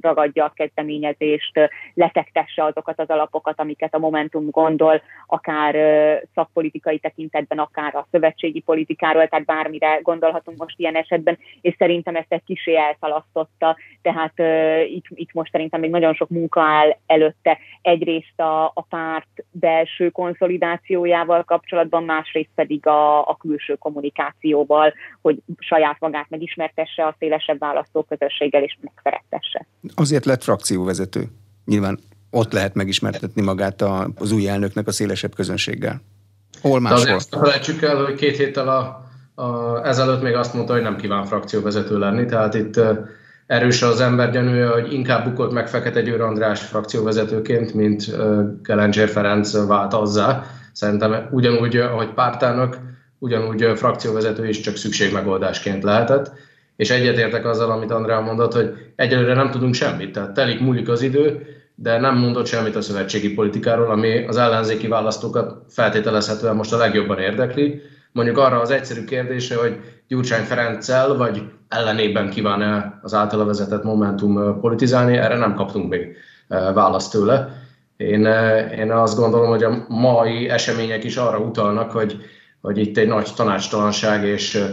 ragadja 0.00 0.44
a 0.44 0.52
kezdeményezést, 0.54 1.70
lefektesse 1.94 2.64
azokat 2.64 3.00
az 3.00 3.08
alapokat, 3.08 3.60
amiket 3.60 3.94
a 3.94 3.98
Momentum 3.98 4.50
gondol, 4.50 5.02
akár 5.26 5.74
szakpolitikai 6.34 6.98
tekintetben, 6.98 7.58
akár 7.58 7.94
a 7.94 8.06
szövetségi 8.10 8.60
politikáról, 8.60 9.28
tehát 9.28 9.44
bármire 9.44 9.98
gondolhatunk 10.02 10.58
most 10.58 10.78
ilyen 10.78 10.96
esetben, 10.96 11.38
és 11.60 11.74
szerintem 11.78 12.16
ezt 12.16 12.32
egy 12.32 12.44
kisé 12.44 12.76
elszalasztotta, 12.76 13.76
tehát 14.02 14.32
uh, 14.36 14.90
itt, 14.90 15.04
itt 15.08 15.32
most 15.32 15.50
szerintem 15.50 15.80
még 15.80 15.90
nagyon 15.90 16.14
sok 16.14 16.28
munka 16.28 16.60
áll 16.62 16.96
előtte, 17.06 17.58
egyrészt 17.82 18.40
a, 18.40 18.64
a 18.64 18.86
párt 18.88 19.44
belső 19.50 20.08
konszolidációjával 20.08 21.44
kapcsolatban, 21.44 22.04
másrészt 22.04 22.50
pedig 22.54 22.86
a, 22.86 23.28
a 23.28 23.36
külső 23.40 23.74
kommunikációval, 23.74 24.94
hogy 25.22 25.42
saját 25.58 25.96
magát 26.00 26.26
megismertesse 26.28 27.06
a 27.06 27.14
szélesebb 27.18 27.58
választóközösséggel 27.58 28.62
és 28.62 28.76
megszerettesse. 28.80 29.66
Azért 29.94 30.24
lett 30.24 30.42
frakcióvezető. 30.42 31.22
Nyilván 31.64 31.98
ott 32.30 32.52
lehet 32.52 32.74
megismertetni 32.74 33.42
magát 33.42 33.82
az 34.14 34.32
új 34.32 34.48
elnöknek 34.48 34.86
a 34.86 34.92
szélesebb 34.92 35.34
közönséggel. 35.34 36.00
Hol 36.60 36.80
máshol? 36.80 37.04
De 37.04 37.14
azért 37.14 37.36
felejtsük 37.36 37.82
el, 37.82 38.04
hogy 38.04 38.14
két 38.14 38.36
héttel 38.36 38.68
a, 38.68 39.08
a, 39.42 39.80
ezelőtt 39.86 40.22
még 40.22 40.34
azt 40.34 40.54
mondta, 40.54 40.72
hogy 40.72 40.82
nem 40.82 40.96
kíván 40.96 41.24
frakcióvezető 41.24 41.98
lenni, 41.98 42.26
tehát 42.26 42.54
itt 42.54 42.80
erős 43.50 43.82
az 43.82 44.00
ember 44.00 44.30
gyanúja, 44.30 44.70
hogy 44.70 44.92
inkább 44.92 45.24
bukott 45.24 45.52
meg 45.52 45.68
Fekete 45.68 46.02
Győr 46.02 46.20
András 46.20 46.60
frakcióvezetőként, 46.60 47.74
mint 47.74 48.16
Gelencsér 48.62 49.08
Ferenc 49.08 49.66
vált 49.66 49.94
azzá. 49.94 50.44
Szerintem 50.72 51.28
ugyanúgy, 51.30 51.76
ahogy 51.76 52.12
pártának, 52.14 52.78
ugyanúgy 53.18 53.72
frakcióvezető 53.74 54.48
is 54.48 54.60
csak 54.60 54.76
szükségmegoldásként 54.76 55.82
lehetett. 55.82 56.32
És 56.76 56.90
egyetértek 56.90 57.46
azzal, 57.46 57.70
amit 57.70 57.90
Andrea 57.90 58.20
mondott, 58.20 58.52
hogy 58.52 58.72
egyelőre 58.96 59.34
nem 59.34 59.50
tudunk 59.50 59.74
semmit, 59.74 60.12
tehát 60.12 60.32
telik, 60.32 60.60
múlik 60.60 60.88
az 60.88 61.02
idő, 61.02 61.46
de 61.74 62.00
nem 62.00 62.16
mondott 62.16 62.46
semmit 62.46 62.76
a 62.76 62.80
szövetségi 62.80 63.34
politikáról, 63.34 63.90
ami 63.90 64.24
az 64.26 64.36
ellenzéki 64.36 64.88
választókat 64.88 65.64
feltételezhetően 65.68 66.56
most 66.56 66.72
a 66.72 66.76
legjobban 66.78 67.18
érdekli. 67.18 67.82
Mondjuk 68.12 68.38
arra 68.38 68.60
az 68.60 68.70
egyszerű 68.70 69.04
kérdése, 69.04 69.56
hogy 69.56 69.80
Gyurcsány 70.08 70.44
Ferenccel 70.44 71.16
vagy 71.16 71.42
ellenében 71.68 72.30
kíván-e 72.30 72.98
az 73.02 73.14
általa 73.14 73.44
vezetett 73.44 73.82
Momentum 73.82 74.60
politizálni, 74.60 75.16
erre 75.16 75.36
nem 75.36 75.54
kaptunk 75.54 75.88
még 75.88 76.16
választ 76.48 77.12
tőle. 77.12 77.48
Én, 77.96 78.24
én 78.78 78.90
azt 78.90 79.16
gondolom, 79.16 79.48
hogy 79.48 79.62
a 79.62 79.84
mai 79.88 80.48
események 80.48 81.04
is 81.04 81.16
arra 81.16 81.38
utalnak, 81.38 81.90
hogy 81.90 82.20
hogy 82.60 82.78
itt 82.78 82.96
egy 82.96 83.08
nagy 83.08 83.28
tanácstalanság 83.36 84.24
és 84.24 84.64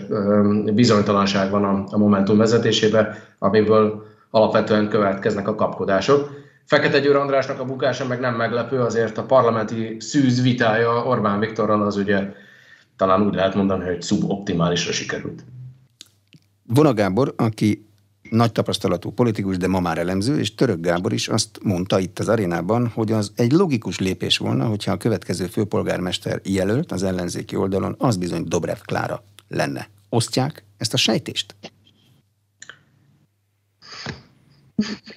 bizonytalanság 0.74 1.50
van 1.50 1.86
a 1.92 1.98
Momentum 1.98 2.38
vezetésében, 2.38 3.16
amiből 3.40 4.06
alapvetően 4.30 4.90
következnek 4.90 5.48
a 5.48 5.56
kapkodások. 5.56 6.30
Fekete 6.66 7.00
Győr 7.00 7.16
Andrásnak 7.16 7.60
a 7.60 7.66
bukása 7.66 8.06
meg 8.06 8.20
nem 8.20 8.36
meglepő, 8.36 8.80
azért 8.80 9.18
a 9.18 9.24
parlamenti 9.24 9.96
szűz 10.00 10.42
vitája 10.42 11.04
Orbán 11.06 11.40
Viktorral 11.40 11.82
az 11.82 11.98
ugye 11.98 12.34
talán 12.98 13.28
úgy 13.28 13.34
lehet 13.34 13.56
mondani, 13.56 13.86
hogy 13.86 14.02
szuboptimálisra 14.02 14.92
sikerült. 14.92 15.44
Vona 16.64 16.94
Gábor, 16.94 17.34
aki 17.38 17.86
nagy 18.30 18.52
tapasztalatú 18.52 19.12
politikus, 19.12 19.58
de 19.58 19.68
ma 19.68 19.80
már 19.80 19.98
elemző, 19.98 20.40
és 20.40 20.56
Török 20.56 20.80
Gábor 20.80 21.14
is 21.14 21.28
azt 21.28 21.64
mondta 21.64 22.00
itt 22.00 22.20
az 22.20 22.30
arénában, 22.30 22.88
hogy 22.88 23.12
az 23.12 23.34
egy 23.36 23.52
logikus 23.52 24.00
lépés 24.00 24.38
volna, 24.38 24.66
hogyha 24.66 24.92
a 24.92 24.98
következő 24.98 25.46
főpolgármester 25.46 26.40
jelölt 26.44 26.92
az 26.92 27.04
ellenzéki 27.04 27.56
oldalon, 27.56 27.96
az 27.98 28.18
bizony 28.18 28.44
Dobrev 28.48 28.78
Klára 28.86 29.24
lenne. 29.48 29.88
Osztják 30.10 30.64
ezt 30.78 30.94
a 30.94 30.98
sejtést? 30.98 31.56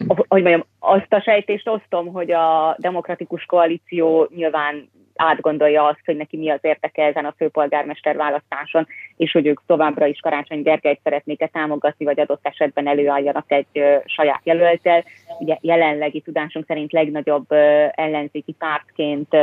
Hogy 0.07 0.43
mondjam, 0.43 0.65
azt 0.79 1.13
a 1.13 1.21
sejtést 1.21 1.69
osztom, 1.69 2.07
hogy 2.07 2.31
a 2.31 2.77
demokratikus 2.79 3.45
koalíció 3.45 4.29
nyilván 4.35 4.91
átgondolja 5.21 5.87
azt, 5.87 6.01
hogy 6.05 6.17
neki 6.17 6.37
mi 6.37 6.51
az 6.51 6.59
érteke 6.63 7.05
ezen 7.05 7.25
a 7.25 7.35
főpolgármester 7.37 8.17
választáson, 8.17 8.87
és 9.17 9.33
hogy 9.33 9.47
ők 9.47 9.61
továbbra 9.67 10.07
is 10.07 10.21
Karácsony 10.21 10.63
Gergelyt 10.63 11.01
szeretnék-e 11.03 11.47
támogatni, 11.47 12.05
vagy 12.05 12.21
adott 12.21 12.47
esetben 12.47 12.87
előálljanak 12.87 13.53
egy 13.53 13.85
saját 14.05 14.41
jelöltel. 14.43 15.05
Ugye 15.39 15.57
jelenlegi 15.61 16.21
tudásunk 16.21 16.67
szerint 16.67 16.93
legnagyobb 16.93 17.47
ellenzéki 17.91 18.53
pártként 18.53 19.37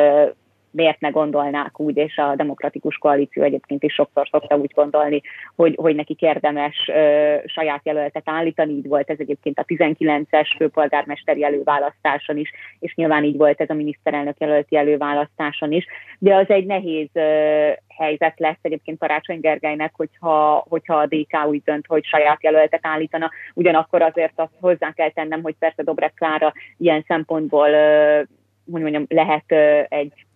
miért 0.72 1.00
ne 1.00 1.10
gondolnák 1.10 1.80
úgy, 1.80 1.98
és 1.98 2.18
a 2.18 2.36
demokratikus 2.36 2.98
koalíció 2.98 3.44
egyébként 3.44 3.84
is 3.84 3.94
sokszor 3.94 4.28
szokta 4.32 4.58
úgy 4.58 4.72
gondolni, 4.76 5.22
hogy, 5.56 5.76
hogy 5.76 5.96
neki 5.96 6.16
érdemes 6.20 6.90
ö, 6.94 7.36
saját 7.46 7.82
jelöltet 7.84 8.30
állítani, 8.30 8.74
így 8.74 8.88
volt 8.88 9.10
ez 9.10 9.18
egyébként 9.20 9.60
a 9.60 9.66
19-es 9.66 10.54
főpolgármesteri 10.58 11.44
előválasztáson 11.44 12.38
is, 12.38 12.52
és 12.80 12.96
nyilván 12.96 13.24
így 13.24 13.38
volt 13.38 13.62
ez 13.62 13.70
a 13.70 13.74
miniszterelnök 13.74 14.40
jelölti 14.40 14.78
előválasztáson 14.78 15.72
is, 15.72 15.86
de 16.20 16.36
az 16.36 16.50
egy 16.50 16.66
nehéz 16.66 17.10
ö, 17.14 17.70
helyzet 17.98 18.40
lesz 18.40 18.60
egyébként 18.62 19.00
Karácsony 19.00 19.40
Gergelynek, 19.40 19.94
hogyha, 19.96 20.66
hogyha 20.70 20.96
a 20.96 21.06
DK 21.06 21.48
úgy 21.48 21.62
dönt, 21.64 21.86
hogy 21.88 22.06
saját 22.06 22.44
jelöltet 22.44 22.86
állítana. 22.86 23.32
Ugyanakkor 23.54 24.02
azért 24.02 24.34
azt 24.36 24.54
hozzá 24.60 24.92
kell 24.92 25.10
tennem, 25.10 25.42
hogy 25.42 25.56
persze 25.60 25.84
Dobrev 25.84 26.12
Klára 26.16 26.54
ilyen 26.78 27.04
szempontból 27.08 27.70
hogy 28.72 28.82
mondjam, 28.82 29.06
lehet 29.10 29.52
egy 29.90 30.27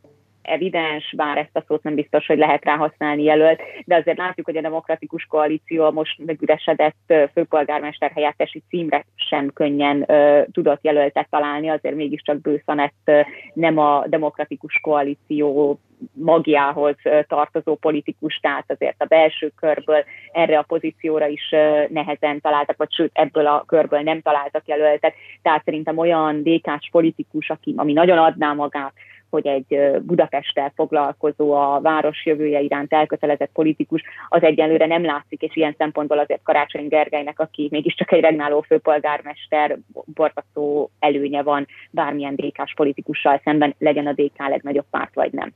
evidens, 0.42 1.14
bár 1.18 1.38
ezt 1.38 1.56
a 1.56 1.64
szót 1.68 1.84
nem 1.84 1.96
biztos, 1.96 2.26
hogy 2.26 2.38
lehet 2.38 2.66
rá 2.66 2.76
használni 2.76 3.24
jelölt, 3.24 3.62
de 3.86 3.96
azért 3.96 4.18
látjuk, 4.18 4.46
hogy 4.46 4.58
a 4.58 4.62
demokratikus 4.62 5.26
koalíció 5.26 5.92
most 5.92 6.26
megüresedett 6.26 7.14
főpolgármester 7.34 8.12
helyettesi 8.12 8.64
címre 8.70 9.06
sem 9.16 9.54
könnyen 9.54 10.06
tudott 10.52 10.84
jelöltet 10.84 11.30
találni, 11.30 11.70
azért 11.70 11.96
mégiscsak 11.96 12.42
Bőszanett 12.42 13.12
nem 13.54 13.78
a 13.78 14.04
demokratikus 14.08 14.80
koalíció 14.82 15.80
magjához 16.14 16.96
tartozó 17.28 17.76
politikus, 17.76 18.40
tehát 18.42 18.72
azért 18.72 19.02
a 19.02 19.06
belső 19.06 19.52
körből 19.56 20.04
erre 20.32 20.58
a 20.58 20.66
pozícióra 20.68 21.28
is 21.28 21.50
nehezen 21.90 22.42
találtak, 22.42 22.78
vagy 22.78 22.94
sőt 22.94 23.12
ebből 23.14 23.48
a 23.48 23.64
körből 23.68 24.00
nem 24.00 24.22
találtak 24.22 24.68
jelöltet. 24.68 25.14
Tehát 25.42 25.64
szerintem 25.66 25.98
olyan 25.98 26.44
dk 26.44 26.90
politikus, 26.92 27.50
aki, 27.50 27.74
ami 27.78 27.94
nagyon 27.94 28.18
adná 28.18 28.54
magát 28.54 28.94
hogy 29.32 29.48
egy 29.48 30.02
Budapesttel 30.02 30.72
foglalkozó, 30.76 31.54
a 31.54 31.80
város 31.82 32.26
jövője 32.26 32.60
iránt 32.60 32.94
elkötelezett 32.94 33.52
politikus, 33.54 34.04
az 34.30 34.44
egyelőre 34.44 34.86
nem 34.86 35.06
látszik, 35.06 35.42
és 35.42 35.56
ilyen 35.56 35.76
szempontból 35.78 36.20
azért 36.20 36.44
Karácsony 36.44 36.88
Gergelynek, 36.88 37.40
aki 37.40 37.68
mégiscsak 37.72 38.12
egy 38.12 38.22
regnáló 38.22 38.62
főpolgármester, 38.62 39.78
borzasztó 40.06 40.92
előnye 41.00 41.44
van 41.44 41.68
bármilyen 41.92 42.36
DK-s 42.36 42.74
politikussal 42.76 43.42
szemben, 43.44 43.76
legyen 43.78 44.08
a 44.08 44.14
DK 44.14 44.48
legnagyobb 44.48 44.86
párt 44.90 45.14
vagy 45.14 45.32
nem. 45.32 45.54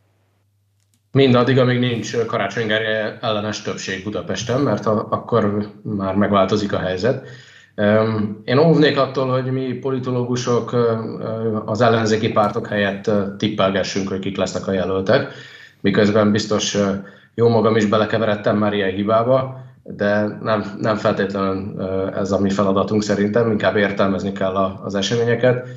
Mindaddig, 1.12 1.58
amíg 1.58 1.80
nincs 1.80 2.26
Karácsony 2.26 2.68
Gergely 2.68 3.18
ellenes 3.22 3.62
többség 3.62 4.04
Budapesten, 4.04 4.62
mert 4.62 4.86
akkor 4.86 5.72
már 5.84 6.16
megváltozik 6.16 6.74
a 6.74 6.80
helyzet. 6.80 7.28
Én 8.44 8.58
óvnék 8.58 8.98
attól, 8.98 9.28
hogy 9.28 9.52
mi 9.52 9.74
politológusok 9.74 10.76
az 11.66 11.82
ellenzéki 11.82 12.32
pártok 12.32 12.68
helyett 12.68 13.12
tippelgessünk, 13.38 14.08
hogy 14.08 14.20
kik 14.20 14.38
lesznek 14.38 14.68
a 14.68 14.72
jelöltek, 14.72 15.34
miközben 15.82 16.32
biztos 16.32 16.78
jó 17.34 17.50
magam 17.50 17.76
is 17.76 17.86
belekeveredtem 17.86 18.58
már 18.58 18.74
ilyen 18.74 18.92
hibába, 18.92 19.64
de 19.84 20.38
nem, 20.42 20.64
nem 20.80 20.96
feltétlenül 20.96 21.82
ez 22.16 22.32
a 22.32 22.40
mi 22.40 22.50
feladatunk 22.50 23.04
szerintem, 23.04 23.52
inkább 23.52 23.76
értelmezni 23.76 24.32
kell 24.32 24.56
az 24.84 24.96
eseményeket. 24.96 25.68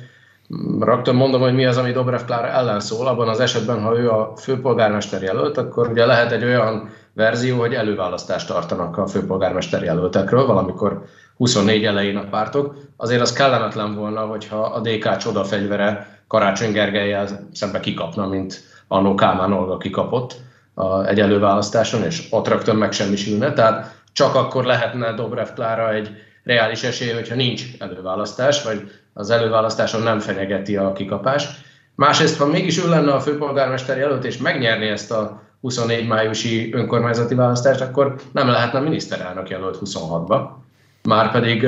Rögtön 0.79 1.15
mondom, 1.15 1.41
hogy 1.41 1.53
mi 1.53 1.65
az, 1.65 1.77
ami 1.77 1.91
Dobrev 1.91 2.21
Klára 2.25 2.47
ellen 2.47 2.79
szól. 2.79 3.07
Abban 3.07 3.27
az 3.27 3.39
esetben, 3.39 3.81
ha 3.81 3.99
ő 3.99 4.09
a 4.09 4.33
főpolgármester 4.37 5.21
jelölt, 5.21 5.57
akkor 5.57 5.89
ugye 5.89 6.05
lehet 6.05 6.31
egy 6.31 6.43
olyan 6.43 6.89
verzió, 7.13 7.59
hogy 7.59 7.73
előválasztást 7.73 8.47
tartanak 8.47 8.97
a 8.97 9.07
főpolgármester 9.07 9.83
jelöltekről, 9.83 10.45
valamikor 10.45 11.03
24 11.39 11.85
elején 11.85 12.17
a 12.17 12.29
pártok. 12.29 12.75
Azért 12.97 13.21
az 13.21 13.33
kellemetlen 13.33 13.95
volna, 13.95 14.25
hogyha 14.25 14.61
a 14.61 14.79
DK 14.79 15.17
csodafegyvere 15.17 16.19
Karácsony 16.27 16.71
Gergelyel 16.71 17.27
szembe 17.53 17.79
kikapna, 17.79 18.27
mint 18.27 18.63
annó 18.87 19.15
Kálmán 19.15 19.53
Olga 19.53 19.77
kikapott 19.77 20.35
a, 20.73 21.05
egy 21.05 21.19
előválasztáson, 21.19 22.03
és 22.03 22.27
ott 22.29 22.47
rögtön 22.47 22.75
megsemmisülne. 22.75 23.53
Tehát 23.53 24.01
csak 24.13 24.35
akkor 24.35 24.65
lehetne 24.65 25.13
Dobrev 25.13 25.47
Klára 25.55 25.93
egy 25.93 26.09
reális 26.43 26.83
esély, 26.83 27.11
hogyha 27.11 27.35
nincs 27.35 27.63
előválasztás, 27.77 28.63
vagy 28.63 28.91
az 29.13 29.29
előválasztáson 29.29 30.01
nem 30.01 30.19
fenyegeti 30.19 30.75
a 30.75 30.93
kikapás. 30.93 31.47
Másrészt, 31.95 32.37
ha 32.37 32.45
mégis 32.45 32.83
ő 32.85 32.89
lenne 32.89 33.13
a 33.13 33.19
főpolgármester 33.19 33.97
jelölt, 33.97 34.25
és 34.25 34.37
megnyerni 34.37 34.87
ezt 34.87 35.11
a 35.11 35.41
24 35.61 36.07
májusi 36.07 36.73
önkormányzati 36.73 37.35
választást, 37.35 37.81
akkor 37.81 38.15
nem 38.31 38.47
lehetne 38.47 38.79
miniszterelnök 38.79 39.49
jelölt 39.49 39.77
26-ba. 39.85 40.58
Márpedig 41.03 41.67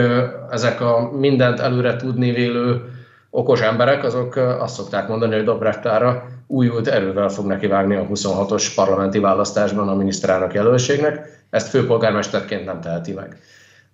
ezek 0.50 0.82
a 0.82 1.12
mindent 1.18 1.60
előre 1.60 1.96
tudni 1.96 2.32
vélő 2.32 2.82
okos 3.30 3.62
emberek, 3.62 4.04
azok 4.04 4.36
azt 4.36 4.76
szokták 4.76 5.08
mondani, 5.08 5.36
hogy 5.36 5.44
Dobrev 5.44 5.76
Klára 5.76 6.26
újult 6.48 6.88
erővel 6.88 7.30
fog 7.30 7.46
nekivágni 7.46 7.96
a 7.96 8.08
26-os 8.08 8.72
parlamenti 8.76 9.20
választásban 9.20 9.90
a 9.90 9.96
miniszterelnök 9.96 10.54
jelölségnek, 10.54 11.46
ezt 11.50 11.70
főpolgármesterként 11.70 12.66
nem 12.66 12.82
teheti 12.82 13.14
meg. 13.14 13.38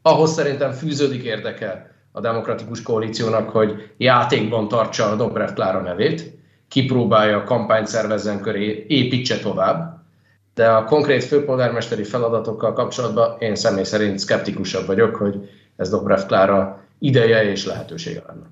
Ahhoz 0.01 0.31
szerintem 0.31 0.71
fűződik 0.71 1.23
érdeke 1.23 1.91
a 2.11 2.19
demokratikus 2.19 2.81
koalíciónak, 2.81 3.49
hogy 3.49 3.93
játékban 3.97 4.67
tartsa 4.67 5.09
a 5.09 5.15
Dobrev 5.15 5.49
Klára 5.53 5.81
nevét, 5.81 6.37
kipróbálja, 6.67 7.43
kampányt 7.43 7.87
szervezzen 7.87 8.41
köré, 8.41 8.85
építse 8.87 9.39
tovább, 9.39 9.96
de 10.57 10.69
a 10.69 10.83
konkrét 10.83 11.23
főpolgármesteri 11.23 12.03
feladatokkal 12.03 12.73
kapcsolatban 12.73 13.35
én 13.39 13.55
személy 13.55 13.83
szerint 13.83 14.19
szkeptikusabb 14.19 14.85
vagyok, 14.85 15.15
hogy 15.15 15.49
ez 15.75 15.89
Dobrev 15.89 16.19
Klára 16.19 16.81
ideje 16.99 17.43
és 17.43 17.65
lehetősége 17.65 18.23
lenne. 18.27 18.45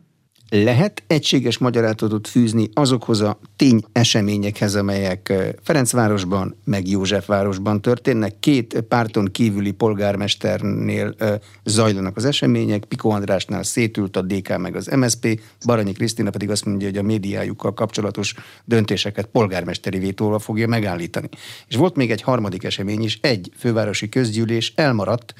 Lehet 0.50 1.04
egységes 1.08 1.58
magyarázatot 1.58 2.28
fűzni 2.28 2.70
azokhoz 2.74 3.22
a 3.22 3.40
tény 3.56 3.84
eseményekhez, 3.92 4.76
amelyek 4.76 5.34
Ferencvárosban, 5.64 6.56
meg 6.64 6.88
Józsefvárosban 6.88 7.82
történnek. 7.82 8.40
Két 8.40 8.84
párton 8.88 9.26
kívüli 9.32 9.72
polgármesternél 9.72 11.16
zajlanak 11.64 12.18
az 12.18 12.26
események, 12.26 12.86
Piko 12.86 13.10
Andrásnál 13.10 13.64
szétült 13.64 14.18
a 14.18 14.22
DK 14.22 14.58
meg 14.58 14.76
az 14.76 14.88
MSP, 14.88 15.42
Baranyi 15.66 15.92
Krisztina 15.92 16.30
pedig 16.30 16.50
azt 16.50 16.66
mondja, 16.66 16.88
hogy 16.88 16.98
a 16.98 17.04
médiájukkal 17.04 17.74
kapcsolatos 17.74 18.34
döntéseket 18.66 19.26
polgármesteri 19.26 19.98
vétóval 19.98 20.40
fogja 20.40 20.68
megállítani. 20.68 21.30
És 21.68 21.76
volt 21.76 21.96
még 21.96 22.12
egy 22.12 22.22
harmadik 22.22 22.64
esemény 22.64 23.04
is, 23.04 23.20
egy 23.22 23.52
fővárosi 23.58 24.10
közgyűlés 24.10 24.74
elmaradt, 24.76 25.34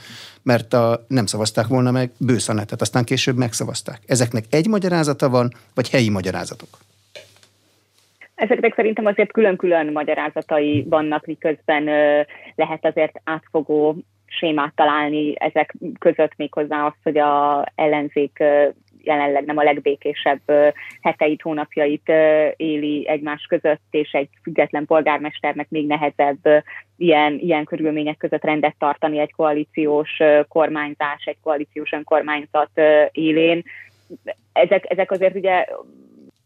mert 0.46 0.74
a, 0.74 1.06
nem 1.08 1.26
szavazták 1.26 1.68
volna 1.68 1.92
meg 1.92 2.12
bőszanetet, 2.20 2.82
aztán 2.82 3.04
később 3.04 3.38
megszavazták. 3.38 4.00
Ezeknek 4.08 4.44
egy 4.50 4.68
magyarázata 4.68 5.30
van, 5.30 5.52
vagy 5.76 5.90
helyi 5.90 6.10
magyarázatok? 6.10 6.70
Ezeknek 8.36 8.74
szerintem 8.76 9.06
azért 9.06 9.32
külön-külön 9.32 9.92
magyarázatai 9.92 10.86
vannak, 10.90 11.26
miközben 11.26 11.84
lehet 12.56 12.86
azért 12.86 13.22
átfogó 13.24 13.96
sémát 14.26 14.76
találni 14.76 15.34
ezek 15.40 15.76
között 16.00 16.32
méghozzá 16.36 16.86
az, 16.86 16.94
hogy 17.04 17.18
a 17.18 17.66
ellenzék 17.76 18.44
jelenleg 19.06 19.46
nem 19.46 19.58
a 19.58 19.64
legbékésebb 19.64 20.42
heteit, 21.02 21.42
hónapjait 21.42 22.12
éli 22.56 23.08
egymás 23.08 23.46
között, 23.50 23.82
és 23.92 24.12
egy 24.12 24.30
független 24.44 24.86
polgármesternek 24.86 25.70
még 25.70 25.88
nehezebb 25.88 26.64
ilyen, 26.98 27.40
ilyen 27.40 27.66
körülmények 27.66 28.18
között 28.18 28.44
rendet 28.44 28.76
tartani 28.80 29.20
egy 29.20 29.34
koalíciós 29.34 30.18
kormányzás, 30.48 31.24
egy 31.26 31.38
koalíciós 31.44 31.92
önkormányzat 31.92 32.72
élén. 33.12 33.64
Ezek, 34.54 34.86
ezek 34.92 35.12
azért 35.12 35.36
ugye 35.36 35.66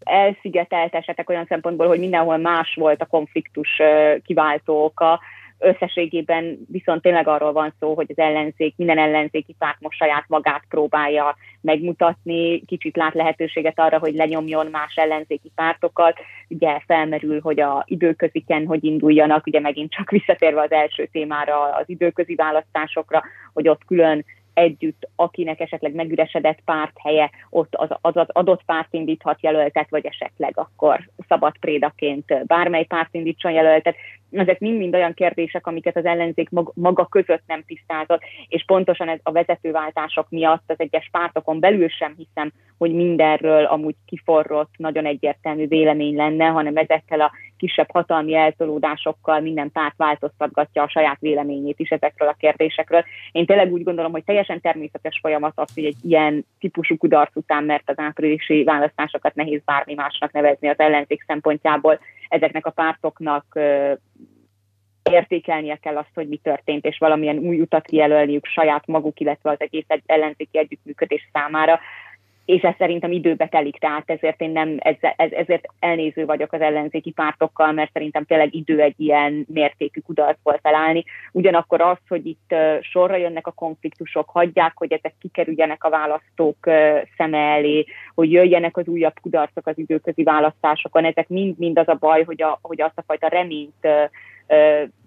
elszigetelt 0.03 0.95
esetek 0.95 1.30
olyan 1.30 1.45
szempontból, 1.45 1.88
hogy 1.88 1.99
mindenhol 1.99 2.38
más 2.38 2.76
volt 2.76 3.01
a 3.01 3.05
konfliktus 3.05 3.82
kiváltó 4.26 4.84
oka, 4.84 5.20
összességében 5.60 6.57
viszont 6.68 7.01
tényleg 7.01 7.28
arról 7.28 7.51
van 7.51 7.74
szó, 7.80 7.93
hogy 7.93 8.05
az 8.10 8.18
ellenzék, 8.18 8.74
minden 8.78 8.97
ellenzéki 8.97 9.55
párt 9.57 9.80
most 9.80 9.97
saját 9.97 10.24
magát 10.28 10.64
próbálja 10.70 11.36
megmutatni, 11.62 12.66
kicsit 12.66 12.97
lát 12.97 13.14
lehetőséget 13.14 13.80
arra, 13.80 13.99
hogy 13.99 14.14
lenyomjon 14.14 14.68
más 14.72 14.95
ellenzéki 14.95 15.51
pártokat. 15.55 16.20
Ugye 16.47 16.80
felmerül, 16.86 17.39
hogy 17.41 17.60
a 17.60 17.84
időköziken 17.88 18.66
hogy 18.66 18.84
induljanak, 18.84 19.45
ugye 19.45 19.60
megint 19.60 19.91
csak 19.91 20.10
visszatérve 20.10 20.62
az 20.62 20.72
első 20.72 21.05
témára, 21.12 21.76
az 21.76 21.89
időközi 21.89 22.36
választásokra, 22.36 23.24
hogy 23.53 23.68
ott 23.68 23.86
külön 23.86 24.26
együtt, 24.60 25.10
akinek 25.16 25.60
esetleg 25.60 25.93
megüresedett 25.93 26.60
párt 26.66 26.97
helye, 27.03 27.30
ott 27.49 27.76
az, 27.76 27.89
az, 28.01 28.16
az 28.16 28.28
adott 28.28 28.64
párt 28.66 28.93
indíthat 28.93 29.41
jelöltet, 29.41 29.89
vagy 29.89 30.05
esetleg 30.05 30.57
akkor 30.57 31.10
szabad 31.28 31.57
prédaként 31.60 32.45
bármely 32.45 32.84
párt 32.84 33.14
indítson 33.14 33.51
jelöltet. 33.51 33.95
Ezek 34.32 34.60
mind-mind 34.60 34.95
olyan 34.95 35.14
kérdések, 35.14 35.68
amiket 35.68 35.97
az 35.97 36.05
ellenzék 36.05 36.49
maga 36.74 37.05
között 37.05 37.43
nem 37.47 37.64
tisztázott, 37.68 38.22
és 38.47 38.64
pontosan 38.66 39.10
ez 39.10 39.20
a 39.24 39.32
vezetőváltások 39.32 40.30
miatt 40.30 40.64
az 40.68 40.80
egyes 40.80 41.10
pártokon 41.12 41.60
belül 41.60 41.89
sem 41.89 42.14
hiszem, 42.18 42.51
hogy 42.78 42.93
mindenről 42.93 43.64
amúgy 43.66 43.95
kiforrott, 44.05 44.72
nagyon 44.78 45.05
egyértelmű 45.05 45.68
vélemény 45.68 46.16
lenne, 46.16 46.45
hanem 46.45 46.78
ezekkel 46.78 47.22
a 47.22 47.32
kisebb 47.60 47.91
hatalmi 47.91 48.36
eltolódásokkal 48.36 49.39
minden 49.39 49.72
párt 49.72 49.97
változtatgatja 49.97 50.84
a 50.84 50.89
saját 50.89 51.20
véleményét 51.20 51.80
is 51.80 51.89
ezekről 51.89 52.28
a 52.28 52.36
kérdésekről. 52.39 53.03
Én 53.32 53.45
tényleg 53.45 53.72
úgy 53.72 53.84
gondolom, 53.84 54.12
hogy 54.12 54.24
teljesen 54.24 54.62
természetes 54.62 55.20
folyamat 55.22 55.53
az, 55.55 55.74
hogy 55.74 55.86
egy 55.86 55.97
ilyen 56.01 56.45
típusú 56.60 56.97
kudarc 56.97 57.36
után, 57.36 57.64
mert 57.64 57.89
az 57.89 57.99
áprilisi 57.99 58.64
választásokat 58.64 59.36
nehéz 59.36 59.62
bármi 59.66 59.93
másnak 59.93 60.32
nevezni 60.32 60.68
az 60.68 60.80
ellenzék 60.80 61.24
szempontjából, 61.28 61.99
ezeknek 62.30 62.66
a 62.66 62.72
pártoknak 62.72 63.60
értékelnie 65.10 65.76
kell 65.76 65.97
azt, 65.97 66.14
hogy 66.14 66.28
mi 66.28 66.38
történt, 66.38 66.86
és 66.86 66.97
valamilyen 66.97 67.38
új 67.38 67.60
utat 67.60 67.86
kijelölniük 67.86 68.45
saját 68.45 68.88
maguk, 68.88 69.20
illetve 69.20 69.49
az 69.49 69.60
egész 69.60 69.86
ellenzéki 70.05 70.57
együttműködés 70.57 71.30
számára 71.34 71.80
és 72.50 72.62
ez 72.62 72.74
szerintem 72.78 73.12
időbe 73.12 73.47
telik, 73.47 73.78
tehát 73.78 74.10
ezért 74.10 74.41
én 74.41 74.50
nem, 74.50 74.76
ez, 74.80 74.95
ez, 75.16 75.32
ezért 75.32 75.66
elnéző 75.80 76.26
vagyok 76.26 76.54
az 76.54 76.62
ellenzéki 76.62 77.12
pártokkal, 77.12 77.72
mert 77.72 77.91
szerintem 77.93 78.26
tényleg 78.26 78.56
idő 78.56 78.80
egy 78.80 79.00
ilyen 79.00 79.45
mértékű 79.54 80.00
kudarcból 80.00 80.60
felállni. 80.62 81.04
Ugyanakkor 81.32 81.82
az, 81.82 81.97
hogy 82.08 82.26
itt 82.26 82.56
sorra 82.82 83.16
jönnek 83.16 83.47
a 83.47 83.52
konfliktusok, 83.52 84.30
hagyják, 84.30 84.72
hogy 84.76 84.93
ezek 84.93 85.14
kikerüljenek 85.20 85.84
a 85.84 85.89
választók 85.89 86.58
szeme 87.18 87.38
elé, 87.38 87.86
hogy 88.16 88.32
jöjjenek 88.32 88.78
az 88.78 88.88
újabb 88.88 89.20
kudarcok 89.22 89.68
az 89.68 89.78
időközi 89.78 90.24
választásokon, 90.24 91.06
ezek 91.06 91.28
mind-mind 91.28 91.80
az 91.80 91.88
a 91.88 91.97
baj, 92.00 92.24
hogy, 92.24 92.41
a, 92.41 92.60
hogy 92.62 92.82
azt 92.82 92.97
a 92.97 93.04
fajta 93.08 93.28
reményt 93.28 93.88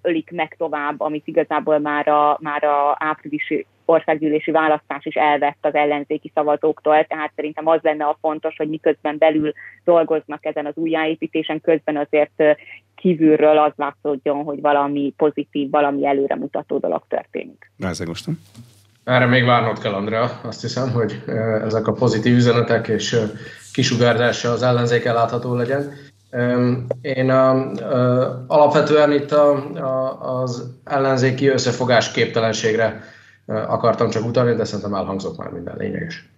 ölik 0.02 0.30
meg 0.30 0.54
tovább, 0.58 1.00
amit 1.00 1.26
igazából 1.26 1.78
már 1.78 2.08
a, 2.08 2.38
már 2.40 2.64
a 2.64 2.96
áprilisi 2.98 3.66
országgyűlési 3.92 4.50
választás 4.50 5.04
is 5.04 5.14
elvett 5.14 5.58
az 5.60 5.74
ellenzéki 5.74 6.30
szavazóktól, 6.34 7.04
tehát 7.04 7.32
szerintem 7.36 7.66
az 7.66 7.80
lenne 7.82 8.04
a 8.04 8.18
fontos, 8.20 8.56
hogy 8.56 8.68
miközben 8.68 9.18
belül 9.18 9.52
dolgoznak 9.84 10.44
ezen 10.44 10.66
az 10.66 10.76
újjáépítésen, 10.76 11.60
közben 11.60 11.96
azért 11.96 12.56
kívülről 12.96 13.58
az 13.58 13.72
látszódjon, 13.76 14.44
hogy 14.44 14.60
valami 14.60 15.14
pozitív, 15.16 15.70
valami 15.70 16.06
előremutató 16.06 16.78
dolog 16.78 17.02
történik. 17.08 17.70
Rázegostam. 17.78 18.38
Erre 19.04 19.26
még 19.26 19.44
várnod 19.44 19.78
kell, 19.78 19.92
Andrea. 19.92 20.40
Azt 20.42 20.60
hiszem, 20.60 20.90
hogy 20.90 21.22
ezek 21.64 21.86
a 21.86 21.92
pozitív 21.92 22.34
üzenetek 22.34 22.88
és 22.88 23.16
kisugárzása 23.72 24.50
az 24.50 24.62
ellenzék 24.62 25.04
látható 25.04 25.54
legyen. 25.54 25.92
Én 27.02 27.30
a, 27.30 27.50
a, 27.50 28.44
alapvetően 28.46 29.12
itt 29.12 29.30
a, 29.30 29.74
a, 29.74 30.40
az 30.40 30.70
ellenzéki 30.84 31.48
összefogás 31.48 32.12
képtelenségre 32.12 33.00
akartam 33.52 34.10
csak 34.10 34.24
utalni, 34.24 34.54
de 34.54 34.64
szerintem 34.64 34.94
elhangzott 34.94 35.36
már 35.36 35.50
minden 35.50 35.76
lényeges. 35.78 36.30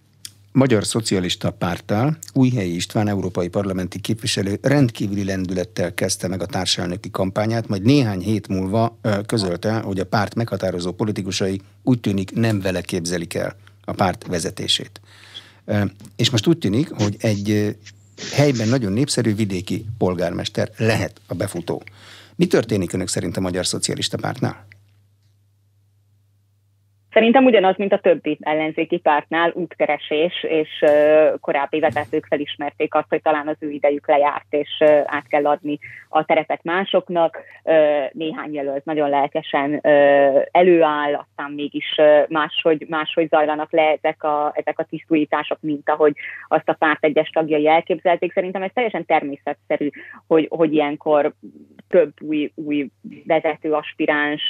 Magyar 0.53 0.85
Szocialista 0.85 1.51
Pártál 1.51 2.19
Újhelyi 2.33 2.75
István 2.75 3.09
európai 3.09 3.49
parlamenti 3.49 4.01
képviselő 4.01 4.59
rendkívüli 4.63 5.25
lendülettel 5.25 5.95
kezdte 5.95 6.29
meg 6.29 6.43
a 6.43 6.47
társelnöki 6.47 7.11
kampányát, 7.11 7.69
majd 7.69 7.83
néhány 7.83 8.21
hét 8.21 8.49
múlva 8.49 8.99
közölte, 9.27 9.73
hogy 9.81 10.01
a 10.01 10.07
párt 10.07 10.35
meghatározó 10.35 10.93
politikusai 10.93 11.61
úgy 11.83 12.01
tűnik 12.01 12.35
nem 12.35 12.61
vele 12.61 12.81
képzelik 12.81 13.35
el 13.35 13.57
a 13.85 13.93
párt 13.93 14.27
vezetését. 14.27 15.01
És 16.17 16.31
most 16.31 16.47
úgy 16.47 16.59
tűnik, 16.59 16.91
hogy 16.91 17.17
egy 17.19 17.77
helyben 18.33 18.69
nagyon 18.69 18.93
népszerű 18.93 19.35
vidéki 19.35 19.87
polgármester 19.99 20.71
lehet 20.77 21.21
a 21.27 21.35
befutó. 21.35 21.83
Mi 22.37 22.47
történik 22.47 22.93
önök 22.93 23.09
szerint 23.09 23.37
a 23.37 23.41
Magyar 23.41 23.67
Szocialista 23.67 24.17
Pártnál? 24.17 24.67
Szerintem 27.15 27.45
ugyanaz, 27.45 27.77
mint 27.77 27.93
a 27.93 27.99
többi 27.99 28.39
ellenzéki 28.41 28.99
pártnál, 28.99 29.53
útkeresés, 29.55 30.43
és 30.49 30.85
korábbi 31.41 31.81
vezetők 31.81 32.27
felismerték 32.27 32.95
azt, 32.95 33.09
hogy 33.09 33.23
talán 33.23 33.49
az 33.49 33.57
ő 33.59 33.71
idejük 33.71 34.09
lejárt, 34.09 34.47
és 34.51 34.83
át 35.05 35.29
kell 35.29 35.47
adni 35.47 35.79
a 36.09 36.25
terepet 36.25 36.63
másoknak. 36.63 37.39
Néhány 38.13 38.55
jelölt 38.55 38.85
nagyon 38.85 39.09
lelkesen 39.09 39.81
előáll, 40.51 41.15
aztán 41.15 41.51
mégis 41.51 42.01
máshogy, 42.29 42.87
máshogy 42.89 43.29
zajlanak 43.29 43.73
le 43.73 43.99
ezek 44.03 44.23
a, 44.23 44.53
ezek 44.55 44.79
a 44.79 44.85
tisztújítások, 44.85 45.59
mint 45.61 45.91
ahogy 45.91 46.13
azt 46.49 46.69
a 46.69 46.77
párt 46.79 47.05
egyes 47.05 47.29
tagjai 47.29 47.69
elképzelték. 47.69 48.33
Szerintem 48.33 48.63
ez 48.63 48.71
teljesen 48.75 49.07
természetszerű, 49.07 49.89
hogy, 50.27 50.47
hogy 50.51 50.73
ilyenkor 50.73 51.33
több 51.89 52.13
új, 52.21 52.53
új 52.55 52.89
vezető 53.27 53.73
aspiráns 53.73 54.49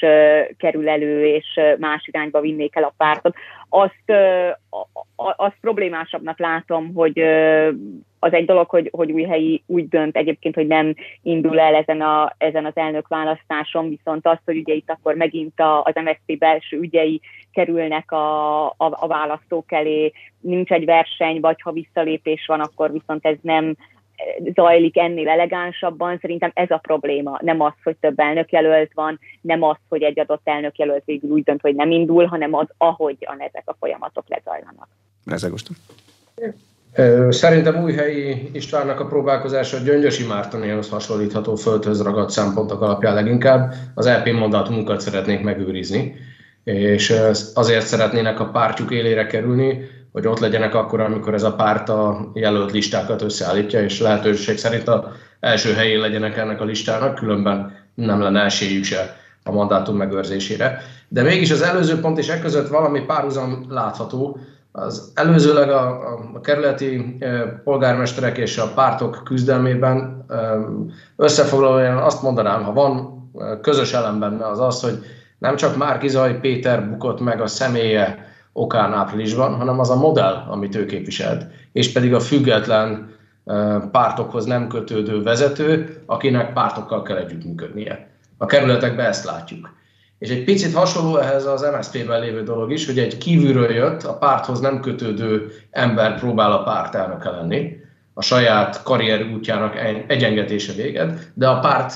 kerül 0.56 0.88
elő, 0.88 1.26
és 1.26 1.60
más 1.78 2.06
irányba 2.06 2.40
vinnék 2.56 2.76
el 2.76 2.84
a 2.84 2.94
pártot. 2.96 3.34
Azt, 3.68 4.12
azt 5.16 5.56
problémásabbnak 5.60 6.38
látom, 6.38 6.94
hogy 6.94 7.18
az 8.18 8.32
egy 8.32 8.44
dolog, 8.44 8.68
hogy, 8.68 8.88
hogy 8.92 9.12
új 9.12 9.22
helyi 9.22 9.62
úgy 9.66 9.88
dönt 9.88 10.16
egyébként, 10.16 10.54
hogy 10.54 10.66
nem 10.66 10.94
indul 11.22 11.60
el 11.60 11.74
ezen, 11.74 12.00
a, 12.00 12.34
ezen 12.38 12.64
az 12.64 12.76
elnök 12.76 13.08
választáson, 13.08 13.88
viszont 13.88 14.26
az, 14.26 14.38
hogy 14.44 14.56
ugye 14.56 14.74
itt 14.74 14.90
akkor 14.90 15.14
megint 15.14 15.60
a, 15.60 15.82
az 15.82 15.94
MSZP 15.94 16.38
belső 16.38 16.78
ügyei 16.78 17.20
kerülnek 17.52 18.12
a, 18.12 18.64
a, 18.66 18.74
a 18.76 19.06
választók 19.06 19.72
elé, 19.72 20.12
nincs 20.40 20.70
egy 20.70 20.84
verseny, 20.84 21.40
vagy 21.40 21.60
ha 21.60 21.72
visszalépés 21.72 22.46
van, 22.46 22.60
akkor 22.60 22.92
viszont 22.92 23.26
ez 23.26 23.36
nem, 23.40 23.76
zajlik 24.54 24.98
ennél 24.98 25.28
elegánsabban. 25.28 26.18
Szerintem 26.20 26.50
ez 26.54 26.70
a 26.70 26.78
probléma. 26.78 27.38
Nem 27.42 27.60
az, 27.60 27.72
hogy 27.82 27.96
több 28.00 28.18
elnökjelölt 28.18 28.90
van, 28.94 29.18
nem 29.40 29.62
az, 29.62 29.76
hogy 29.88 30.02
egy 30.02 30.20
adott 30.20 30.40
elnökjelölt 30.44 31.02
végül 31.04 31.30
úgy 31.30 31.42
dönt, 31.42 31.60
hogy 31.60 31.74
nem 31.74 31.90
indul, 31.90 32.24
hanem 32.24 32.54
az, 32.54 32.66
ahogyan 32.78 33.36
ezek 33.38 33.62
a 33.64 33.76
folyamatok 33.78 34.24
lezajlanak. 34.28 34.88
Rezegoston. 35.26 35.76
Szerintem 37.28 37.82
Újhelyi 37.82 38.50
Istvánnak 38.52 39.00
a 39.00 39.06
próbálkozása 39.06 39.76
a 39.76 39.80
Gyöngyösi 39.80 40.26
Mártonéhoz 40.26 40.90
hasonlítható 40.90 41.54
földhöz 41.54 42.02
ragadt 42.02 42.30
szempontok 42.30 42.82
alapján 42.82 43.14
leginkább. 43.14 43.72
Az 43.94 44.08
LP 44.08 44.32
mandátumunkat 44.32 45.00
szeretnék 45.00 45.42
megőrizni, 45.42 46.14
és 46.64 47.14
azért 47.54 47.86
szeretnének 47.86 48.40
a 48.40 48.48
pártjuk 48.48 48.90
élére 48.90 49.26
kerülni, 49.26 49.88
hogy 50.14 50.26
ott 50.26 50.38
legyenek 50.38 50.74
akkor, 50.74 51.00
amikor 51.00 51.34
ez 51.34 51.42
a 51.42 51.54
párt 51.54 51.88
a 51.88 52.30
jelölt 52.34 52.72
listákat 52.72 53.22
összeállítja, 53.22 53.82
és 53.82 54.00
lehetőség 54.00 54.58
szerint 54.58 54.88
a 54.88 55.12
első 55.40 55.72
helyén 55.72 56.00
legyenek 56.00 56.36
ennek 56.36 56.60
a 56.60 56.64
listának, 56.64 57.14
különben 57.14 57.76
nem 57.94 58.20
lenne 58.20 58.40
esélyük 58.40 58.84
se 58.84 59.16
a 59.44 59.52
mandátum 59.52 59.96
megőrzésére. 59.96 60.82
De 61.08 61.22
mégis 61.22 61.50
az 61.50 61.62
előző 61.62 62.00
pont 62.00 62.18
és 62.18 62.28
e 62.28 62.38
között 62.38 62.68
valami 62.68 63.00
párhuzam 63.00 63.66
látható. 63.68 64.38
Az 64.72 65.12
előzőleg 65.14 65.70
a, 65.70 65.88
a, 66.34 66.40
kerületi 66.40 67.18
polgármesterek 67.64 68.38
és 68.38 68.58
a 68.58 68.72
pártok 68.74 69.20
küzdelmében 69.24 70.26
összefoglalóan 71.16 71.96
azt 71.96 72.22
mondanám, 72.22 72.62
ha 72.62 72.72
van 72.72 73.22
közös 73.62 73.92
elem 73.92 74.18
benne, 74.18 74.46
az 74.46 74.60
az, 74.60 74.80
hogy 74.80 74.98
nem 75.38 75.56
csak 75.56 75.76
Márkizaj 75.76 76.40
Péter 76.40 76.88
bukott 76.88 77.20
meg 77.20 77.40
a 77.40 77.46
személye 77.46 78.32
okán 78.56 78.92
áprilisban, 78.92 79.54
hanem 79.54 79.80
az 79.80 79.90
a 79.90 79.96
modell, 79.96 80.44
amit 80.48 80.74
ő 80.74 80.86
képviselt, 80.86 81.46
és 81.72 81.92
pedig 81.92 82.14
a 82.14 82.20
független 82.20 83.12
pártokhoz 83.90 84.44
nem 84.44 84.68
kötődő 84.68 85.22
vezető, 85.22 86.02
akinek 86.06 86.52
pártokkal 86.52 87.02
kell 87.02 87.16
együttműködnie. 87.16 88.08
A 88.38 88.46
kerületekben 88.46 89.06
ezt 89.06 89.24
látjuk. 89.24 89.72
És 90.18 90.30
egy 90.30 90.44
picit 90.44 90.74
hasonló 90.74 91.16
ehhez 91.16 91.46
az 91.46 91.66
MSZP-ben 91.76 92.20
lévő 92.20 92.42
dolog 92.42 92.72
is, 92.72 92.86
hogy 92.86 92.98
egy 92.98 93.18
kívülről 93.18 93.70
jött, 93.70 94.02
a 94.02 94.18
párthoz 94.18 94.60
nem 94.60 94.80
kötődő 94.80 95.52
ember 95.70 96.18
próbál 96.18 96.52
a 96.52 96.62
párt 96.62 96.94
elnöke 96.94 97.30
lenni, 97.30 97.76
a 98.14 98.22
saját 98.22 98.82
karrier 98.82 99.22
útjának 99.34 99.76
egyengetése 100.06 100.72
véget, 100.72 101.30
de 101.34 101.48
a 101.48 101.58
párt 101.58 101.94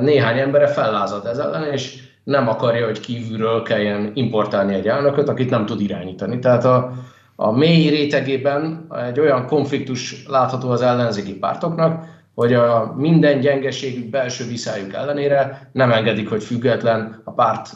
néhány 0.00 0.38
embere 0.38 0.66
fellázad 0.66 1.26
ez 1.26 1.38
ellen, 1.38 1.72
és 1.72 2.09
nem 2.30 2.48
akarja, 2.48 2.84
hogy 2.84 3.00
kívülről 3.00 3.62
kelljen 3.62 4.10
importálni 4.14 4.74
egy 4.74 4.88
elnököt, 4.88 5.28
akit 5.28 5.50
nem 5.50 5.66
tud 5.66 5.80
irányítani. 5.80 6.38
Tehát 6.38 6.64
a, 6.64 6.92
a 7.36 7.50
mély 7.50 7.88
rétegében 7.88 8.86
egy 9.10 9.20
olyan 9.20 9.46
konfliktus 9.46 10.26
látható 10.26 10.70
az 10.70 10.82
ellenzéki 10.82 11.34
pártoknak, 11.34 12.04
hogy 12.34 12.54
a 12.54 12.94
minden 12.96 13.40
gyengeségük, 13.40 14.10
belső 14.10 14.46
viszályuk 14.46 14.92
ellenére 14.92 15.70
nem 15.72 15.92
engedik, 15.92 16.28
hogy 16.28 16.42
független, 16.42 17.20
a 17.24 17.32
párt, 17.32 17.70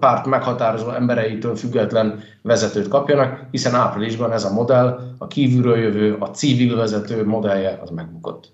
párt 0.00 0.26
meghatározó 0.26 0.90
embereitől 0.90 1.56
független 1.56 2.22
vezetőt 2.42 2.88
kapjanak, 2.88 3.46
hiszen 3.50 3.74
áprilisban 3.74 4.32
ez 4.32 4.44
a 4.44 4.52
modell, 4.52 5.00
a 5.18 5.26
kívülről 5.26 5.78
jövő, 5.78 6.16
a 6.18 6.26
civil 6.26 6.76
vezető 6.76 7.24
modellje 7.24 7.78
az 7.82 7.90
megbukott. 7.90 8.52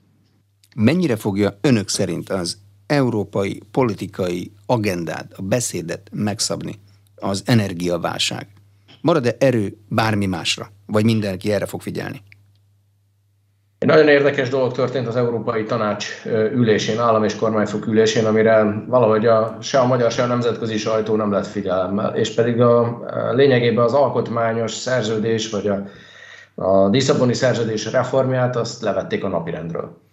Mennyire 0.76 1.16
fogja 1.16 1.50
önök 1.60 1.88
szerint 1.88 2.28
az 2.30 2.58
európai 2.88 3.62
politikai 3.70 4.52
agendát, 4.66 5.32
a 5.36 5.42
beszédet 5.42 6.10
megszabni 6.12 6.74
az 7.16 7.42
energiaválság? 7.46 8.46
Marad-e 9.00 9.36
erő 9.38 9.76
bármi 9.88 10.26
másra? 10.26 10.70
Vagy 10.86 11.04
mindenki 11.04 11.52
erre 11.52 11.66
fog 11.66 11.80
figyelni? 11.80 12.22
Egy 13.78 13.88
nagyon 13.88 14.08
érdekes 14.08 14.48
dolog 14.48 14.72
történt 14.72 15.06
az 15.06 15.16
Európai 15.16 15.64
Tanács 15.64 16.06
ülésén, 16.52 16.98
állam 16.98 17.24
és 17.24 17.36
kormányfok 17.36 17.86
ülésén, 17.86 18.26
amire 18.26 18.84
valahogy 18.86 19.26
a, 19.26 19.58
se 19.60 19.78
a 19.78 19.86
magyar, 19.86 20.10
se 20.10 20.22
a 20.22 20.26
nemzetközi 20.26 20.76
sajtó 20.76 21.16
nem 21.16 21.32
lett 21.32 21.46
figyelemmel, 21.46 22.16
és 22.16 22.34
pedig 22.34 22.60
a, 22.60 22.80
a 22.80 23.32
lényegében 23.32 23.84
az 23.84 23.92
alkotmányos 23.92 24.72
szerződés, 24.72 25.50
vagy 25.50 25.66
a, 25.66 25.84
a 26.54 26.88
Lisszaboni 26.88 27.34
szerződés 27.34 27.90
reformját 27.90 28.56
azt 28.56 28.82
levették 28.82 29.24
a 29.24 29.28
napirendről. 29.28 30.07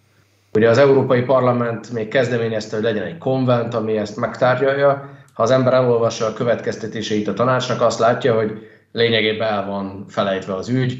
Ugye 0.56 0.68
az 0.68 0.78
Európai 0.78 1.22
Parlament 1.22 1.92
még 1.92 2.08
kezdeményezte, 2.08 2.76
hogy 2.76 2.84
legyen 2.84 3.02
egy 3.02 3.18
konvent, 3.18 3.74
ami 3.74 3.96
ezt 3.96 4.16
megtárgyalja. 4.16 5.08
Ha 5.32 5.42
az 5.42 5.50
ember 5.50 5.72
elolvassa 5.72 6.26
a 6.26 6.32
következtetéseit 6.32 7.28
a 7.28 7.34
tanácsnak, 7.34 7.80
azt 7.82 7.98
látja, 7.98 8.34
hogy 8.34 8.68
lényegében 8.92 9.52
el 9.52 9.66
van 9.66 10.04
felejtve 10.08 10.54
az 10.54 10.68
ügy, 10.68 10.98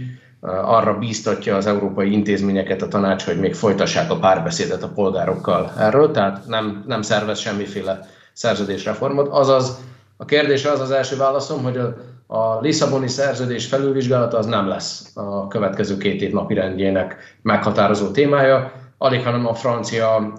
arra 0.63 0.99
bíztatja 0.99 1.57
az 1.57 1.67
európai 1.67 2.13
intézményeket 2.13 2.83
a 2.83 2.89
tanács, 2.89 3.25
hogy 3.25 3.39
még 3.39 3.55
folytassák 3.55 4.11
a 4.11 4.19
párbeszédet 4.19 4.83
a 4.83 4.93
polgárokkal 4.95 5.73
erről, 5.79 6.11
tehát 6.11 6.47
nem, 6.47 6.85
nem 6.87 7.03
szervez 7.03 7.39
semmiféle 7.39 8.01
szerződésreformot. 8.33 9.29
Azaz 9.29 9.79
a 10.17 10.25
kérdés 10.25 10.65
az 10.65 10.81
az 10.81 10.91
első 10.91 11.17
válaszom, 11.17 11.63
hogy 11.63 11.77
a, 11.77 11.97
a 12.27 12.61
Lisszaboni 12.61 13.09
szerződés 13.09 13.67
felülvizsgálata 13.67 14.39
az 14.39 14.47
nem 14.47 14.69
lesz 14.69 15.11
a 15.15 15.49
következő 15.49 15.97
két 15.97 16.23
év 16.23 16.33
napi 16.33 16.55
rendjének 16.55 17.37
meghatározó 17.43 18.11
témája 18.11 18.85
alig, 18.99 19.23
hanem 19.23 19.47
a 19.47 19.55
francia 19.55 20.33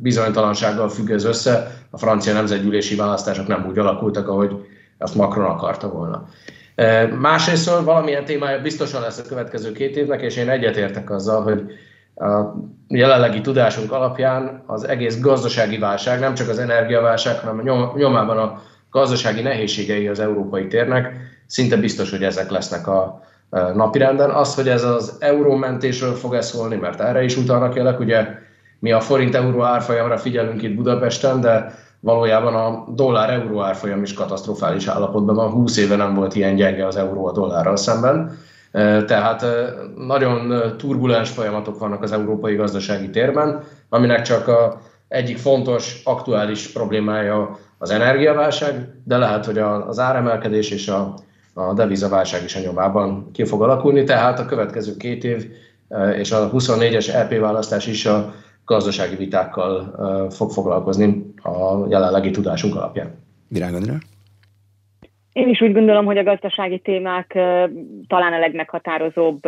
bizonytalansággal 0.00 0.88
függ 0.88 1.10
ez 1.10 1.24
össze. 1.24 1.70
A 1.90 1.98
francia 1.98 2.32
nemzetgyűlési 2.32 2.96
választások 2.96 3.46
nem 3.46 3.66
úgy 3.68 3.78
alakultak, 3.78 4.28
ahogy 4.28 4.66
azt 4.98 5.14
Macron 5.14 5.44
akarta 5.44 5.88
volna. 5.88 6.28
Másrészt 7.18 7.70
valamilyen 7.84 8.24
témája 8.24 8.60
biztosan 8.60 9.00
lesz 9.00 9.18
a 9.18 9.28
következő 9.28 9.72
két 9.72 9.96
évnek, 9.96 10.22
és 10.22 10.36
én 10.36 10.48
egyetértek 10.48 11.10
azzal, 11.10 11.42
hogy 11.42 11.62
a 12.16 12.54
jelenlegi 12.88 13.40
tudásunk 13.40 13.92
alapján 13.92 14.62
az 14.66 14.88
egész 14.88 15.20
gazdasági 15.20 15.78
válság, 15.78 16.20
nem 16.20 16.34
csak 16.34 16.48
az 16.48 16.58
energiaválság, 16.58 17.38
hanem 17.38 17.68
a 17.68 17.92
nyomában 17.96 18.38
a 18.38 18.62
gazdasági 18.90 19.42
nehézségei 19.42 20.08
az 20.08 20.20
európai 20.20 20.66
térnek, 20.66 21.16
szinte 21.46 21.76
biztos, 21.76 22.10
hogy 22.10 22.22
ezek 22.22 22.50
lesznek 22.50 22.86
a, 22.86 23.22
napirenden. 23.74 24.30
Az, 24.30 24.54
hogy 24.54 24.68
ez 24.68 24.84
az 24.84 25.16
eurómentésről 25.18 26.12
fog 26.14 26.34
ez 26.34 26.46
szólni, 26.46 26.76
mert 26.76 27.00
erre 27.00 27.22
is 27.22 27.36
utalnak 27.36 27.74
jelek, 27.74 28.00
ugye 28.00 28.26
mi 28.78 28.92
a 28.92 29.00
forint-euró 29.00 29.62
árfolyamra 29.62 30.16
figyelünk 30.16 30.62
itt 30.62 30.74
Budapesten, 30.74 31.40
de 31.40 31.74
valójában 32.00 32.54
a 32.54 32.84
dollár-euró 32.94 33.60
árfolyam 33.60 34.02
is 34.02 34.12
katasztrofális 34.12 34.86
állapotban 34.86 35.34
van. 35.34 35.50
20 35.50 35.76
éve 35.76 35.96
nem 35.96 36.14
volt 36.14 36.34
ilyen 36.34 36.54
gyenge 36.54 36.86
az 36.86 36.96
euró 36.96 37.26
a 37.26 37.32
dollárral 37.32 37.76
szemben. 37.76 38.38
Tehát 39.06 39.44
nagyon 39.96 40.52
turbulens 40.76 41.30
folyamatok 41.30 41.78
vannak 41.78 42.02
az 42.02 42.12
európai 42.12 42.54
gazdasági 42.54 43.10
térben, 43.10 43.62
aminek 43.88 44.22
csak 44.22 44.48
a 44.48 44.80
egyik 45.08 45.38
fontos, 45.38 46.00
aktuális 46.04 46.72
problémája 46.72 47.58
az 47.78 47.90
energiaválság, 47.90 48.88
de 49.04 49.16
lehet, 49.16 49.44
hogy 49.44 49.58
az 49.58 49.98
áremelkedés 49.98 50.70
és 50.70 50.88
a, 50.88 51.14
a 51.54 51.72
devizaválság 51.72 52.42
is 52.42 52.56
a 52.56 52.60
nyomában 52.60 53.30
ki 53.32 53.44
fog 53.44 53.62
alakulni, 53.62 54.04
tehát 54.04 54.38
a 54.38 54.46
következő 54.46 54.96
két 54.96 55.24
év 55.24 55.44
és 56.18 56.32
a 56.32 56.50
24-es 56.50 57.14
EP 57.14 57.38
választás 57.38 57.86
is 57.86 58.06
a 58.06 58.32
gazdasági 58.64 59.16
vitákkal 59.16 59.94
fog 60.30 60.50
foglalkozni 60.50 61.34
a 61.42 61.88
jelenlegi 61.88 62.30
tudásunk 62.30 62.74
alapján. 62.76 63.22
Virág 63.48 63.74
Andrá? 63.74 63.94
Én 65.32 65.48
is 65.48 65.60
úgy 65.60 65.72
gondolom, 65.72 66.04
hogy 66.04 66.18
a 66.18 66.22
gazdasági 66.22 66.78
témák 66.78 67.32
talán 68.06 68.32
a 68.32 68.38
legmeghatározóbb 68.38 69.40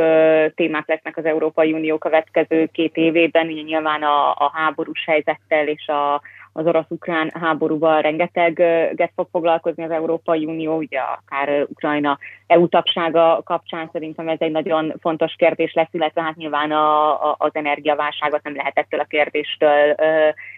témák 0.55 0.89
lesznek 0.89 1.17
az 1.17 1.25
Európai 1.25 1.73
Unió 1.73 1.99
következő 1.99 2.69
két 2.73 2.97
évében. 2.97 3.47
Nyilván 3.47 4.03
a, 4.03 4.31
a 4.31 4.51
háborús 4.55 5.05
helyzettel 5.07 5.69
és 5.69 5.87
a, 5.87 6.21
az 6.57 6.67
orosz-ukrán 6.67 7.31
háborúval 7.41 8.01
rengeteget 8.01 9.13
fog 9.15 9.29
foglalkozni 9.31 9.85
az 9.85 9.91
Európai 9.91 10.45
Unió, 10.45 10.77
ugye 10.77 10.99
akár 10.99 11.67
Ukrajna 11.69 12.19
EU 12.47 12.69
tagsága 12.69 13.41
kapcsán 13.45 13.89
szerintem 13.93 14.29
ez 14.29 14.41
egy 14.41 14.51
nagyon 14.51 14.95
fontos 15.01 15.35
kérdés 15.35 15.73
lesz, 15.75 15.89
illetve 15.93 16.23
hát 16.23 16.37
nyilván 16.37 16.71
a, 16.71 17.11
a, 17.31 17.35
az 17.39 17.51
energiaválságot 17.53 18.43
nem 18.43 18.57
lehet 18.57 18.79
ettől 18.79 19.01
a 19.01 19.05
kérdéstől 19.05 19.95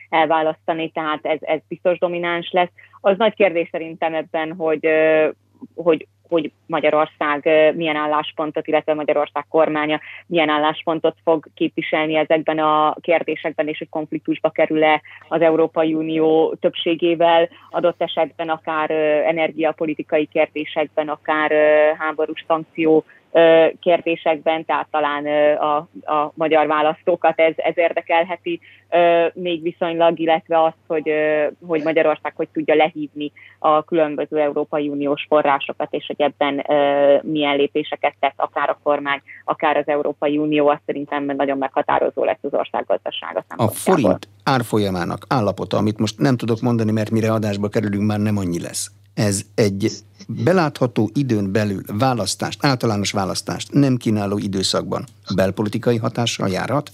elválasztani, 0.08 0.90
tehát 0.90 1.26
ez, 1.26 1.38
ez 1.40 1.60
biztos 1.68 1.98
domináns 1.98 2.50
lesz. 2.50 2.72
Az 3.00 3.16
nagy 3.16 3.34
kérdés 3.34 3.68
szerintem 3.70 4.14
ebben, 4.14 4.54
hogy, 4.54 4.88
hogy 5.74 6.06
hogy 6.28 6.52
Magyarország 6.66 7.48
milyen 7.74 7.96
álláspontot, 7.96 8.66
illetve 8.66 8.94
Magyarország 8.94 9.46
kormánya 9.48 10.00
milyen 10.26 10.48
álláspontot 10.48 11.16
fog 11.24 11.46
képviselni 11.54 12.16
ezekben 12.16 12.58
a 12.58 12.96
kérdésekben, 13.00 13.68
és 13.68 13.78
hogy 13.78 13.88
konfliktusba 13.88 14.50
kerül-e 14.50 15.02
az 15.28 15.40
Európai 15.40 15.94
Unió 15.94 16.54
többségével, 16.60 17.48
adott 17.70 18.02
esetben 18.02 18.48
akár 18.48 18.90
energiapolitikai 19.26 20.26
kérdésekben, 20.26 21.08
akár 21.08 21.52
háborús 21.98 22.44
szankció 22.46 23.04
kérdésekben, 23.80 24.64
tehát 24.64 24.86
talán 24.90 25.26
a, 25.56 25.76
a 26.12 26.32
magyar 26.34 26.66
választókat 26.66 27.40
ez, 27.40 27.54
ez 27.56 27.78
érdekelheti 27.78 28.60
még 29.32 29.62
viszonylag, 29.62 30.18
illetve 30.18 30.62
azt, 30.62 30.76
hogy, 30.86 31.12
hogy 31.66 31.82
Magyarország 31.82 32.32
hogy 32.36 32.48
tudja 32.52 32.74
lehívni 32.74 33.32
a 33.58 33.84
különböző 33.84 34.38
Európai 34.40 34.88
Uniós 34.88 35.26
forrásokat, 35.28 35.88
és 35.90 36.06
hogy 36.06 36.20
ebben 36.20 36.64
milyen 37.22 37.56
lépéseket 37.56 38.14
tesz 38.20 38.32
akár 38.36 38.68
a 38.68 38.78
kormány, 38.82 39.20
akár 39.44 39.76
az 39.76 39.86
Európai 39.88 40.38
Unió, 40.38 40.68
azt 40.68 40.82
szerintem 40.86 41.24
nagyon 41.24 41.58
meghatározó 41.58 42.24
lesz 42.24 42.38
az 42.42 42.54
ország 42.54 42.84
gazdasága 42.86 43.44
A 43.56 43.68
forint 43.68 44.28
árfolyamának 44.44 45.24
állapota, 45.28 45.76
amit 45.76 45.98
most 45.98 46.18
nem 46.18 46.36
tudok 46.36 46.60
mondani, 46.60 46.92
mert 46.92 47.10
mire 47.10 47.32
adásba 47.32 47.68
kerülünk, 47.68 48.06
már 48.06 48.18
nem 48.18 48.36
annyi 48.36 48.60
lesz 48.60 48.90
ez 49.18 49.42
egy 49.54 49.90
belátható 50.28 51.10
időn 51.14 51.52
belül 51.52 51.80
választást, 51.98 52.64
általános 52.64 53.12
választást 53.12 53.72
nem 53.72 53.96
kínáló 53.96 54.38
időszakban 54.38 55.04
belpolitikai 55.34 55.96
hatással 55.96 56.48
járhat? 56.48 56.90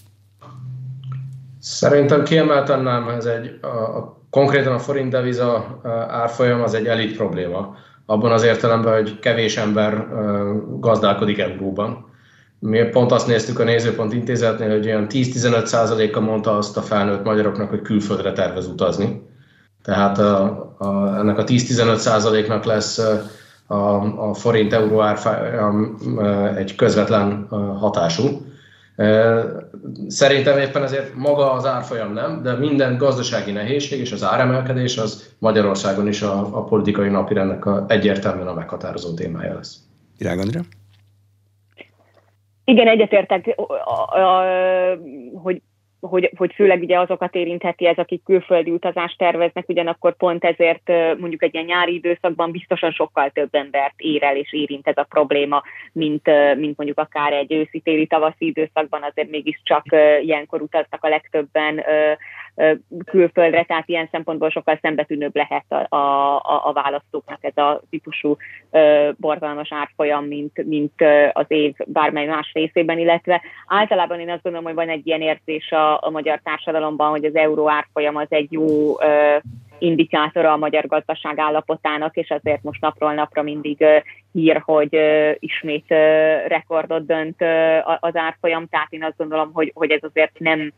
Szerintem 1.61 2.25
kiemelten 2.25 2.83
nem, 2.83 3.09
ez 3.09 3.25
egy, 3.25 3.59
a, 3.61 3.66
a, 3.66 4.20
konkrétan 4.31 4.72
a 4.72 4.79
forint 4.79 5.11
deviza 5.11 5.81
árfolyam 6.09 6.62
az 6.62 6.75
egy 6.75 6.87
elit 6.87 7.16
probléma. 7.16 7.77
Abban 8.07 8.33
az 8.33 8.43
értelemben, 8.43 8.95
hogy 8.95 9.18
kevés 9.18 9.57
ember 9.57 10.07
gazdálkodik 10.81 11.39
euróban. 11.39 12.12
Mi 12.59 12.83
pont 12.83 13.12
azt 13.12 13.27
néztük 13.27 13.59
a 13.59 13.64
Nézőpont 13.64 14.12
intézetnél, 14.12 14.70
hogy 14.70 14.87
olyan 14.87 15.07
10-15 15.11 16.14
a 16.14 16.20
mondta 16.20 16.57
azt 16.57 16.77
a 16.77 16.83
felnőtt 16.83 17.25
magyaroknak, 17.25 17.70
hogy 17.70 17.83
külföldre 17.83 18.33
tervez 18.33 18.66
utazni 18.66 19.33
tehát 19.85 20.18
a, 20.18 20.43
a, 20.78 21.18
ennek 21.18 21.39
a 21.39 21.45
10-15 21.45 21.97
százaléknak 21.97 22.64
lesz 22.64 22.99
a, 23.66 23.74
a 24.28 24.35
forint-euró 24.35 25.01
árfolyam 25.01 25.97
egy 26.57 26.74
közvetlen 26.74 27.47
hatású. 27.78 28.24
Szerintem 30.09 30.59
éppen 30.59 30.82
ezért 30.82 31.14
maga 31.14 31.53
az 31.53 31.66
árfolyam 31.66 32.12
nem, 32.12 32.43
de 32.43 32.53
minden 32.53 32.97
gazdasági 32.97 33.53
nehézség 33.53 34.01
és 34.01 34.12
az 34.12 34.24
áremelkedés 34.24 34.99
az 34.99 35.35
Magyarországon 35.39 36.09
is 36.09 36.22
a, 36.22 36.57
a 36.57 36.64
politikai 36.64 37.09
napirendnek 37.09 37.66
a, 37.66 37.85
egyértelműen 37.89 38.47
a 38.47 38.55
meghatározó 38.55 39.14
témája 39.14 39.55
lesz. 39.55 39.76
Virág 40.18 40.39
Andrea? 40.39 40.62
Igen, 42.64 42.89
egyetértek, 42.89 43.57
hogy 45.43 45.62
hogy, 46.09 46.31
hogy 46.37 46.53
főleg 46.55 46.83
ugye 46.83 46.99
azokat 46.99 47.35
érintheti 47.35 47.87
ez, 47.87 47.99
akik 47.99 48.23
külföldi 48.25 48.71
utazást 48.71 49.19
terveznek, 49.19 49.69
ugyanakkor 49.69 50.17
pont 50.17 50.45
ezért 50.45 50.89
mondjuk 51.19 51.43
egy 51.43 51.55
ilyen 51.55 51.67
nyári 51.67 51.95
időszakban 51.95 52.51
biztosan 52.51 52.91
sokkal 52.91 53.31
több 53.31 53.55
embert 53.55 53.95
ér 53.97 54.23
el 54.23 54.37
és 54.37 54.53
érint 54.53 54.89
ez 54.89 54.97
a 54.97 55.07
probléma, 55.09 55.63
mint, 55.93 56.27
mint 56.57 56.77
mondjuk 56.77 56.99
akár 56.99 57.33
egy 57.33 57.53
őszi-téli 57.53 58.07
tavaszi 58.07 58.47
időszakban, 58.47 59.03
azért 59.03 59.31
mégiscsak 59.31 59.85
ilyenkor 60.23 60.63
utaztak 60.63 61.05
a 61.05 61.09
legtöbben 61.09 61.85
külföldre, 63.05 63.65
tehát 63.65 63.89
ilyen 63.89 64.09
szempontból 64.11 64.51
sokkal 64.51 64.79
szembetűnőbb 64.83 65.37
lehet 65.37 65.65
a, 65.69 65.97
a, 65.97 66.69
a 66.69 66.73
választóknak 66.73 67.39
ez 67.41 67.57
a 67.57 67.83
típusú 67.91 68.37
borzalmas 69.17 69.73
árfolyam, 69.73 70.25
mint, 70.25 70.65
mint 70.65 70.93
az 71.33 71.45
év 71.49 71.75
bármely 71.87 72.27
más 72.27 72.51
részében, 72.53 72.99
illetve 72.99 73.43
általában 73.67 74.21
én 74.21 74.31
azt 74.31 74.43
gondolom, 74.43 74.67
hogy 74.67 74.75
van 74.75 74.89
egy 74.89 75.07
ilyen 75.07 75.21
érzés 75.21 75.71
a, 75.71 76.03
a 76.03 76.11
magyar 76.11 76.41
társadalomban, 76.43 77.11
hogy 77.11 77.25
az 77.25 77.37
euró 77.37 77.71
árfolyam 77.71 78.17
az 78.17 78.27
egy 78.29 78.53
jó 78.53 78.95
indikátora 79.79 80.53
a 80.53 80.57
magyar 80.57 80.87
gazdaság 80.87 81.39
állapotának, 81.39 82.17
és 82.17 82.31
azért 82.31 82.63
most 82.63 82.81
napról 82.81 83.15
napra 83.15 83.43
mindig 83.43 83.85
hír, 84.33 84.63
hogy 84.65 84.99
ismét 85.39 85.89
rekordot 86.47 87.07
dönt 87.07 87.43
az 88.01 88.17
árfolyam, 88.17 88.67
tehát 88.67 88.93
én 88.93 89.05
azt 89.05 89.17
gondolom, 89.17 89.51
hogy, 89.53 89.71
hogy 89.75 89.91
ez 89.91 90.03
azért 90.03 90.39
nem 90.39 90.73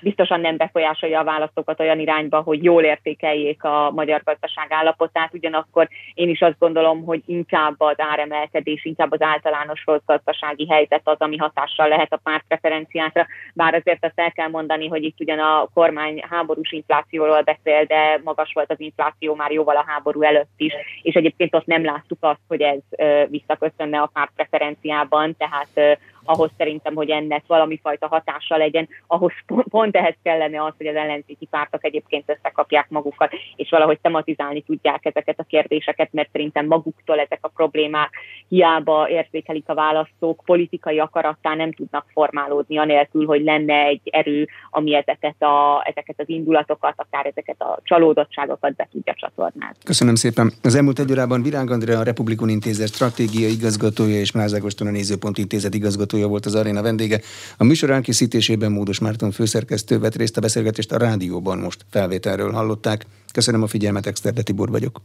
biztosan 0.00 0.40
nem 0.40 0.56
befolyásolja 0.56 1.20
a 1.20 1.24
választókat 1.24 1.80
olyan 1.80 1.98
irányba, 1.98 2.40
hogy 2.40 2.64
jól 2.64 2.82
értékeljék 2.82 3.64
a 3.64 3.90
magyar 3.90 4.22
gazdaság 4.24 4.66
állapotát, 4.68 5.34
ugyanakkor 5.34 5.88
én 6.14 6.28
is 6.28 6.40
azt 6.40 6.58
gondolom, 6.58 7.04
hogy 7.04 7.22
inkább 7.26 7.74
az 7.80 7.94
áremelkedés, 7.96 8.84
inkább 8.84 9.12
az 9.12 9.22
általános 9.22 9.82
rossz 9.84 10.04
gazdasági 10.06 10.66
helyzet 10.68 11.00
az, 11.04 11.16
ami 11.18 11.36
hatással 11.36 11.88
lehet 11.88 12.12
a 12.12 12.20
pártpreferenciákra, 12.22 13.26
bár 13.54 13.74
azért 13.74 14.04
azt 14.04 14.20
el 14.20 14.32
kell 14.32 14.48
mondani, 14.48 14.88
hogy 14.88 15.04
itt 15.04 15.20
ugyan 15.20 15.38
a 15.38 15.68
kormány 15.74 16.24
háborús 16.30 16.72
inflációról 16.72 17.42
beszél, 17.42 17.84
de 17.84 18.20
magas 18.24 18.52
volt 18.52 18.70
az 18.70 18.80
infláció 18.80 19.34
már 19.34 19.50
jóval 19.50 19.76
a 19.76 19.84
háború 19.86 20.22
előtt 20.22 20.54
is, 20.56 20.72
és 21.02 21.14
egyébként 21.14 21.54
ott 21.54 21.66
nem 21.66 21.84
láttuk 21.84 22.18
azt, 22.20 22.40
hogy 22.48 22.60
ez 22.60 22.80
visszaköszönne 23.28 24.00
a 24.00 24.10
pártpreferenciában, 24.12 25.36
tehát 25.36 25.98
ahhoz 26.24 26.50
szerintem, 26.58 26.94
hogy 26.94 27.10
ennek 27.10 27.44
valami 27.46 27.78
fajta 27.82 28.06
hatása 28.06 28.56
legyen, 28.56 28.88
ahhoz 29.06 29.32
pont 29.46 29.96
ehhez 29.96 30.16
kellene 30.22 30.64
az, 30.64 30.72
hogy 30.76 30.86
az 30.86 30.94
ellenzéki 30.94 31.46
pártok 31.46 31.84
egyébként 31.84 32.30
összekapják 32.30 32.88
magukat, 32.88 33.32
és 33.56 33.70
valahogy 33.70 33.98
tematizálni 34.00 34.62
tudják 34.62 35.04
ezeket 35.04 35.38
a 35.38 35.44
kérdéseket, 35.48 36.12
mert 36.12 36.28
szerintem 36.32 36.66
maguktól 36.66 37.20
ezek 37.20 37.38
a 37.40 37.48
problémák 37.48 38.10
hiába 38.48 39.08
érzékelik 39.08 39.68
a 39.68 39.74
választók, 39.74 40.42
politikai 40.44 40.98
akarattá 40.98 41.54
nem 41.54 41.72
tudnak 41.72 42.06
formálódni, 42.12 42.78
anélkül, 42.78 43.26
hogy 43.26 43.42
lenne 43.42 43.74
egy 43.84 44.00
erő, 44.04 44.48
ami 44.70 44.94
ezeket, 44.94 45.42
a, 45.42 45.82
ezeket 45.86 46.20
az 46.20 46.28
indulatokat, 46.28 46.94
akár 46.96 47.26
ezeket 47.26 47.60
a 47.60 47.78
csalódottságokat 47.82 48.74
be 48.74 48.88
tudja 48.92 49.14
csatornázni. 49.16 49.82
Köszönöm 49.84 50.14
szépen. 50.14 50.52
Az 50.62 50.74
elmúlt 50.74 50.98
egy 50.98 51.10
órában 51.10 51.42
Virág 51.42 51.70
Andrea, 51.70 51.98
a 51.98 52.02
Republikon 52.02 52.48
Intézet 52.48 52.88
stratégiai 52.88 53.52
igazgatója 53.52 54.18
és 54.18 54.32
Mrázágoston 54.32 54.86
a 54.86 54.90
Nézőpont 54.90 55.38
Intézet 55.38 55.74
igazgatója 55.74 56.13
igazgatója 56.14 56.26
volt 56.26 56.46
az 56.46 56.54
aréna 56.54 56.82
vendége. 56.82 57.20
A 57.56 57.64
műsor 57.64 57.90
elkészítésében 57.90 58.72
Módos 58.72 58.98
Márton 58.98 59.30
főszerkesztő 59.30 59.98
vett 59.98 60.16
részt 60.16 60.36
a 60.36 60.40
beszélgetést 60.40 60.92
a 60.92 60.98
rádióban 60.98 61.58
most 61.58 61.84
felvételről 61.90 62.52
hallották. 62.52 63.06
Köszönöm 63.32 63.62
a 63.62 63.66
figyelmet, 63.66 64.06
Exterde 64.06 64.42
Tibor 64.42 64.70
vagyok. 64.70 65.00